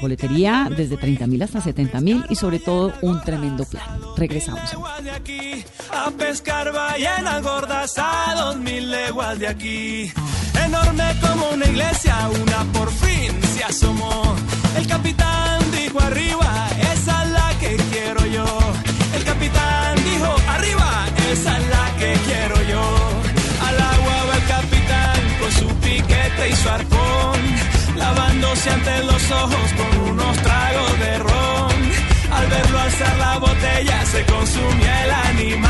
Boletería 0.00 0.68
desde 0.74 0.96
30 0.96 1.26
mil 1.26 1.42
hasta 1.42 1.60
70 1.60 2.00
mil 2.00 2.24
y 2.28 2.34
sobre 2.36 2.58
todo 2.58 2.92
un 3.02 3.20
tremendo 3.22 3.64
plan. 3.64 3.84
Regresamos. 4.16 4.62
a 5.92 6.10
pescar 6.12 6.72
ballenas 6.72 7.42
gordas 7.42 7.94
a 7.98 8.34
dos 8.36 8.56
mil 8.56 8.90
leguas 8.90 9.38
de 9.38 9.48
aquí. 9.48 10.12
Enorme 10.64 11.04
como 11.20 11.50
una 11.50 11.66
iglesia, 11.66 12.16
una 12.42 12.64
por 12.72 12.90
fin 12.90 13.32
se 13.54 13.64
asomó. 13.64 14.34
El 14.76 14.86
capitán 14.86 15.60
dijo 15.70 16.00
arriba, 16.00 16.68
esa 16.92 17.24
es 17.24 17.30
la 17.30 17.50
que 17.60 17.76
quiero 17.92 18.26
yo. 18.26 18.46
El 19.14 19.24
capitán 19.24 19.96
dijo 20.04 20.36
arriba, 20.48 21.06
esa 21.32 21.58
es 21.58 21.68
la 21.68 21.96
que 21.98 22.12
quiero 22.26 22.56
yo. 22.68 22.82
Al 23.68 23.80
agua 23.80 24.24
va 24.28 24.36
el 24.36 24.46
capitán 24.46 25.20
con 25.40 25.52
su 25.52 25.68
piquete 25.76 26.50
y 26.50 26.56
su 26.56 26.68
arpón, 26.68 27.40
lavándose 27.96 28.70
ante 28.70 29.04
los 29.04 29.30
ojos 29.30 29.72
con 29.76 30.10
unos 30.10 30.36
tragos 30.38 30.98
de 30.98 31.18
ron. 31.18 31.72
Al 32.32 32.46
verlo 32.48 32.78
alzar 32.78 33.16
la 33.18 33.38
botella 33.38 34.06
se 34.06 34.24
consumía 34.24 35.04
el 35.04 35.10
animal 35.10 35.65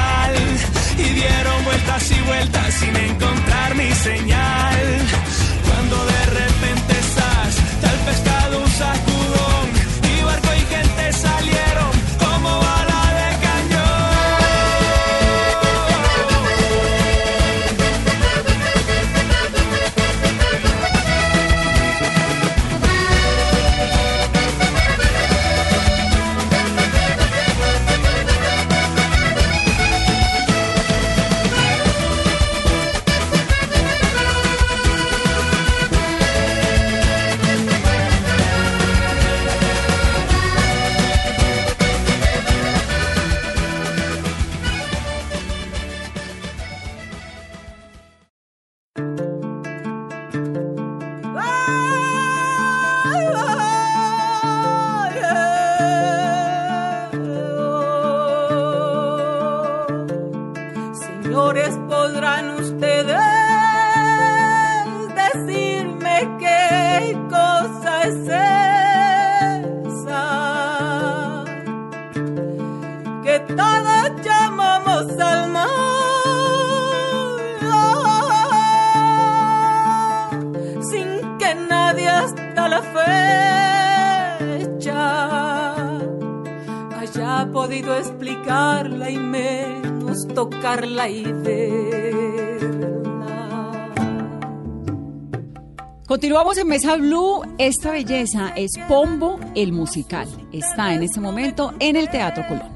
Continuamos 96.07 96.57
en 96.57 96.69
Mesa 96.69 96.95
Blue. 96.95 97.43
Esta 97.59 97.91
belleza 97.91 98.53
es 98.55 98.71
Pombo 98.87 99.41
el 99.57 99.73
musical. 99.73 100.29
Está 100.53 100.95
en 100.95 101.03
este 101.03 101.19
momento 101.21 101.75
en 101.81 101.97
el 101.97 102.09
Teatro 102.09 102.45
Colón. 102.47 102.71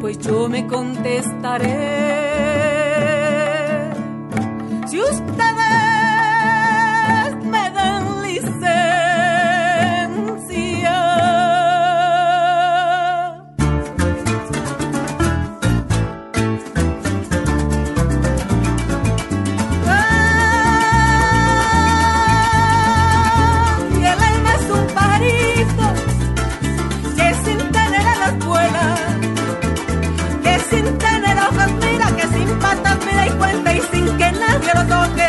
Pues 0.00 0.18
yo 0.18 0.48
me 0.48 0.66
contestaré. 0.66 2.00
Si 4.88 5.00
ustedes 5.00 5.49
que 34.60 34.72
lo 34.74 34.86
toque, 34.86 35.28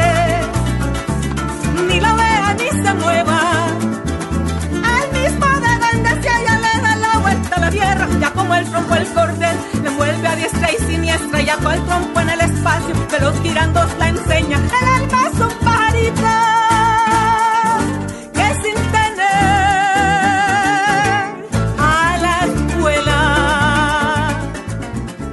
ni 1.88 2.00
lo 2.00 2.16
vea 2.16 2.56
ni 2.60 2.70
se 2.84 2.94
mueva. 2.94 3.40
Al 4.96 5.06
mismo 5.18 5.48
de 5.66 5.74
donde 5.86 6.10
se 6.24 6.36
le 6.46 6.82
da 6.82 6.96
la 6.96 7.20
vuelta 7.20 7.56
a 7.56 7.60
la 7.60 7.70
tierra, 7.70 8.08
ya 8.20 8.32
como 8.32 8.56
el 8.56 8.66
trompo 8.70 8.96
el 8.96 9.08
cordel, 9.14 9.58
le 9.82 9.90
envuelve 9.90 10.28
a 10.28 10.36
diestra 10.36 10.72
y 10.72 10.78
siniestra, 10.92 11.42
ya 11.42 11.58
con 11.58 11.74
el 11.74 11.84
trompo 11.86 12.20
en 12.20 12.30
el 12.30 12.42
espacio, 12.42 12.96
de 13.12 13.20
los 13.20 13.40
girandos 13.42 13.88
la 14.00 14.10
enseña. 14.10 14.58
El 14.58 15.04
alma 15.04 15.28
es 15.28 15.40
un 15.40 15.66
pajarito 15.66 16.71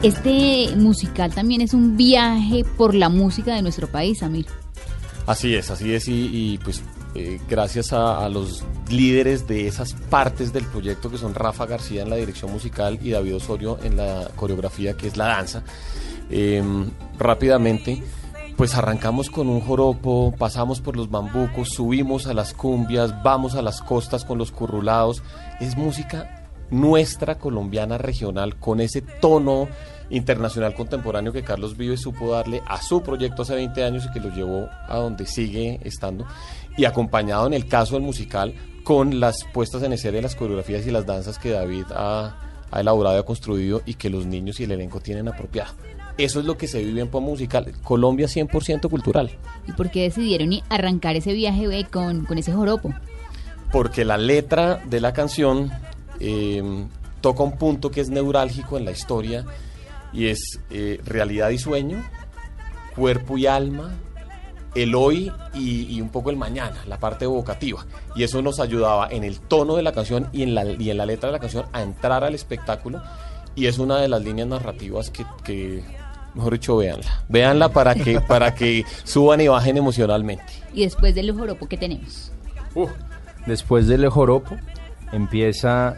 Este 0.08 0.74
musical 0.74 1.34
también 1.34 1.60
es 1.60 1.74
un 1.74 1.98
viaje 1.98 2.64
por 2.78 2.94
la 2.94 3.10
música 3.10 3.54
de 3.54 3.60
nuestro 3.60 3.88
país, 3.88 4.22
Amir. 4.22 4.46
Así 5.26 5.54
es, 5.54 5.70
así 5.70 5.92
es, 5.92 6.08
y, 6.08 6.58
pues 6.64 6.82
eh, 7.14 7.38
gracias 7.46 7.92
a, 7.92 8.26
los 8.30 8.64
líderes 8.88 9.46
de 9.46 9.68
esas 9.68 9.92
partes 9.92 10.50
del 10.54 10.64
proyecto 10.64 11.10
que 11.10 11.18
son 11.18 11.34
Rafa 11.34 11.66
García 11.66 12.04
en 12.04 12.08
la 12.08 12.16
dirección 12.16 12.50
musical 12.50 12.98
y 13.02 13.10
David 13.10 13.36
Osorio 13.36 13.78
en 13.82 13.98
la 13.98 14.30
coreografía 14.34 14.96
que 14.96 15.08
es 15.08 15.18
la 15.18 15.26
danza, 15.26 15.62
eh, 16.30 16.62
rápidamente 17.18 18.02
pues 18.56 18.74
arrancamos 18.76 19.28
con 19.28 19.50
un 19.50 19.60
joropo, 19.60 20.34
pasamos 20.38 20.80
por 20.80 20.96
los 20.96 21.10
bambucos, 21.10 21.68
subimos 21.68 22.26
a 22.26 22.32
las 22.32 22.54
cumbias, 22.54 23.22
vamos 23.22 23.56
a 23.56 23.62
las 23.62 23.82
costas 23.82 24.24
con 24.24 24.38
los 24.38 24.52
currulados, 24.52 25.22
es 25.60 25.76
música 25.76 26.38
nuestra 26.70 27.38
colombiana 27.38 27.98
regional 27.98 28.56
con 28.56 28.80
ese 28.80 29.00
tono 29.02 29.68
internacional 30.10 30.74
contemporáneo 30.74 31.32
que 31.32 31.42
Carlos 31.42 31.76
Vives 31.76 32.00
supo 32.00 32.32
darle 32.32 32.62
a 32.66 32.80
su 32.82 33.02
proyecto 33.02 33.42
hace 33.42 33.54
20 33.54 33.84
años 33.84 34.06
y 34.06 34.12
que 34.12 34.20
lo 34.20 34.34
llevó 34.34 34.68
a 34.88 34.96
donde 34.96 35.26
sigue 35.26 35.80
estando 35.84 36.26
y 36.76 36.84
acompañado 36.84 37.46
en 37.46 37.54
el 37.54 37.66
caso 37.66 37.94
del 37.94 38.02
musical 38.02 38.54
con 38.84 39.20
las 39.20 39.44
puestas 39.52 39.82
en 39.82 39.92
escena 39.92 40.22
las 40.22 40.34
coreografías 40.34 40.86
y 40.86 40.90
las 40.90 41.04
danzas 41.04 41.38
que 41.38 41.50
David 41.50 41.84
ha, 41.94 42.36
ha 42.70 42.80
elaborado 42.80 43.16
y 43.16 43.20
ha 43.20 43.24
construido 43.24 43.82
y 43.84 43.94
que 43.94 44.08
los 44.08 44.26
niños 44.26 44.60
y 44.60 44.64
el 44.64 44.72
elenco 44.72 45.00
tienen 45.00 45.28
apropiado. 45.28 45.74
Eso 46.16 46.40
es 46.40 46.46
lo 46.46 46.56
que 46.56 46.66
se 46.66 46.82
vive 46.82 47.00
en 47.00 47.08
Pop 47.08 47.22
Musical. 47.22 47.72
Colombia 47.84 48.26
100% 48.26 48.90
cultural. 48.90 49.30
¿Y 49.68 49.72
por 49.72 49.90
qué 49.90 50.02
decidieron 50.02 50.50
arrancar 50.68 51.14
ese 51.14 51.32
viaje 51.32 51.86
con, 51.90 52.24
con 52.24 52.38
ese 52.38 52.52
joropo? 52.52 52.92
Porque 53.70 54.04
la 54.04 54.16
letra 54.16 54.82
de 54.84 55.00
la 55.00 55.12
canción 55.12 55.70
eh, 56.18 56.62
toca 57.20 57.42
un 57.42 57.52
punto 57.52 57.90
que 57.90 58.00
es 58.00 58.10
neurálgico 58.10 58.78
en 58.78 58.84
la 58.84 58.90
historia 58.90 59.44
y 60.12 60.26
es 60.26 60.60
eh, 60.70 61.00
realidad 61.04 61.50
y 61.50 61.58
sueño, 61.58 62.02
cuerpo 62.94 63.38
y 63.38 63.46
alma, 63.46 63.94
el 64.74 64.94
hoy 64.94 65.32
y, 65.54 65.94
y 65.94 66.00
un 66.00 66.10
poco 66.10 66.30
el 66.30 66.36
mañana, 66.36 66.76
la 66.86 66.98
parte 66.98 67.24
evocativa. 67.24 67.86
Y 68.14 68.22
eso 68.22 68.42
nos 68.42 68.60
ayudaba 68.60 69.08
en 69.10 69.24
el 69.24 69.40
tono 69.40 69.76
de 69.76 69.82
la 69.82 69.92
canción 69.92 70.28
y 70.32 70.42
en 70.42 70.54
la, 70.54 70.64
y 70.64 70.90
en 70.90 70.96
la 70.96 71.06
letra 71.06 71.28
de 71.28 71.32
la 71.32 71.38
canción 71.38 71.66
a 71.72 71.82
entrar 71.82 72.24
al 72.24 72.34
espectáculo. 72.34 73.02
Y 73.54 73.66
es 73.66 73.78
una 73.78 73.98
de 73.98 74.08
las 74.08 74.22
líneas 74.22 74.48
narrativas 74.48 75.10
que, 75.10 75.24
que, 75.42 75.82
mejor 76.34 76.52
dicho, 76.52 76.76
véanla. 76.76 77.24
Véanla 77.28 77.68
para 77.70 77.94
que, 77.94 78.20
para 78.28 78.54
que 78.54 78.84
suban 79.04 79.40
y 79.40 79.48
bajen 79.48 79.76
emocionalmente. 79.76 80.52
Y 80.72 80.84
después 80.84 81.14
del 81.14 81.32
joropo 81.32 81.66
que 81.66 81.76
tenemos. 81.76 82.32
Después 83.46 83.88
del 83.88 84.08
joropo 84.08 84.56
empieza, 85.12 85.96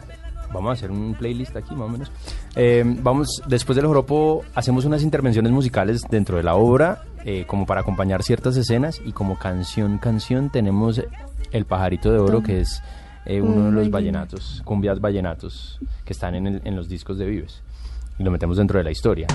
vamos 0.53 0.69
a 0.69 0.73
hacer 0.73 0.91
un 0.91 1.13
playlist 1.13 1.55
aquí 1.55 1.75
más 1.75 1.87
o 1.87 1.89
menos. 1.89 2.11
Eh, 2.55 2.83
vamos, 2.85 3.41
después 3.47 3.75
del 3.77 3.85
joropo 3.85 4.43
hacemos 4.55 4.83
unas 4.85 5.03
intervenciones 5.03 5.51
musicales 5.53 6.01
dentro 6.09 6.35
de 6.37 6.43
la 6.43 6.55
obra, 6.55 7.03
eh, 7.23 7.45
como 7.47 7.65
para 7.65 7.81
acompañar 7.81 8.23
ciertas 8.23 8.57
escenas 8.57 8.99
y 9.05 9.13
como 9.13 9.37
canción 9.39 9.97
canción 9.99 10.49
tenemos 10.49 11.01
el 11.51 11.65
pajarito 11.65 12.11
de 12.11 12.19
oro 12.19 12.43
que 12.43 12.59
es 12.61 12.81
eh, 13.25 13.39
uno 13.41 13.65
de 13.65 13.71
los 13.71 13.89
vallenatos, 13.91 14.61
cumbias 14.65 14.99
vallenatos 14.99 15.79
que 16.03 16.11
están 16.13 16.35
en, 16.35 16.47
el- 16.47 16.61
en 16.65 16.75
los 16.75 16.89
discos 16.89 17.17
de 17.17 17.25
Vives 17.25 17.61
y 18.19 18.23
lo 18.23 18.31
metemos 18.31 18.57
dentro 18.57 18.77
de 18.79 18.83
la 18.83 18.91
historia. 18.91 19.27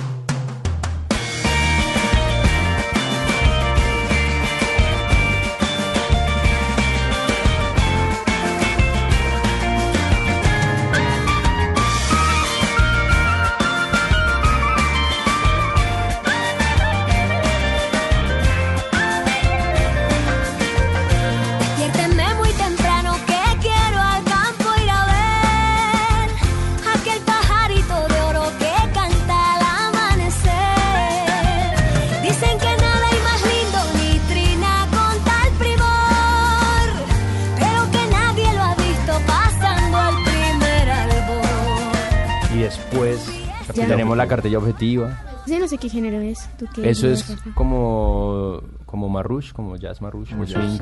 La 44.16 44.26
cartilla 44.26 44.56
objetiva. 44.56 45.20
Sí, 45.44 45.58
no 45.58 45.68
sé 45.68 45.76
qué 45.76 45.90
género 45.90 46.18
es. 46.20 46.48
¿Tú 46.58 46.66
qué 46.74 46.88
Eso 46.88 47.06
es 47.08 47.36
como, 47.54 48.62
como 48.86 49.10
marrush, 49.10 49.52
como 49.52 49.76
jazz 49.76 50.00
marrush, 50.00 50.30
como 50.30 50.46
swing. 50.46 50.80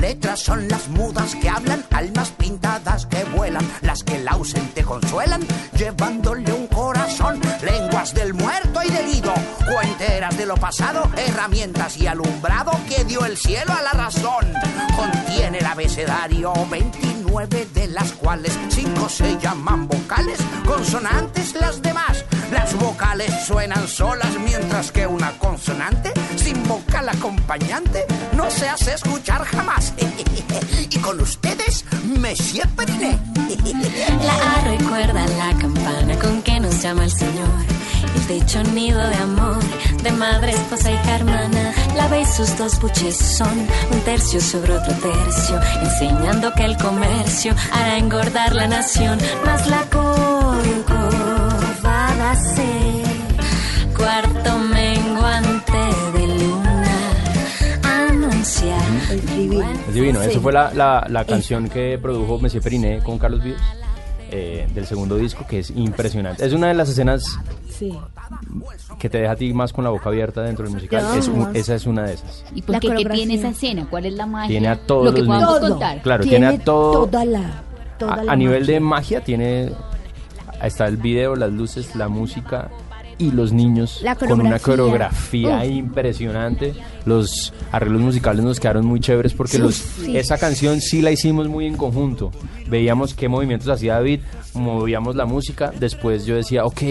Letras 0.00 0.40
son 0.40 0.66
las 0.68 0.88
mudas 0.88 1.36
que 1.36 1.48
hablan, 1.48 1.84
almas 1.92 2.30
pintadas 2.32 3.06
que 3.06 3.22
vuelan, 3.36 3.64
las 3.82 4.02
que 4.02 4.16
el 4.16 4.26
ausente 4.26 4.82
consuelan, 4.82 5.42
llevándole 5.78 6.52
pasado, 10.58 11.10
herramientas 11.16 11.96
y 11.98 12.06
alumbrado 12.06 12.72
que 12.88 13.04
dio 13.04 13.24
el 13.24 13.36
cielo 13.36 13.72
a 13.72 13.82
la 13.82 13.92
razón. 13.92 14.52
Contiene 14.96 15.58
el 15.58 15.66
abecedario 15.66 16.52
29 16.70 17.68
de 17.74 17.88
las 17.88 18.12
cuales 18.12 18.58
cinco 18.68 19.08
se 19.08 19.38
llaman 19.38 19.86
vocales, 19.86 20.38
consonantes 20.66 21.54
las 21.54 21.80
demás. 21.82 22.24
Las 22.50 22.74
vocales 22.74 23.32
suenan 23.46 23.86
solas 23.86 24.38
mientras 24.44 24.90
que 24.90 25.06
una 25.06 25.32
consonante 25.38 26.12
sin 26.36 26.66
vocal 26.66 27.08
acompañante 27.08 28.06
no 28.32 28.50
se 28.50 28.68
hace 28.68 28.94
escuchar 28.94 29.44
jamás. 29.44 29.92
y 30.90 30.98
con 30.98 31.20
ustedes, 31.20 31.84
Monsieur 32.04 32.68
Periné. 32.70 33.18
La 34.22 34.32
A 34.34 34.64
recuerda 34.64 35.26
la 35.26 35.58
campana 35.58 36.18
con 36.18 36.42
que 36.42 36.60
nos 36.60 36.82
llama 36.82 37.04
el 37.04 37.10
Señor. 37.10 37.77
El 38.14 38.26
techo 38.26 38.62
nido 38.62 39.06
de 39.08 39.16
amor, 39.16 39.58
de 40.02 40.10
madre, 40.12 40.52
esposa, 40.52 40.90
hija, 40.90 41.16
hermana. 41.16 41.72
La 41.96 42.08
ve 42.08 42.20
y 42.22 42.26
sus 42.26 42.56
dos 42.56 42.80
buches 42.80 43.16
son 43.16 43.66
un 43.90 44.00
tercio 44.00 44.40
sobre 44.40 44.74
otro 44.74 44.94
tercio, 44.94 45.60
enseñando 45.82 46.52
que 46.54 46.64
el 46.64 46.76
comercio 46.76 47.54
hará 47.72 47.98
engordar 47.98 48.54
la 48.54 48.66
nación, 48.68 49.18
más 49.44 49.66
la 49.68 49.82
corcovada 49.90 51.08
ser 52.36 53.08
cuarto 53.96 54.58
menguante 54.58 55.78
de 56.14 56.26
luna 56.38 56.84
anuncia. 57.82 58.76
Es 59.10 59.94
divino. 59.94 60.22
Eso 60.22 60.40
fue 60.40 60.52
la, 60.52 60.72
la, 60.74 61.04
la 61.08 61.24
canción 61.24 61.68
que 61.68 61.98
produjo 61.98 62.38
Messier 62.38 62.62
Periné 62.62 63.00
con 63.00 63.18
Carlos 63.18 63.42
Vives. 63.42 63.60
Eh, 64.30 64.68
del 64.74 64.86
segundo 64.86 65.16
disco 65.16 65.46
que 65.48 65.60
es 65.60 65.70
impresionante. 65.70 66.44
Es 66.44 66.52
una 66.52 66.68
de 66.68 66.74
las 66.74 66.88
escenas 66.88 67.38
Sí. 67.70 67.96
que 68.98 69.08
te 69.08 69.18
deja 69.18 69.32
a 69.32 69.36
ti 69.36 69.52
más 69.54 69.72
con 69.72 69.84
la 69.84 69.90
boca 69.90 70.08
abierta 70.08 70.42
dentro 70.42 70.64
del 70.64 70.74
musical. 70.74 71.04
Es 71.18 71.28
un- 71.28 71.54
esa 71.54 71.74
es 71.74 71.86
una 71.86 72.02
de 72.04 72.14
esas. 72.14 72.44
¿Y 72.54 72.62
por 72.62 72.78
qué, 72.80 72.88
qué 72.94 73.04
tiene 73.04 73.34
esa 73.34 73.48
escena? 73.48 73.86
¿Cuál 73.88 74.06
es 74.06 74.12
la 74.14 74.26
magia? 74.26 74.48
Tiene 74.48 74.68
a 74.68 74.76
todos 74.76 75.04
Lo 75.06 75.14
que 75.14 75.22
los 75.22 75.60
contar. 75.60 76.02
Claro, 76.02 76.24
tiene 76.24 76.46
a 76.46 76.58
todo. 76.58 77.06
Toda 77.06 77.24
la. 77.24 77.62
Toda 77.98 78.14
A, 78.14 78.24
la 78.24 78.32
a 78.32 78.36
nivel 78.36 78.66
de 78.66 78.78
magia 78.80 79.22
tiene 79.24 79.72
está 80.62 80.86
el 80.86 80.96
video, 80.96 81.34
las 81.36 81.50
luces, 81.52 81.94
la 81.96 82.08
música 82.08 82.68
y 83.18 83.30
los 83.32 83.52
niños 83.52 84.02
con 84.18 84.40
una 84.40 84.58
coreografía. 84.58 85.58
Uf. 85.58 85.70
impresionante. 85.70 86.74
Los 87.04 87.52
arreglos 87.72 88.00
musicales 88.02 88.44
nos 88.44 88.60
quedaron 88.60 88.84
muy 88.86 89.00
chéveres 89.00 89.32
porque 89.32 89.52
Sí, 89.56 89.58
los, 89.62 89.74
sí. 89.74 90.16
esa 90.16 90.36
canción 90.38 90.80
sí 90.80 91.00
la 91.02 91.10
hicimos 91.10 91.48
muy 91.48 91.66
en 91.66 91.76
conjunto. 91.76 92.30
Veíamos 92.68 93.14
qué 93.14 93.28
movimientos 93.28 93.68
hacía 93.68 93.94
David, 93.94 94.20
movíamos 94.54 95.16
la 95.16 95.24
música. 95.24 95.72
Después 95.78 96.26
yo 96.26 96.36
decía, 96.36 96.64
ok, 96.66 96.82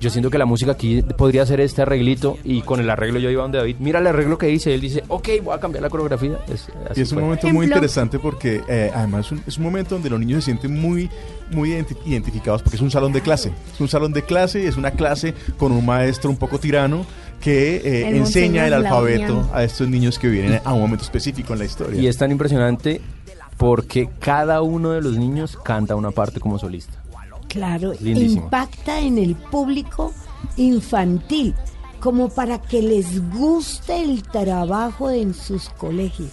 yo 0.00 0.10
siento 0.10 0.28
que 0.30 0.36
la 0.38 0.44
música 0.44 0.72
aquí 0.72 1.02
podría 1.16 1.46
ser 1.46 1.60
este 1.60 1.82
arreglito. 1.82 2.36
Y 2.44 2.60
con 2.62 2.78
el 2.80 2.90
arreglo 2.90 3.18
yo 3.18 3.30
iba 3.30 3.42
donde 3.42 3.58
David, 3.58 3.76
mira 3.78 4.00
el 4.00 4.06
arreglo 4.06 4.36
que 4.36 4.50
hice. 4.50 4.74
Él 4.74 4.80
dice, 4.82 5.02
ok, 5.08 5.28
voy 5.42 5.54
a 5.54 5.60
cambiar 5.60 5.82
la 5.82 5.88
coreografía. 5.90 6.38
Es, 6.52 6.68
así 6.90 7.00
Y 7.00 7.02
es 7.02 7.10
un 7.12 7.14
fue. 7.16 7.22
momento 7.22 7.48
muy 7.48 7.66
interesante 7.66 8.18
porque 8.18 8.60
eh, 8.68 8.90
además 8.94 9.26
es 9.26 9.32
un, 9.32 9.42
es 9.46 9.56
un 9.56 9.64
momento 9.64 9.94
donde 9.94 10.10
los 10.10 10.20
niños 10.20 10.44
se 10.44 10.50
sienten 10.50 10.78
muy, 10.78 11.08
muy 11.50 11.70
identi- 11.70 11.96
identificados 12.06 12.62
porque 12.62 12.76
es 12.76 12.82
un 12.82 12.90
salón 12.90 13.12
de 13.12 13.20
clase. 13.20 13.52
Es 13.72 13.80
un 13.80 13.88
salón 13.88 14.12
de 14.12 14.22
clase, 14.22 14.66
es 14.66 14.76
una 14.76 14.90
clase 14.92 15.34
con 15.58 15.72
un 15.72 15.84
maestro 15.84 16.30
un 16.30 16.36
poco 16.36 16.58
tirano 16.58 17.04
que 17.40 17.76
eh, 17.76 18.08
El 18.08 18.16
enseña 18.16 18.66
el 18.66 18.72
alfabeto 18.74 19.34
Lauriano. 19.34 19.50
a 19.54 19.62
estos 19.64 19.86
niños 19.88 20.18
que 20.18 20.28
vienen 20.28 20.60
a 20.64 20.72
un 20.72 20.80
momento 20.80 21.04
específico 21.04 21.52
en 21.52 21.58
la 21.58 21.64
historia. 21.66 22.00
Y 22.00 22.06
es 22.06 22.16
tan 22.16 22.30
impresionante 22.30 23.00
porque 23.58 24.08
cada 24.18 24.62
uno 24.62 24.90
de 24.92 25.02
los 25.02 25.16
niños 25.16 25.58
canta 25.62 25.94
una 25.94 26.10
parte 26.10 26.40
como 26.40 26.58
solista. 26.58 26.94
Claro, 27.48 27.92
Lindísimo. 28.00 28.44
impacta 28.44 28.98
en 29.00 29.16
el 29.18 29.36
público 29.36 30.12
infantil, 30.56 31.54
como 32.00 32.28
para 32.28 32.58
que 32.60 32.82
les 32.82 33.22
guste 33.30 34.02
el 34.02 34.22
trabajo 34.22 35.10
en 35.10 35.34
sus 35.34 35.68
colegios 35.70 36.30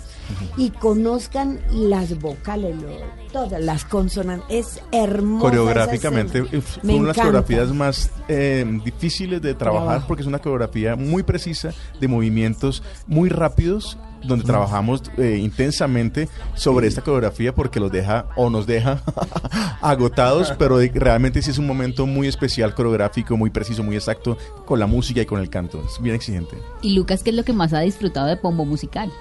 y 0.58 0.70
conozcan 0.72 1.60
las 1.72 2.20
vocales, 2.20 2.76
lo- 2.82 3.22
todas 3.32 3.62
las 3.62 3.86
consonantes. 3.86 4.46
Es 4.50 4.82
hermosa. 4.92 5.42
Coreográficamente 5.42 6.40
eh, 6.52 6.62
fue 6.62 6.84
Me 6.84 6.94
una 6.96 7.02
de 7.02 7.08
las 7.08 7.18
coreografías 7.18 7.74
más 7.74 8.12
eh, 8.28 8.66
difíciles 8.84 9.42
de 9.42 9.54
trabajar 9.54 10.06
porque 10.08 10.22
es 10.22 10.28
una 10.28 10.40
coreografía 10.40 10.96
muy 10.96 11.24
precisa 11.24 11.74
de 12.00 12.08
movimientos 12.08 12.84
muy 13.08 13.30
rápidos 13.30 13.98
donde 14.24 14.46
trabajamos 14.46 15.02
eh, 15.18 15.40
intensamente 15.42 16.30
sobre 16.54 16.86
esta 16.88 17.02
coreografía 17.02 17.56
porque 17.56 17.80
los 17.80 17.92
deja 17.92 18.28
o 18.36 18.52
nos 18.52 18.68
deja 18.68 19.02
agotados, 19.82 20.54
pero 20.60 20.78
de- 20.78 20.92
realmente 20.94 21.42
sí 21.42 21.50
es 21.52 21.58
un 21.58 21.66
momento 21.68 22.06
muy 22.06 22.28
especial 22.28 22.76
coreográfico, 22.76 23.36
muy 23.38 23.50
preciso, 23.50 23.82
muy 23.84 23.96
exacto 23.96 24.38
con 24.66 24.80
la 24.80 24.88
música 24.88 25.22
y 25.22 25.26
con 25.26 25.40
el 25.40 25.50
canto. 25.50 25.84
Es 25.88 26.02
bien 26.02 26.16
exigente. 26.16 26.58
¿Y 26.82 26.94
Lucas 26.94 27.24
qué 27.24 27.32
es 27.32 27.36
lo 27.36 27.44
que 27.44 27.54
más 27.54 27.74
ha 27.74 27.80
disfrutado 27.80 28.28
de 28.28 28.38
Pombo 28.38 28.66
Musical? 28.66 29.12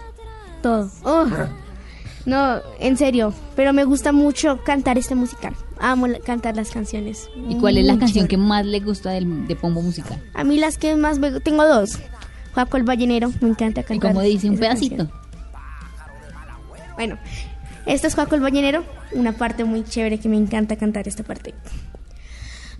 Todo. 0.62 0.90
Oh. 1.04 1.26
No, 2.26 2.60
en 2.78 2.96
serio, 2.98 3.32
pero 3.56 3.72
me 3.72 3.84
gusta 3.84 4.12
mucho 4.12 4.60
cantar 4.62 4.98
este 4.98 5.14
musical. 5.14 5.54
Amo 5.78 6.06
la- 6.06 6.18
cantar 6.20 6.54
las 6.54 6.70
canciones. 6.70 7.30
¿Y 7.48 7.56
cuál 7.56 7.78
es 7.78 7.86
la 7.86 7.98
canción 7.98 8.28
que 8.28 8.36
más 8.36 8.66
le 8.66 8.80
gusta 8.80 9.10
del, 9.10 9.46
de 9.48 9.56
Pombo 9.56 9.80
Musical? 9.80 10.22
A 10.34 10.44
mí 10.44 10.58
las 10.58 10.76
que 10.76 10.96
más 10.96 11.18
me... 11.18 11.40
Tengo 11.40 11.66
dos. 11.66 11.98
Juaco 12.52 12.76
el 12.76 12.82
Ballenero, 12.82 13.32
me 13.40 13.48
encanta 13.48 13.80
¿Y 13.80 13.84
cantar. 13.84 14.10
cómo 14.12 14.20
dice 14.22 14.50
un 14.50 14.58
pedacito? 14.58 14.96
canción. 14.96 15.20
Bueno, 16.96 17.18
esta 17.86 18.08
es 18.08 18.14
Juaco 18.14 18.34
el 18.34 18.42
Ballenero, 18.42 18.84
una 19.12 19.32
parte 19.32 19.64
muy 19.64 19.82
chévere 19.84 20.18
que 20.20 20.28
me 20.28 20.36
encanta 20.36 20.76
cantar 20.76 21.08
esta 21.08 21.22
parte. 21.22 21.54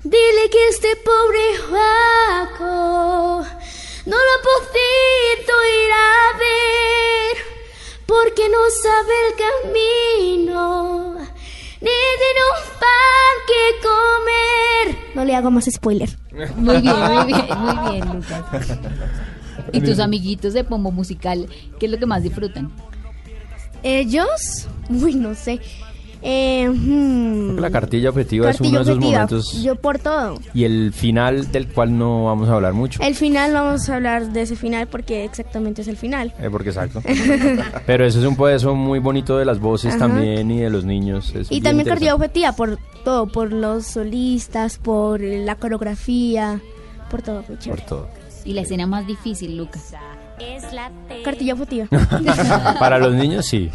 Dile 0.05 0.51
que 0.53 0.69
este 0.69 0.89
pobre 1.05 1.41
Juaco 1.69 3.47
no 4.07 4.17
lo 4.17 4.17
ha 4.17 4.43
podido 4.43 5.55
ir 5.85 5.93
a 5.93 6.39
ver 6.39 7.37
porque 8.11 8.43
no 8.49 8.59
sabe 8.83 9.15
el 9.29 9.35
camino 9.47 11.15
ni 11.81 11.87
tiene 11.87 12.41
un 12.51 12.65
pan 12.81 13.37
que 13.47 13.61
comer. 13.89 15.15
No 15.15 15.25
le 15.25 15.35
hago 15.37 15.51
más 15.51 15.67
spoiler. 15.71 16.11
Muy 16.57 16.81
bien, 16.81 16.97
muy 16.97 17.25
bien, 17.33 17.47
muy 17.59 17.91
bien, 17.91 18.13
Lucas. 18.15 18.79
¿Y 19.73 19.81
tus 19.81 20.01
amiguitos 20.01 20.55
de 20.55 20.65
Pombo 20.65 20.91
Musical 20.91 21.49
qué 21.79 21.87
es 21.87 21.93
lo 21.93 21.99
que 21.99 22.07
más 22.07 22.23
disfrutan? 22.25 22.73
Ellos, 23.85 24.67
uy, 24.89 25.15
no 25.15 25.35
sé. 25.35 25.61
Eh, 26.23 26.69
hmm, 26.69 27.59
la 27.59 27.71
cartilla 27.71 28.11
objetiva 28.11 28.51
es 28.51 28.57
cartilla 28.59 28.71
uno 28.71 28.79
de 28.79 28.83
esos 28.83 28.97
objetiva. 28.97 29.19
momentos 29.27 29.63
Yo 29.63 29.75
por 29.77 29.99
todo. 29.99 30.39
y 30.53 30.65
el 30.65 30.93
final 30.93 31.51
del 31.51 31.69
cual 31.69 31.97
no 31.97 32.27
vamos 32.27 32.49
a 32.51 32.55
hablar 32.55 32.75
mucho. 32.75 33.03
El 33.03 33.15
final, 33.15 33.53
vamos 33.55 33.89
a 33.89 33.97
hablar 33.97 34.31
de 34.33 34.43
ese 34.43 34.55
final 34.57 34.87
porque 34.89 35.25
exactamente 35.25 35.81
es 35.83 35.89
el 35.89 35.97
final. 35.97 36.35
Eh, 36.39 36.49
porque 36.51 36.69
exacto. 36.71 37.03
Pero 37.87 38.05
eso 38.05 38.19
es 38.21 38.27
un 38.27 38.37
poeso 38.37 38.75
muy 38.75 38.99
bonito 38.99 39.39
de 39.39 39.45
las 39.47 39.59
voces 39.59 39.95
Ajá. 39.95 40.07
también 40.09 40.51
y 40.51 40.59
de 40.61 40.69
los 40.71 40.85
niños. 40.85 41.35
es 41.35 41.51
Y 41.51 41.61
también 41.63 41.89
cartilla 41.89 42.15
objetiva 42.15 42.53
por 42.53 42.79
todo, 43.05 43.27
por 43.27 43.53
los 43.53 43.87
solistas, 43.87 44.77
por 44.79 45.21
la 45.21 45.55
coreografía, 45.57 46.61
por 47.11 47.23
todo. 47.23 47.43
Por 47.43 47.81
todo. 47.81 48.09
¿Y 48.45 48.53
la 48.53 48.61
escena 48.63 48.87
más 48.87 49.07
difícil, 49.07 49.57
Lucas? 49.57 49.95
Cartilla 51.25 51.55
objetiva. 51.55 51.87
Para 52.79 52.99
los 52.99 53.15
niños 53.15 53.47
sí. 53.47 53.71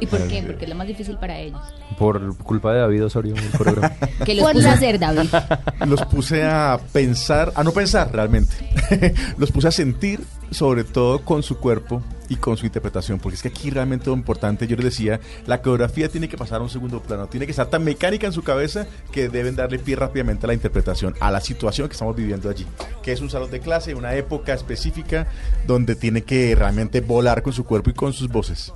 ¿Y 0.00 0.06
por 0.06 0.26
qué? 0.28 0.42
Porque 0.46 0.64
es 0.64 0.68
lo 0.68 0.74
más 0.74 0.86
difícil 0.86 1.16
para 1.18 1.38
ellos. 1.38 1.60
Por 1.98 2.36
culpa 2.38 2.72
de 2.72 2.80
David 2.80 3.04
Osorio, 3.04 3.34
el 3.34 3.58
coreógrafo. 3.58 4.06
Que 4.24 4.34
los 4.34 4.52
puso 4.52 4.68
a 4.68 4.72
hacer, 4.72 4.98
David. 4.98 5.28
Los 5.86 6.02
puse 6.06 6.44
a 6.44 6.80
pensar, 6.92 7.52
a 7.54 7.62
no 7.62 7.72
pensar 7.72 8.10
realmente. 8.12 8.54
Los 9.38 9.50
puse 9.50 9.68
a 9.68 9.70
sentir, 9.70 10.20
sobre 10.50 10.84
todo 10.84 11.20
con 11.24 11.42
su 11.42 11.58
cuerpo 11.58 12.02
y 12.28 12.36
con 12.36 12.56
su 12.56 12.66
interpretación, 12.66 13.18
porque 13.18 13.36
es 13.36 13.42
que 13.42 13.48
aquí 13.48 13.70
realmente 13.70 14.06
lo 14.06 14.14
importante, 14.14 14.66
yo 14.66 14.76
les 14.76 14.86
decía, 14.86 15.20
la 15.46 15.60
coreografía 15.60 16.08
tiene 16.08 16.28
que 16.28 16.36
pasar 16.36 16.60
a 16.60 16.64
un 16.64 16.70
segundo 16.70 17.00
plano, 17.00 17.26
tiene 17.26 17.46
que 17.46 17.50
estar 17.50 17.68
tan 17.68 17.84
mecánica 17.84 18.26
en 18.26 18.32
su 18.32 18.42
cabeza 18.42 18.86
que 19.12 19.28
deben 19.28 19.56
darle 19.56 19.78
pie 19.78 19.96
rápidamente 19.96 20.46
a 20.46 20.48
la 20.48 20.54
interpretación, 20.54 21.14
a 21.20 21.30
la 21.30 21.40
situación 21.40 21.88
que 21.88 21.92
estamos 21.92 22.16
viviendo 22.16 22.48
allí, 22.48 22.66
que 23.02 23.12
es 23.12 23.20
un 23.20 23.30
salón 23.30 23.50
de 23.50 23.60
clase, 23.60 23.94
una 23.94 24.14
época 24.14 24.54
específica 24.54 25.26
donde 25.66 25.94
tiene 25.94 26.22
que 26.22 26.54
realmente 26.54 27.00
volar 27.00 27.42
con 27.42 27.52
su 27.52 27.64
cuerpo 27.64 27.90
y 27.90 27.94
con 27.94 28.12
sus 28.12 28.28
voces. 28.28 28.72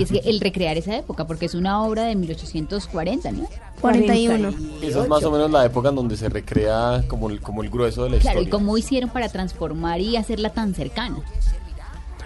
Y 0.00 0.04
es 0.04 0.10
que 0.10 0.28
el 0.30 0.40
recrear 0.40 0.76
esa 0.76 0.96
época, 0.96 1.26
porque 1.26 1.46
es 1.46 1.54
una 1.54 1.82
obra 1.82 2.04
de 2.04 2.16
1840, 2.16 3.32
¿no? 3.32 3.48
41. 3.80 4.48
Esa 4.82 5.02
es 5.02 5.08
más 5.08 5.22
o 5.24 5.30
menos 5.30 5.50
la 5.50 5.64
época 5.64 5.88
en 5.90 5.94
donde 5.96 6.16
se 6.16 6.28
recrea 6.28 7.02
como 7.08 7.30
el, 7.30 7.40
como 7.40 7.62
el 7.62 7.70
grueso 7.70 8.04
de 8.04 8.10
la 8.10 8.18
Claro, 8.18 8.40
¿y 8.40 8.44
historia. 8.44 8.50
cómo 8.58 8.76
hicieron 8.78 9.10
para 9.10 9.28
transformar 9.28 10.00
y 10.00 10.16
hacerla 10.16 10.50
tan 10.50 10.74
cercana? 10.74 11.16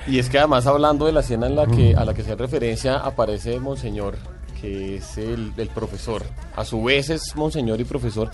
Y 0.06 0.18
es 0.18 0.28
que 0.28 0.38
además 0.38 0.66
hablando 0.66 1.06
de 1.06 1.12
la 1.12 1.20
escena 1.20 1.46
en 1.46 1.56
la 1.56 1.66
que, 1.66 1.94
a 1.96 2.04
la 2.04 2.12
que 2.12 2.22
se 2.22 2.32
hace 2.32 2.42
referencia, 2.42 2.98
aparece 2.98 3.58
Monseñor, 3.58 4.16
que 4.60 4.96
es 4.96 5.16
el, 5.16 5.52
el 5.56 5.68
profesor. 5.68 6.22
A 6.56 6.64
su 6.64 6.82
vez 6.82 7.08
es 7.10 7.34
Monseñor 7.36 7.80
y 7.80 7.84
profesor. 7.84 8.30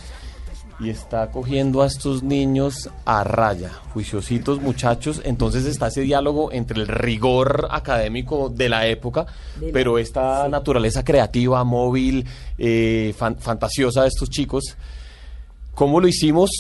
Y 0.82 0.88
está 0.88 1.30
cogiendo 1.30 1.82
a 1.82 1.86
estos 1.86 2.22
niños 2.22 2.88
a 3.04 3.22
raya, 3.22 3.70
juiciositos 3.92 4.60
muchachos. 4.62 5.20
Entonces 5.24 5.66
está 5.66 5.88
ese 5.88 6.00
diálogo 6.00 6.52
entre 6.52 6.80
el 6.80 6.88
rigor 6.88 7.68
académico 7.70 8.48
de 8.48 8.68
la 8.70 8.86
época, 8.86 9.26
De 9.56 9.66
la- 9.66 9.72
pero 9.74 9.98
esta 9.98 10.48
naturaleza 10.48 11.04
creativa, 11.04 11.62
móvil, 11.64 12.24
eh, 12.56 13.14
fan- 13.18 13.36
fantasiosa 13.38 14.02
de 14.02 14.08
estos 14.08 14.30
chicos. 14.30 14.76
¿Cómo 15.74 16.00
lo 16.00 16.08
hicimos? 16.08 16.50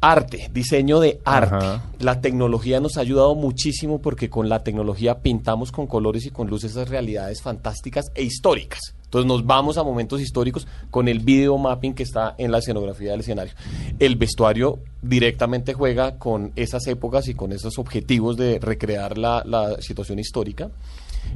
Arte, 0.00 0.48
diseño 0.52 1.00
de 1.00 1.20
arte. 1.24 1.56
Ajá. 1.56 1.84
La 1.98 2.20
tecnología 2.20 2.80
nos 2.80 2.96
ha 2.96 3.00
ayudado 3.00 3.34
muchísimo 3.34 4.00
porque 4.00 4.30
con 4.30 4.48
la 4.48 4.62
tecnología 4.62 5.20
pintamos 5.20 5.72
con 5.72 5.86
colores 5.88 6.24
y 6.26 6.30
con 6.30 6.48
luces 6.48 6.72
esas 6.72 6.88
realidades 6.88 7.42
fantásticas 7.42 8.12
e 8.14 8.22
históricas. 8.22 8.94
Entonces 9.08 9.26
nos 9.26 9.46
vamos 9.46 9.78
a 9.78 9.82
momentos 9.82 10.20
históricos 10.20 10.68
con 10.90 11.08
el 11.08 11.20
video 11.20 11.56
mapping 11.56 11.94
que 11.94 12.02
está 12.02 12.34
en 12.36 12.52
la 12.52 12.58
escenografía 12.58 13.12
del 13.12 13.20
escenario. 13.20 13.54
El 13.98 14.16
vestuario 14.16 14.80
directamente 15.00 15.72
juega 15.72 16.18
con 16.18 16.52
esas 16.56 16.86
épocas 16.86 17.26
y 17.26 17.34
con 17.34 17.52
esos 17.52 17.78
objetivos 17.78 18.36
de 18.36 18.58
recrear 18.58 19.16
la, 19.16 19.42
la 19.46 19.80
situación 19.80 20.18
histórica. 20.18 20.70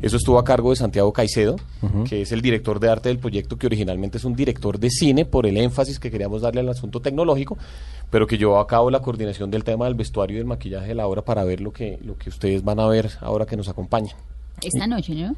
Eso 0.00 0.16
estuvo 0.16 0.38
a 0.38 0.44
cargo 0.44 0.70
de 0.70 0.76
Santiago 0.76 1.12
Caicedo, 1.12 1.56
que 2.08 2.22
es 2.22 2.32
el 2.32 2.40
director 2.40 2.80
de 2.80 2.88
arte 2.88 3.08
del 3.08 3.18
proyecto, 3.18 3.56
que 3.56 3.66
originalmente 3.66 4.18
es 4.18 4.24
un 4.24 4.34
director 4.34 4.78
de 4.78 4.90
cine 4.90 5.24
por 5.24 5.46
el 5.46 5.56
énfasis 5.56 5.98
que 5.98 6.10
queríamos 6.10 6.42
darle 6.42 6.60
al 6.60 6.68
asunto 6.68 7.00
tecnológico, 7.00 7.58
pero 8.12 8.26
que 8.26 8.36
llevó 8.36 8.58
a 8.58 8.66
cabo 8.66 8.90
la 8.90 9.00
coordinación 9.00 9.50
del 9.50 9.64
tema 9.64 9.86
del 9.86 9.94
vestuario 9.94 10.34
y 10.34 10.38
del 10.38 10.46
maquillaje 10.46 10.88
de 10.88 10.94
la 10.94 11.06
obra 11.06 11.22
para 11.22 11.44
ver 11.44 11.62
lo 11.62 11.72
que, 11.72 11.98
lo 12.04 12.18
que 12.18 12.28
ustedes 12.28 12.62
van 12.62 12.78
a 12.78 12.86
ver 12.86 13.10
ahora 13.22 13.46
que 13.46 13.56
nos 13.56 13.70
acompaña. 13.70 14.14
Esta 14.60 14.86
noche, 14.86 15.14
¿no? 15.14 15.34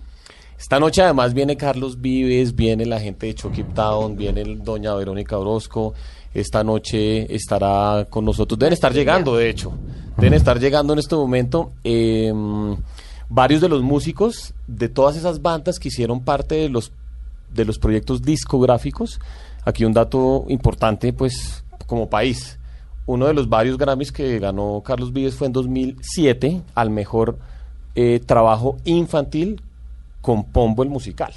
Esta 0.58 0.80
noche 0.80 1.00
además 1.00 1.34
viene 1.34 1.56
Carlos 1.56 2.00
Vives, 2.00 2.56
viene 2.56 2.84
la 2.84 2.98
gente 2.98 3.26
de 3.26 3.34
Chucky 3.36 3.62
Town, 3.62 4.16
viene 4.16 4.40
el 4.40 4.64
doña 4.64 4.92
Verónica 4.94 5.38
Orozco. 5.38 5.94
Esta 6.34 6.64
noche 6.64 7.32
estará 7.32 8.08
con 8.10 8.24
nosotros. 8.24 8.58
Deben 8.58 8.72
estar 8.72 8.92
llegando, 8.92 9.36
de 9.36 9.50
hecho. 9.50 9.72
Deben 10.16 10.34
estar 10.34 10.58
llegando 10.58 10.94
en 10.94 10.98
este 10.98 11.14
momento. 11.14 11.70
eh, 11.84 12.32
varios 13.28 13.60
de 13.60 13.68
los 13.68 13.82
músicos 13.82 14.52
de 14.66 14.88
todas 14.88 15.16
esas 15.16 15.40
bandas 15.40 15.78
que 15.78 15.88
hicieron 15.88 16.24
parte 16.24 16.56
de 16.56 16.68
los, 16.68 16.90
de 17.52 17.64
los 17.64 17.78
proyectos 17.78 18.22
discográficos. 18.22 19.20
Aquí 19.64 19.84
un 19.84 19.92
dato 19.92 20.44
importante, 20.48 21.12
pues, 21.12 21.64
como 21.86 22.10
país. 22.10 22.58
Uno 23.06 23.26
de 23.26 23.34
los 23.34 23.48
varios 23.48 23.76
Grammys 23.76 24.12
que 24.12 24.38
ganó 24.38 24.82
Carlos 24.84 25.12
Vives 25.12 25.34
fue 25.34 25.46
en 25.46 25.52
2007 25.52 26.62
al 26.74 26.90
mejor 26.90 27.38
eh, 27.94 28.20
trabajo 28.24 28.78
infantil 28.84 29.60
con 30.20 30.44
Pombo 30.44 30.82
el 30.82 30.88
musical. 30.88 31.32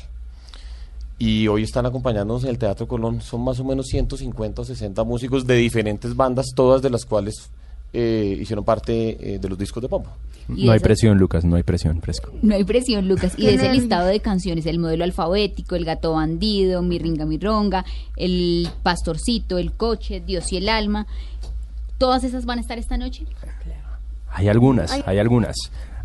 Y 1.20 1.48
hoy 1.48 1.64
están 1.64 1.86
acompañándonos 1.86 2.44
en 2.44 2.52
el 2.52 2.58
Teatro 2.58 2.88
Colón. 2.88 3.22
Son 3.22 3.44
más 3.44 3.60
o 3.60 3.64
menos 3.64 3.88
150 3.88 4.62
o 4.62 4.66
60 4.66 5.04
músicos 5.04 5.46
de 5.46 5.56
diferentes 5.56 6.16
bandas, 6.16 6.48
todas 6.56 6.82
de 6.82 6.90
las 6.90 7.06
cuales 7.06 7.50
eh, 7.92 8.38
hicieron 8.40 8.64
parte 8.64 9.34
eh, 9.36 9.40
de 9.40 9.50
los 9.50 9.58
discos 9.58 9.82
de 9.82 9.90
Pombo. 9.90 10.10
No 10.48 10.72
hay 10.72 10.80
presión, 10.80 11.18
Lucas, 11.18 11.44
no 11.44 11.56
hay 11.56 11.64
presión, 11.64 12.02
fresco. 12.02 12.32
No 12.42 12.56
hay 12.56 12.64
presión, 12.64 13.08
Lucas. 13.08 13.34
Y 13.38 13.48
de 13.48 13.56
ese 13.56 13.72
listado 13.72 14.08
de 14.08 14.20
canciones, 14.20 14.66
el 14.66 14.80
modelo 14.80 15.04
alfabético, 15.04 15.76
el 15.76 15.84
gato 15.84 16.14
bandido, 16.14 16.82
mi 16.82 17.00
ringa, 17.00 17.26
mi 17.26 17.38
ronga, 17.38 17.84
el 18.16 18.70
pastorcito, 18.84 19.58
el 19.58 19.74
coche, 19.74 20.22
Dios 20.26 20.52
y 20.54 20.58
el 20.58 20.70
alma, 20.70 21.08
¿todas 21.98 22.24
esas 22.24 22.46
van 22.46 22.60
a 22.60 22.62
estar 22.62 22.78
esta 22.78 22.98
noche? 22.98 23.26
Hay 24.30 24.48
algunas, 24.50 24.92
Ay. 24.92 25.04
hay 25.06 25.20
algunas. 25.20 25.56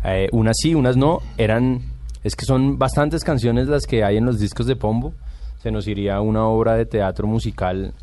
Eh, 0.03 0.29
unas 0.31 0.57
sí, 0.59 0.75
unas 0.75 0.97
no. 0.97 1.19
Eran, 1.37 1.81
es 2.23 2.35
que 2.35 2.45
son 2.45 2.77
bastantes 2.77 3.23
canciones 3.23 3.67
las 3.67 3.85
que 3.85 4.03
hay 4.03 4.17
en 4.17 4.25
los 4.25 4.39
discos 4.39 4.65
de 4.65 4.75
Pombo. 4.75 5.13
Se 5.61 5.71
nos 5.71 5.87
iría 5.87 6.19
una 6.21 6.45
obra 6.45 6.75
de 6.75 6.85
teatro 6.85 7.27
musical 7.27 7.93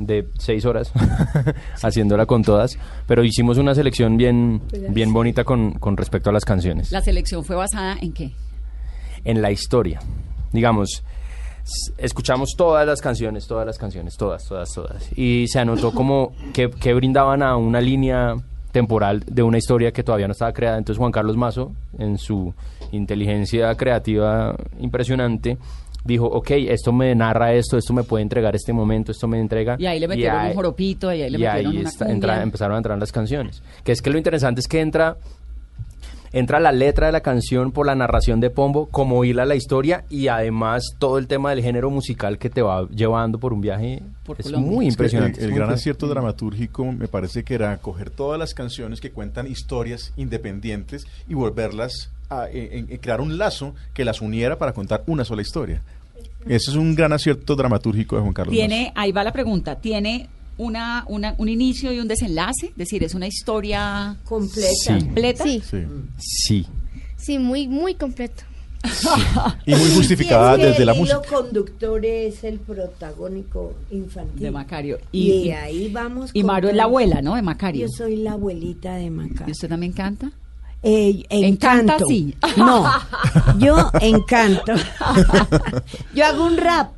de 0.00 0.26
seis 0.38 0.64
horas 0.64 0.90
haciéndola 1.82 2.26
con 2.26 2.42
todas. 2.42 2.78
Pero 3.06 3.24
hicimos 3.24 3.58
una 3.58 3.74
selección 3.74 4.16
bien, 4.16 4.62
bien 4.90 5.12
bonita 5.12 5.44
con, 5.44 5.72
con 5.74 5.96
respecto 5.96 6.30
a 6.30 6.32
las 6.32 6.44
canciones. 6.44 6.90
La 6.90 7.00
selección 7.00 7.44
fue 7.44 7.56
basada 7.56 7.96
en 8.00 8.12
qué? 8.12 8.32
en 9.24 9.42
la 9.42 9.50
historia. 9.50 10.00
Digamos, 10.52 11.02
escuchamos 11.98 12.50
todas 12.56 12.86
las 12.86 13.00
canciones, 13.00 13.46
todas 13.46 13.66
las 13.66 13.78
canciones, 13.78 14.16
todas, 14.16 14.44
todas, 14.46 14.72
todas. 14.72 15.08
Y 15.18 15.46
se 15.48 15.58
anotó 15.60 15.92
como 15.92 16.32
que, 16.52 16.70
que 16.70 16.94
brindaban 16.94 17.42
a 17.42 17.56
una 17.56 17.80
línea 17.80 18.34
temporal 18.72 19.22
de 19.26 19.42
una 19.42 19.58
historia 19.58 19.92
que 19.92 20.02
todavía 20.02 20.26
no 20.26 20.32
estaba 20.32 20.52
creada. 20.52 20.78
Entonces 20.78 20.98
Juan 20.98 21.12
Carlos 21.12 21.36
Mazo, 21.36 21.72
en 21.98 22.18
su 22.18 22.52
inteligencia 22.92 23.74
creativa 23.76 24.54
impresionante, 24.80 25.58
dijo, 26.04 26.26
ok, 26.26 26.50
esto 26.68 26.92
me 26.92 27.14
narra 27.14 27.54
esto, 27.54 27.78
esto 27.78 27.92
me 27.94 28.02
puede 28.02 28.22
entregar 28.22 28.54
este 28.54 28.72
momento, 28.72 29.12
esto 29.12 29.26
me 29.26 29.40
entrega... 29.40 29.76
Y 29.78 29.86
ahí 29.86 29.98
le 30.00 30.06
metieron 30.08 30.38
ahí- 30.38 30.50
un 30.50 30.54
joropito, 30.56 31.12
y 31.14 31.22
ahí 31.22 31.30
le 31.30 31.38
y 31.38 31.40
metieron 31.40 31.72
ahí 31.72 31.78
una 31.78 31.88
está- 31.88 32.04
cumbia. 32.06 32.14
entra- 32.14 32.42
empezaron 32.42 32.74
a 32.74 32.78
entrar 32.78 32.98
las 32.98 33.10
canciones. 33.12 33.62
Que 33.84 33.92
es 33.92 34.02
que 34.02 34.10
lo 34.10 34.18
interesante 34.18 34.60
es 34.60 34.68
que 34.68 34.80
entra 34.80 35.16
entra 36.34 36.60
la 36.60 36.72
letra 36.72 37.06
de 37.06 37.12
la 37.12 37.20
canción 37.20 37.72
por 37.72 37.86
la 37.86 37.94
narración 37.94 38.40
de 38.40 38.50
Pombo, 38.50 38.86
como 38.90 39.24
hila 39.24 39.46
la 39.46 39.54
historia 39.54 40.04
y 40.10 40.28
además 40.28 40.82
todo 40.98 41.16
el 41.18 41.26
tema 41.26 41.50
del 41.50 41.62
género 41.62 41.88
musical 41.90 42.36
que 42.38 42.50
te 42.50 42.60
va 42.60 42.86
llevando 42.88 43.38
por 43.38 43.52
un 43.54 43.60
viaje 43.62 44.02
es 44.38 44.52
muy 44.52 44.86
Es 44.88 44.96
que 44.96 45.02
impresionante. 45.02 45.38
El, 45.38 45.44
el 45.44 45.50
es 45.50 45.50
muy 45.52 45.58
gran 45.60 45.70
acierto 45.72 46.06
dramatúrgico 46.08 46.84
me 46.92 47.08
parece 47.08 47.44
que 47.44 47.54
era 47.54 47.76
coger 47.78 48.10
todas 48.10 48.38
las 48.38 48.52
canciones 48.52 49.00
que 49.00 49.10
cuentan 49.12 49.46
historias 49.46 50.12
independientes 50.16 51.06
y 51.28 51.34
volverlas 51.34 52.10
a 52.28 52.48
en- 52.50 52.90
en 52.90 52.96
crear 52.98 53.20
un 53.20 53.38
lazo 53.38 53.74
que 53.92 54.04
las 54.04 54.20
uniera 54.20 54.58
para 54.58 54.72
contar 54.72 55.04
una 55.06 55.24
sola 55.24 55.40
historia. 55.42 55.82
Ese 56.46 56.70
es 56.72 56.76
un 56.76 56.94
gran 56.94 57.12
acierto 57.12 57.54
dramatúrgico 57.56 58.16
de 58.16 58.22
Juan 58.22 58.34
Carlos. 58.34 58.52
Tiene, 58.54 58.92
ahí 58.96 59.12
va 59.12 59.24
la 59.24 59.32
pregunta, 59.32 59.76
¿tiene 59.76 60.28
una, 60.58 61.04
una, 61.08 61.34
un 61.38 61.48
inicio 61.48 61.92
y 61.92 62.00
un 62.00 62.08
desenlace? 62.08 62.66
Es 62.68 62.76
decir, 62.76 63.02
es 63.04 63.14
una 63.14 63.26
historia 63.26 64.16
completa. 64.24 64.68
Sí. 64.98 65.04
completa. 65.04 65.44
Sí. 65.44 65.62
Sí. 66.18 66.66
Sí, 67.16 67.38
muy, 67.38 67.66
muy 67.68 67.94
completo. 67.94 68.42
Y 69.64 69.74
muy 69.74 69.90
justificada 69.94 70.56
Sí, 70.56 70.60
es 70.60 70.66
que 70.66 70.70
desde 70.72 70.84
la 70.84 70.92
el 70.92 70.98
música. 70.98 71.22
conductor 71.22 72.04
es 72.04 72.44
el 72.44 72.58
protagónico 72.58 73.72
infantil. 73.90 74.40
De 74.42 74.50
Macario. 74.50 74.98
Y, 75.10 75.30
Y- 75.30 75.50
ahí 75.52 75.88
vamos. 75.90 76.30
y 76.34 76.40
con 76.42 76.48
Maru 76.48 76.68
es 76.68 76.74
la 76.76 76.82
abuela, 76.84 77.22
¿no? 77.22 77.34
De 77.34 77.40
Macario. 77.40 77.86
Yo 77.86 77.88
soy 77.88 78.16
la 78.16 78.32
abuelita 78.32 78.96
de 78.96 79.08
Macario. 79.10 79.46
¿Y 79.48 79.52
usted 79.52 79.68
también 79.70 79.92
canta? 79.92 80.30
Eh, 80.82 81.24
Encanta, 81.30 81.96
sí. 82.06 82.34
No, 82.58 82.84
yo 83.58 83.90
encanto. 84.02 84.74
yo 86.14 86.26
hago 86.26 86.44
un 86.44 86.58
rap. 86.58 86.92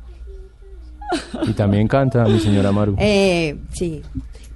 Y 1.47 1.53
también 1.53 1.87
canta 1.87 2.25
mi 2.25 2.39
señora 2.39 2.71
Maru. 2.71 2.95
Eh, 2.99 3.57
sí, 3.73 4.01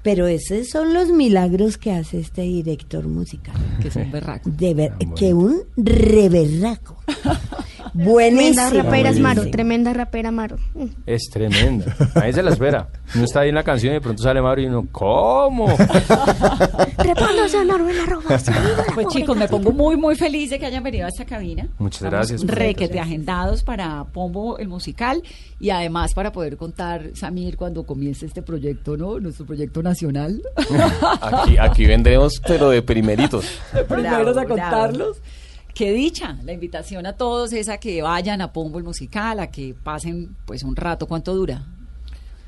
pero 0.04 0.28
esos 0.28 0.70
son 0.70 0.93
los 0.93 1.10
milagros 1.10 1.78
que 1.78 1.91
hace 1.91 2.20
este 2.20 2.41
director 2.41 3.08
musical. 3.08 3.56
Que 3.82 3.89
es 3.89 3.95
un 3.95 4.12
berraco. 4.12 4.49
De 4.49 4.74
ver, 4.74 4.93
que 5.16 5.34
un 5.34 5.64
reberraco. 5.78 6.97
Buenísimo. 7.93 8.70
Tremenda 8.70 8.84
rapera 8.84 9.10
es 9.10 9.20
Maru, 9.20 9.36
buenísimo. 9.36 9.52
tremenda 9.52 9.93
rapera 9.93 10.32
Maru. 10.32 10.58
Mm. 10.76 10.86
Es 11.06 11.30
tremenda. 11.30 11.95
Nadie 12.16 12.34
se 12.34 12.43
la 12.43 12.52
espera. 12.52 12.89
Uno 13.16 13.26
está 13.26 13.41
ahí 13.41 13.49
en 13.49 13.56
la 13.56 13.64
canción 13.64 13.91
y 13.91 13.95
de 13.95 14.02
pronto 14.02 14.24
sale 14.24 14.41
Maru 14.41 14.62
y 14.62 14.66
uno, 14.68 14.88
¿cómo? 14.91 15.68
Trepándose 16.97 17.58
a 17.58 17.66
Noruega 17.66 18.06
Roja. 18.06 18.39
Pues 18.93 19.08
chicos, 19.08 19.36
me 19.38 19.47
pongo 19.47 19.72
muy, 19.72 19.97
muy 19.97 20.16
feliz 20.16 20.49
de 20.52 20.60
que 20.60 20.66
hayan 20.66 20.84
venido 20.84 21.06
a 21.06 21.10
esta 21.10 21.26
cabina. 21.26 21.68
Muchas 21.80 22.04
Estamos 22.04 22.30
gracias. 22.30 22.43
Requete 22.43 22.99
agendados 22.99 23.64
para 23.64 24.04
Pombo 24.06 24.58
el 24.58 24.68
musical 24.68 25.22
y 25.60 25.70
además 25.70 26.14
para 26.14 26.32
poder 26.32 26.58
contar, 26.58 27.12
Samir, 27.14 27.58
cuando 27.58 27.84
comience 27.84 28.26
este 28.26 28.41
proyecto, 28.41 28.95
¿no? 28.95 29.20
Nuestro 29.20 29.45
proyecto 29.45 29.82
nacional. 29.84 29.90
Aquí, 31.21 31.57
aquí 31.57 31.85
vendremos, 31.85 32.41
pero 32.45 32.69
de 32.69 32.81
primeritos. 32.81 33.45
Primeros 33.87 34.37
a 34.37 34.41
Bravo, 34.45 34.47
contarlos. 34.49 35.17
Qué 35.73 35.91
dicha, 35.93 36.37
la 36.43 36.51
invitación 36.53 37.05
a 37.05 37.13
todos 37.13 37.53
es 37.53 37.69
a 37.69 37.77
que 37.77 38.01
vayan 38.01 38.41
a 38.41 38.51
Pombo 38.51 38.77
el 38.77 38.83
musical, 38.83 39.39
a 39.39 39.47
que 39.47 39.73
pasen 39.83 40.35
pues 40.45 40.63
un 40.63 40.75
rato. 40.75 41.07
¿Cuánto 41.07 41.33
dura? 41.33 41.63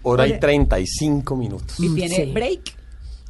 Hora 0.04 0.28
y 0.28 0.40
35 0.40 1.36
minutos. 1.36 1.80
¿Y 1.80 1.90
tiene 1.96 2.16
Sí. 2.16 2.32
break? 2.34 2.62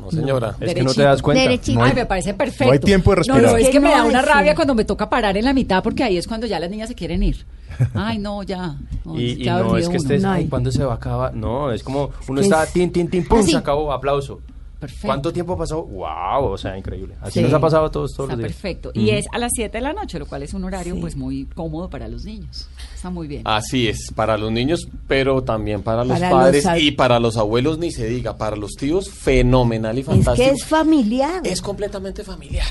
No, 0.03 0.11
señora. 0.11 0.55
Es 0.59 0.73
que 0.73 0.83
no 0.83 0.93
te 0.93 1.01
das 1.03 1.21
cuenta. 1.21 1.41
Derechito. 1.43 1.79
No 1.79 1.85
hay- 1.85 1.91
Ay, 1.91 1.95
me 1.97 2.05
parece 2.05 2.33
perfecto. 2.33 2.65
no 2.65 2.71
hay 2.71 2.79
tiempo 2.79 3.11
de 3.11 3.15
respirar. 3.17 3.41
no, 3.41 3.49
es 3.49 3.61
Es 3.61 3.65
que 3.67 3.71
que 3.73 3.79
me 3.79 3.89
da 3.91 4.03
una 4.03 4.21
rabia 4.21 4.51
sí. 4.51 4.55
cuando 4.55 4.75
me 4.75 4.85
toca 4.85 5.09
parar 5.09 5.37
en 5.37 5.45
la 5.45 5.53
mitad 5.53 5.81
porque 5.83 6.03
ahí 6.03 6.17
es 6.17 6.27
cuando 6.27 6.45
ya 6.47 6.59
las 6.59 6.69
niñas 6.69 6.89
se 6.89 6.95
quieren 6.95 7.23
ir. 7.23 7.45
Ay, 7.93 8.19
no, 8.19 8.43
ya. 8.43 8.75
No, 9.05 9.19
Y, 9.19 9.43
y 9.43 9.45
no 9.45 9.77
es 9.77 9.85
que 9.85 9.95
uno. 9.95 9.97
estés, 10.03 10.21
No 10.21 10.31
ay. 10.31 10.47
¿cuándo 10.47 10.71
se 10.71 10.83
va 10.83 10.93
a 10.93 10.95
acabar? 10.97 11.33
No, 11.33 11.71
es 11.71 11.83
como 11.83 12.11
uno 12.27 12.41
está, 12.41 12.63
es- 12.63 12.73
tin, 12.73 12.91
tin, 12.91 13.09
tin, 13.09 13.27
pum, 13.27 13.39
Así. 13.39 13.51
se 13.51 13.57
acabó, 13.57 13.91
aplauso. 13.91 14.41
Perfecto. 14.83 15.07
¿Cuánto 15.07 15.31
tiempo 15.31 15.57
pasó? 15.57 15.83
¡Wow! 15.83 16.51
O 16.51 16.57
sea, 16.57 16.77
increíble. 16.77 17.15
Así 17.21 17.39
Sí. 17.39 17.41
nos 17.41 17.53
ha 17.53 17.59
pasado 17.59 17.85
a 17.85 17.91
todos, 17.91 18.11
todos 18.13 18.29
Está 18.29 18.35
los 18.35 18.45
días. 18.47 18.51
perfecto. 18.61 18.91
Y 18.93 19.11
es 19.11 19.25
a 19.31 19.37
las 19.37 19.51
7 19.55 19.77
de 19.77 19.81
la 19.81 19.93
noche, 19.93 20.19
lo 20.19 20.25
cual 20.25 20.43
es 20.43 20.53
un 20.53 20.63
horario 20.65 20.95
Sí. 20.95 20.99
pues 21.01 21.15
muy 21.15 21.45
cómodo 21.45 21.89
para 21.89 22.07
los 22.09 22.25
niños. 22.25 22.67
Está 22.93 23.09
muy 23.09 23.27
bien. 23.27 23.43
Así 23.45 23.87
es, 23.87 24.11
para 24.13 24.37
los 24.37 24.51
niños, 24.51 24.87
pero 25.07 25.41
también 25.41 25.83
para 25.83 26.03
los 26.03 26.17
Para 26.19 26.29
padres 26.29 26.65
los 26.65 26.81
y 26.81 26.91
para 26.91 27.19
los 27.19 27.37
abuelos, 27.37 27.77
ni 27.77 27.91
se 27.91 28.05
diga, 28.07 28.35
para 28.37 28.55
los 28.57 28.71
tíos, 28.73 29.09
fenomenal 29.09 29.97
y 29.97 30.01
Es 30.01 30.05
fantástico. 30.05 30.49
que 30.49 30.53
es 30.55 30.65
familiar. 30.65 31.41
Es 31.45 31.61
completamente 31.61 32.23
familiar. 32.25 32.67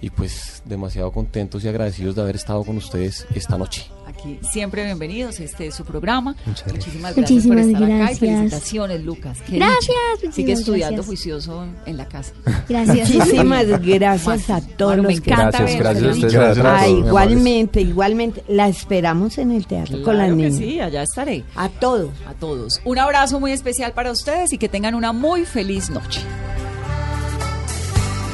y 0.02 0.10
pues 0.10 0.64
demasiado 0.66 1.12
contentos 1.12 1.64
y 1.64 1.68
agradecidos 1.68 2.16
de 2.16 2.24
haber 2.24 2.36
estado 2.36 2.64
con 2.64 2.78
ustedes 2.78 3.28
esta 3.36 3.60
noche. 3.60 3.86
Aquí 4.22 4.40
siempre 4.52 4.86
bienvenidos, 4.86 5.40
este 5.40 5.66
es 5.66 5.74
su 5.76 5.84
programa. 5.84 6.36
Muchas 6.46 6.68
gracias. 6.68 6.76
Muchísimas 6.86 7.16
gracias 7.16 7.32
Muchísimas 7.32 7.66
por 7.66 7.72
estar 7.72 7.84
acá 7.84 7.92
y 7.92 7.98
gracias. 7.98 8.20
felicitaciones, 8.20 9.04
Lucas. 9.04 9.38
Qué 9.48 9.56
Gracias, 9.56 10.36
Sigue 10.36 10.54
estudiando 10.54 10.98
gracias. 10.98 11.06
juicioso 11.08 11.66
en 11.88 11.98
la 11.98 12.06
casa. 12.08 12.34
Gracias. 12.70 13.10
Muchísimas 13.10 13.66
gracias 13.82 14.50
a 14.52 14.62
todos 14.62 14.92
Bueno, 14.92 15.04
me 15.04 15.10
los 15.16 15.22
que 15.22 15.32
encanta 15.32 15.58
Gracias, 15.58 15.80
gracias 15.80 16.04
a 16.06 16.10
ustedes. 16.12 16.34
Gracias 16.34 16.58
Gracias 16.60 16.84
Ah, 16.84 16.88
igualmente, 16.88 17.82
igualmente. 17.82 18.44
La 18.48 18.68
esperamos 18.68 19.40
en 19.40 19.52
el 19.54 19.66
teatro 19.66 20.04
con 20.04 20.16
que 20.20 20.28
niñas. 20.28 20.56
sí, 20.56 20.80
allá 20.80 21.02
estaré. 21.02 21.44
A 21.56 21.70
todos. 21.70 22.12
A 22.28 22.34
todos. 22.36 22.80
Un 22.86 23.00
abrazo 23.00 23.40
muy 23.40 23.52
especial 23.54 23.94
para 23.94 24.12
ustedes 24.12 24.54
y 24.54 24.60
que 24.60 24.70
tengan 24.70 24.94
una 24.94 25.14
muy 25.14 25.46
feliz 25.46 25.90
noche. 25.90 26.22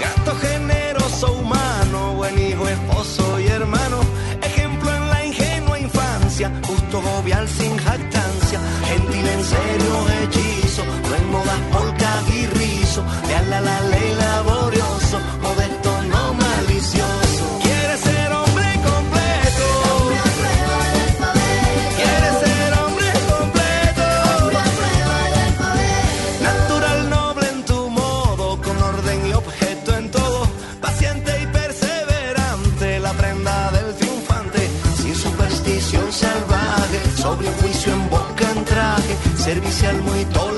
Gato 0.01 0.35
generoso, 0.37 1.31
humano, 1.39 2.15
buen 2.17 2.37
hijo, 2.37 2.67
esposo 2.67 3.39
y 3.39 3.47
hermano. 3.47 3.86
Justo 6.45 7.01
jovial 7.01 7.47
sin 7.47 7.75
jactancia. 7.77 8.59
Gentil 8.85 9.27
en 9.27 9.43
serio, 9.43 9.93
hechizo, 10.21 10.83
no 10.85 11.15
en 11.15 11.31
modas 11.31 11.59
polca 11.71 12.21
y 12.31 12.45
rizo. 12.45 13.03
A 13.03 13.41
la 13.61 13.81
ley, 13.81 14.15
Servicial 39.47 40.01
muy 40.01 40.25
tolerante, 40.25 40.56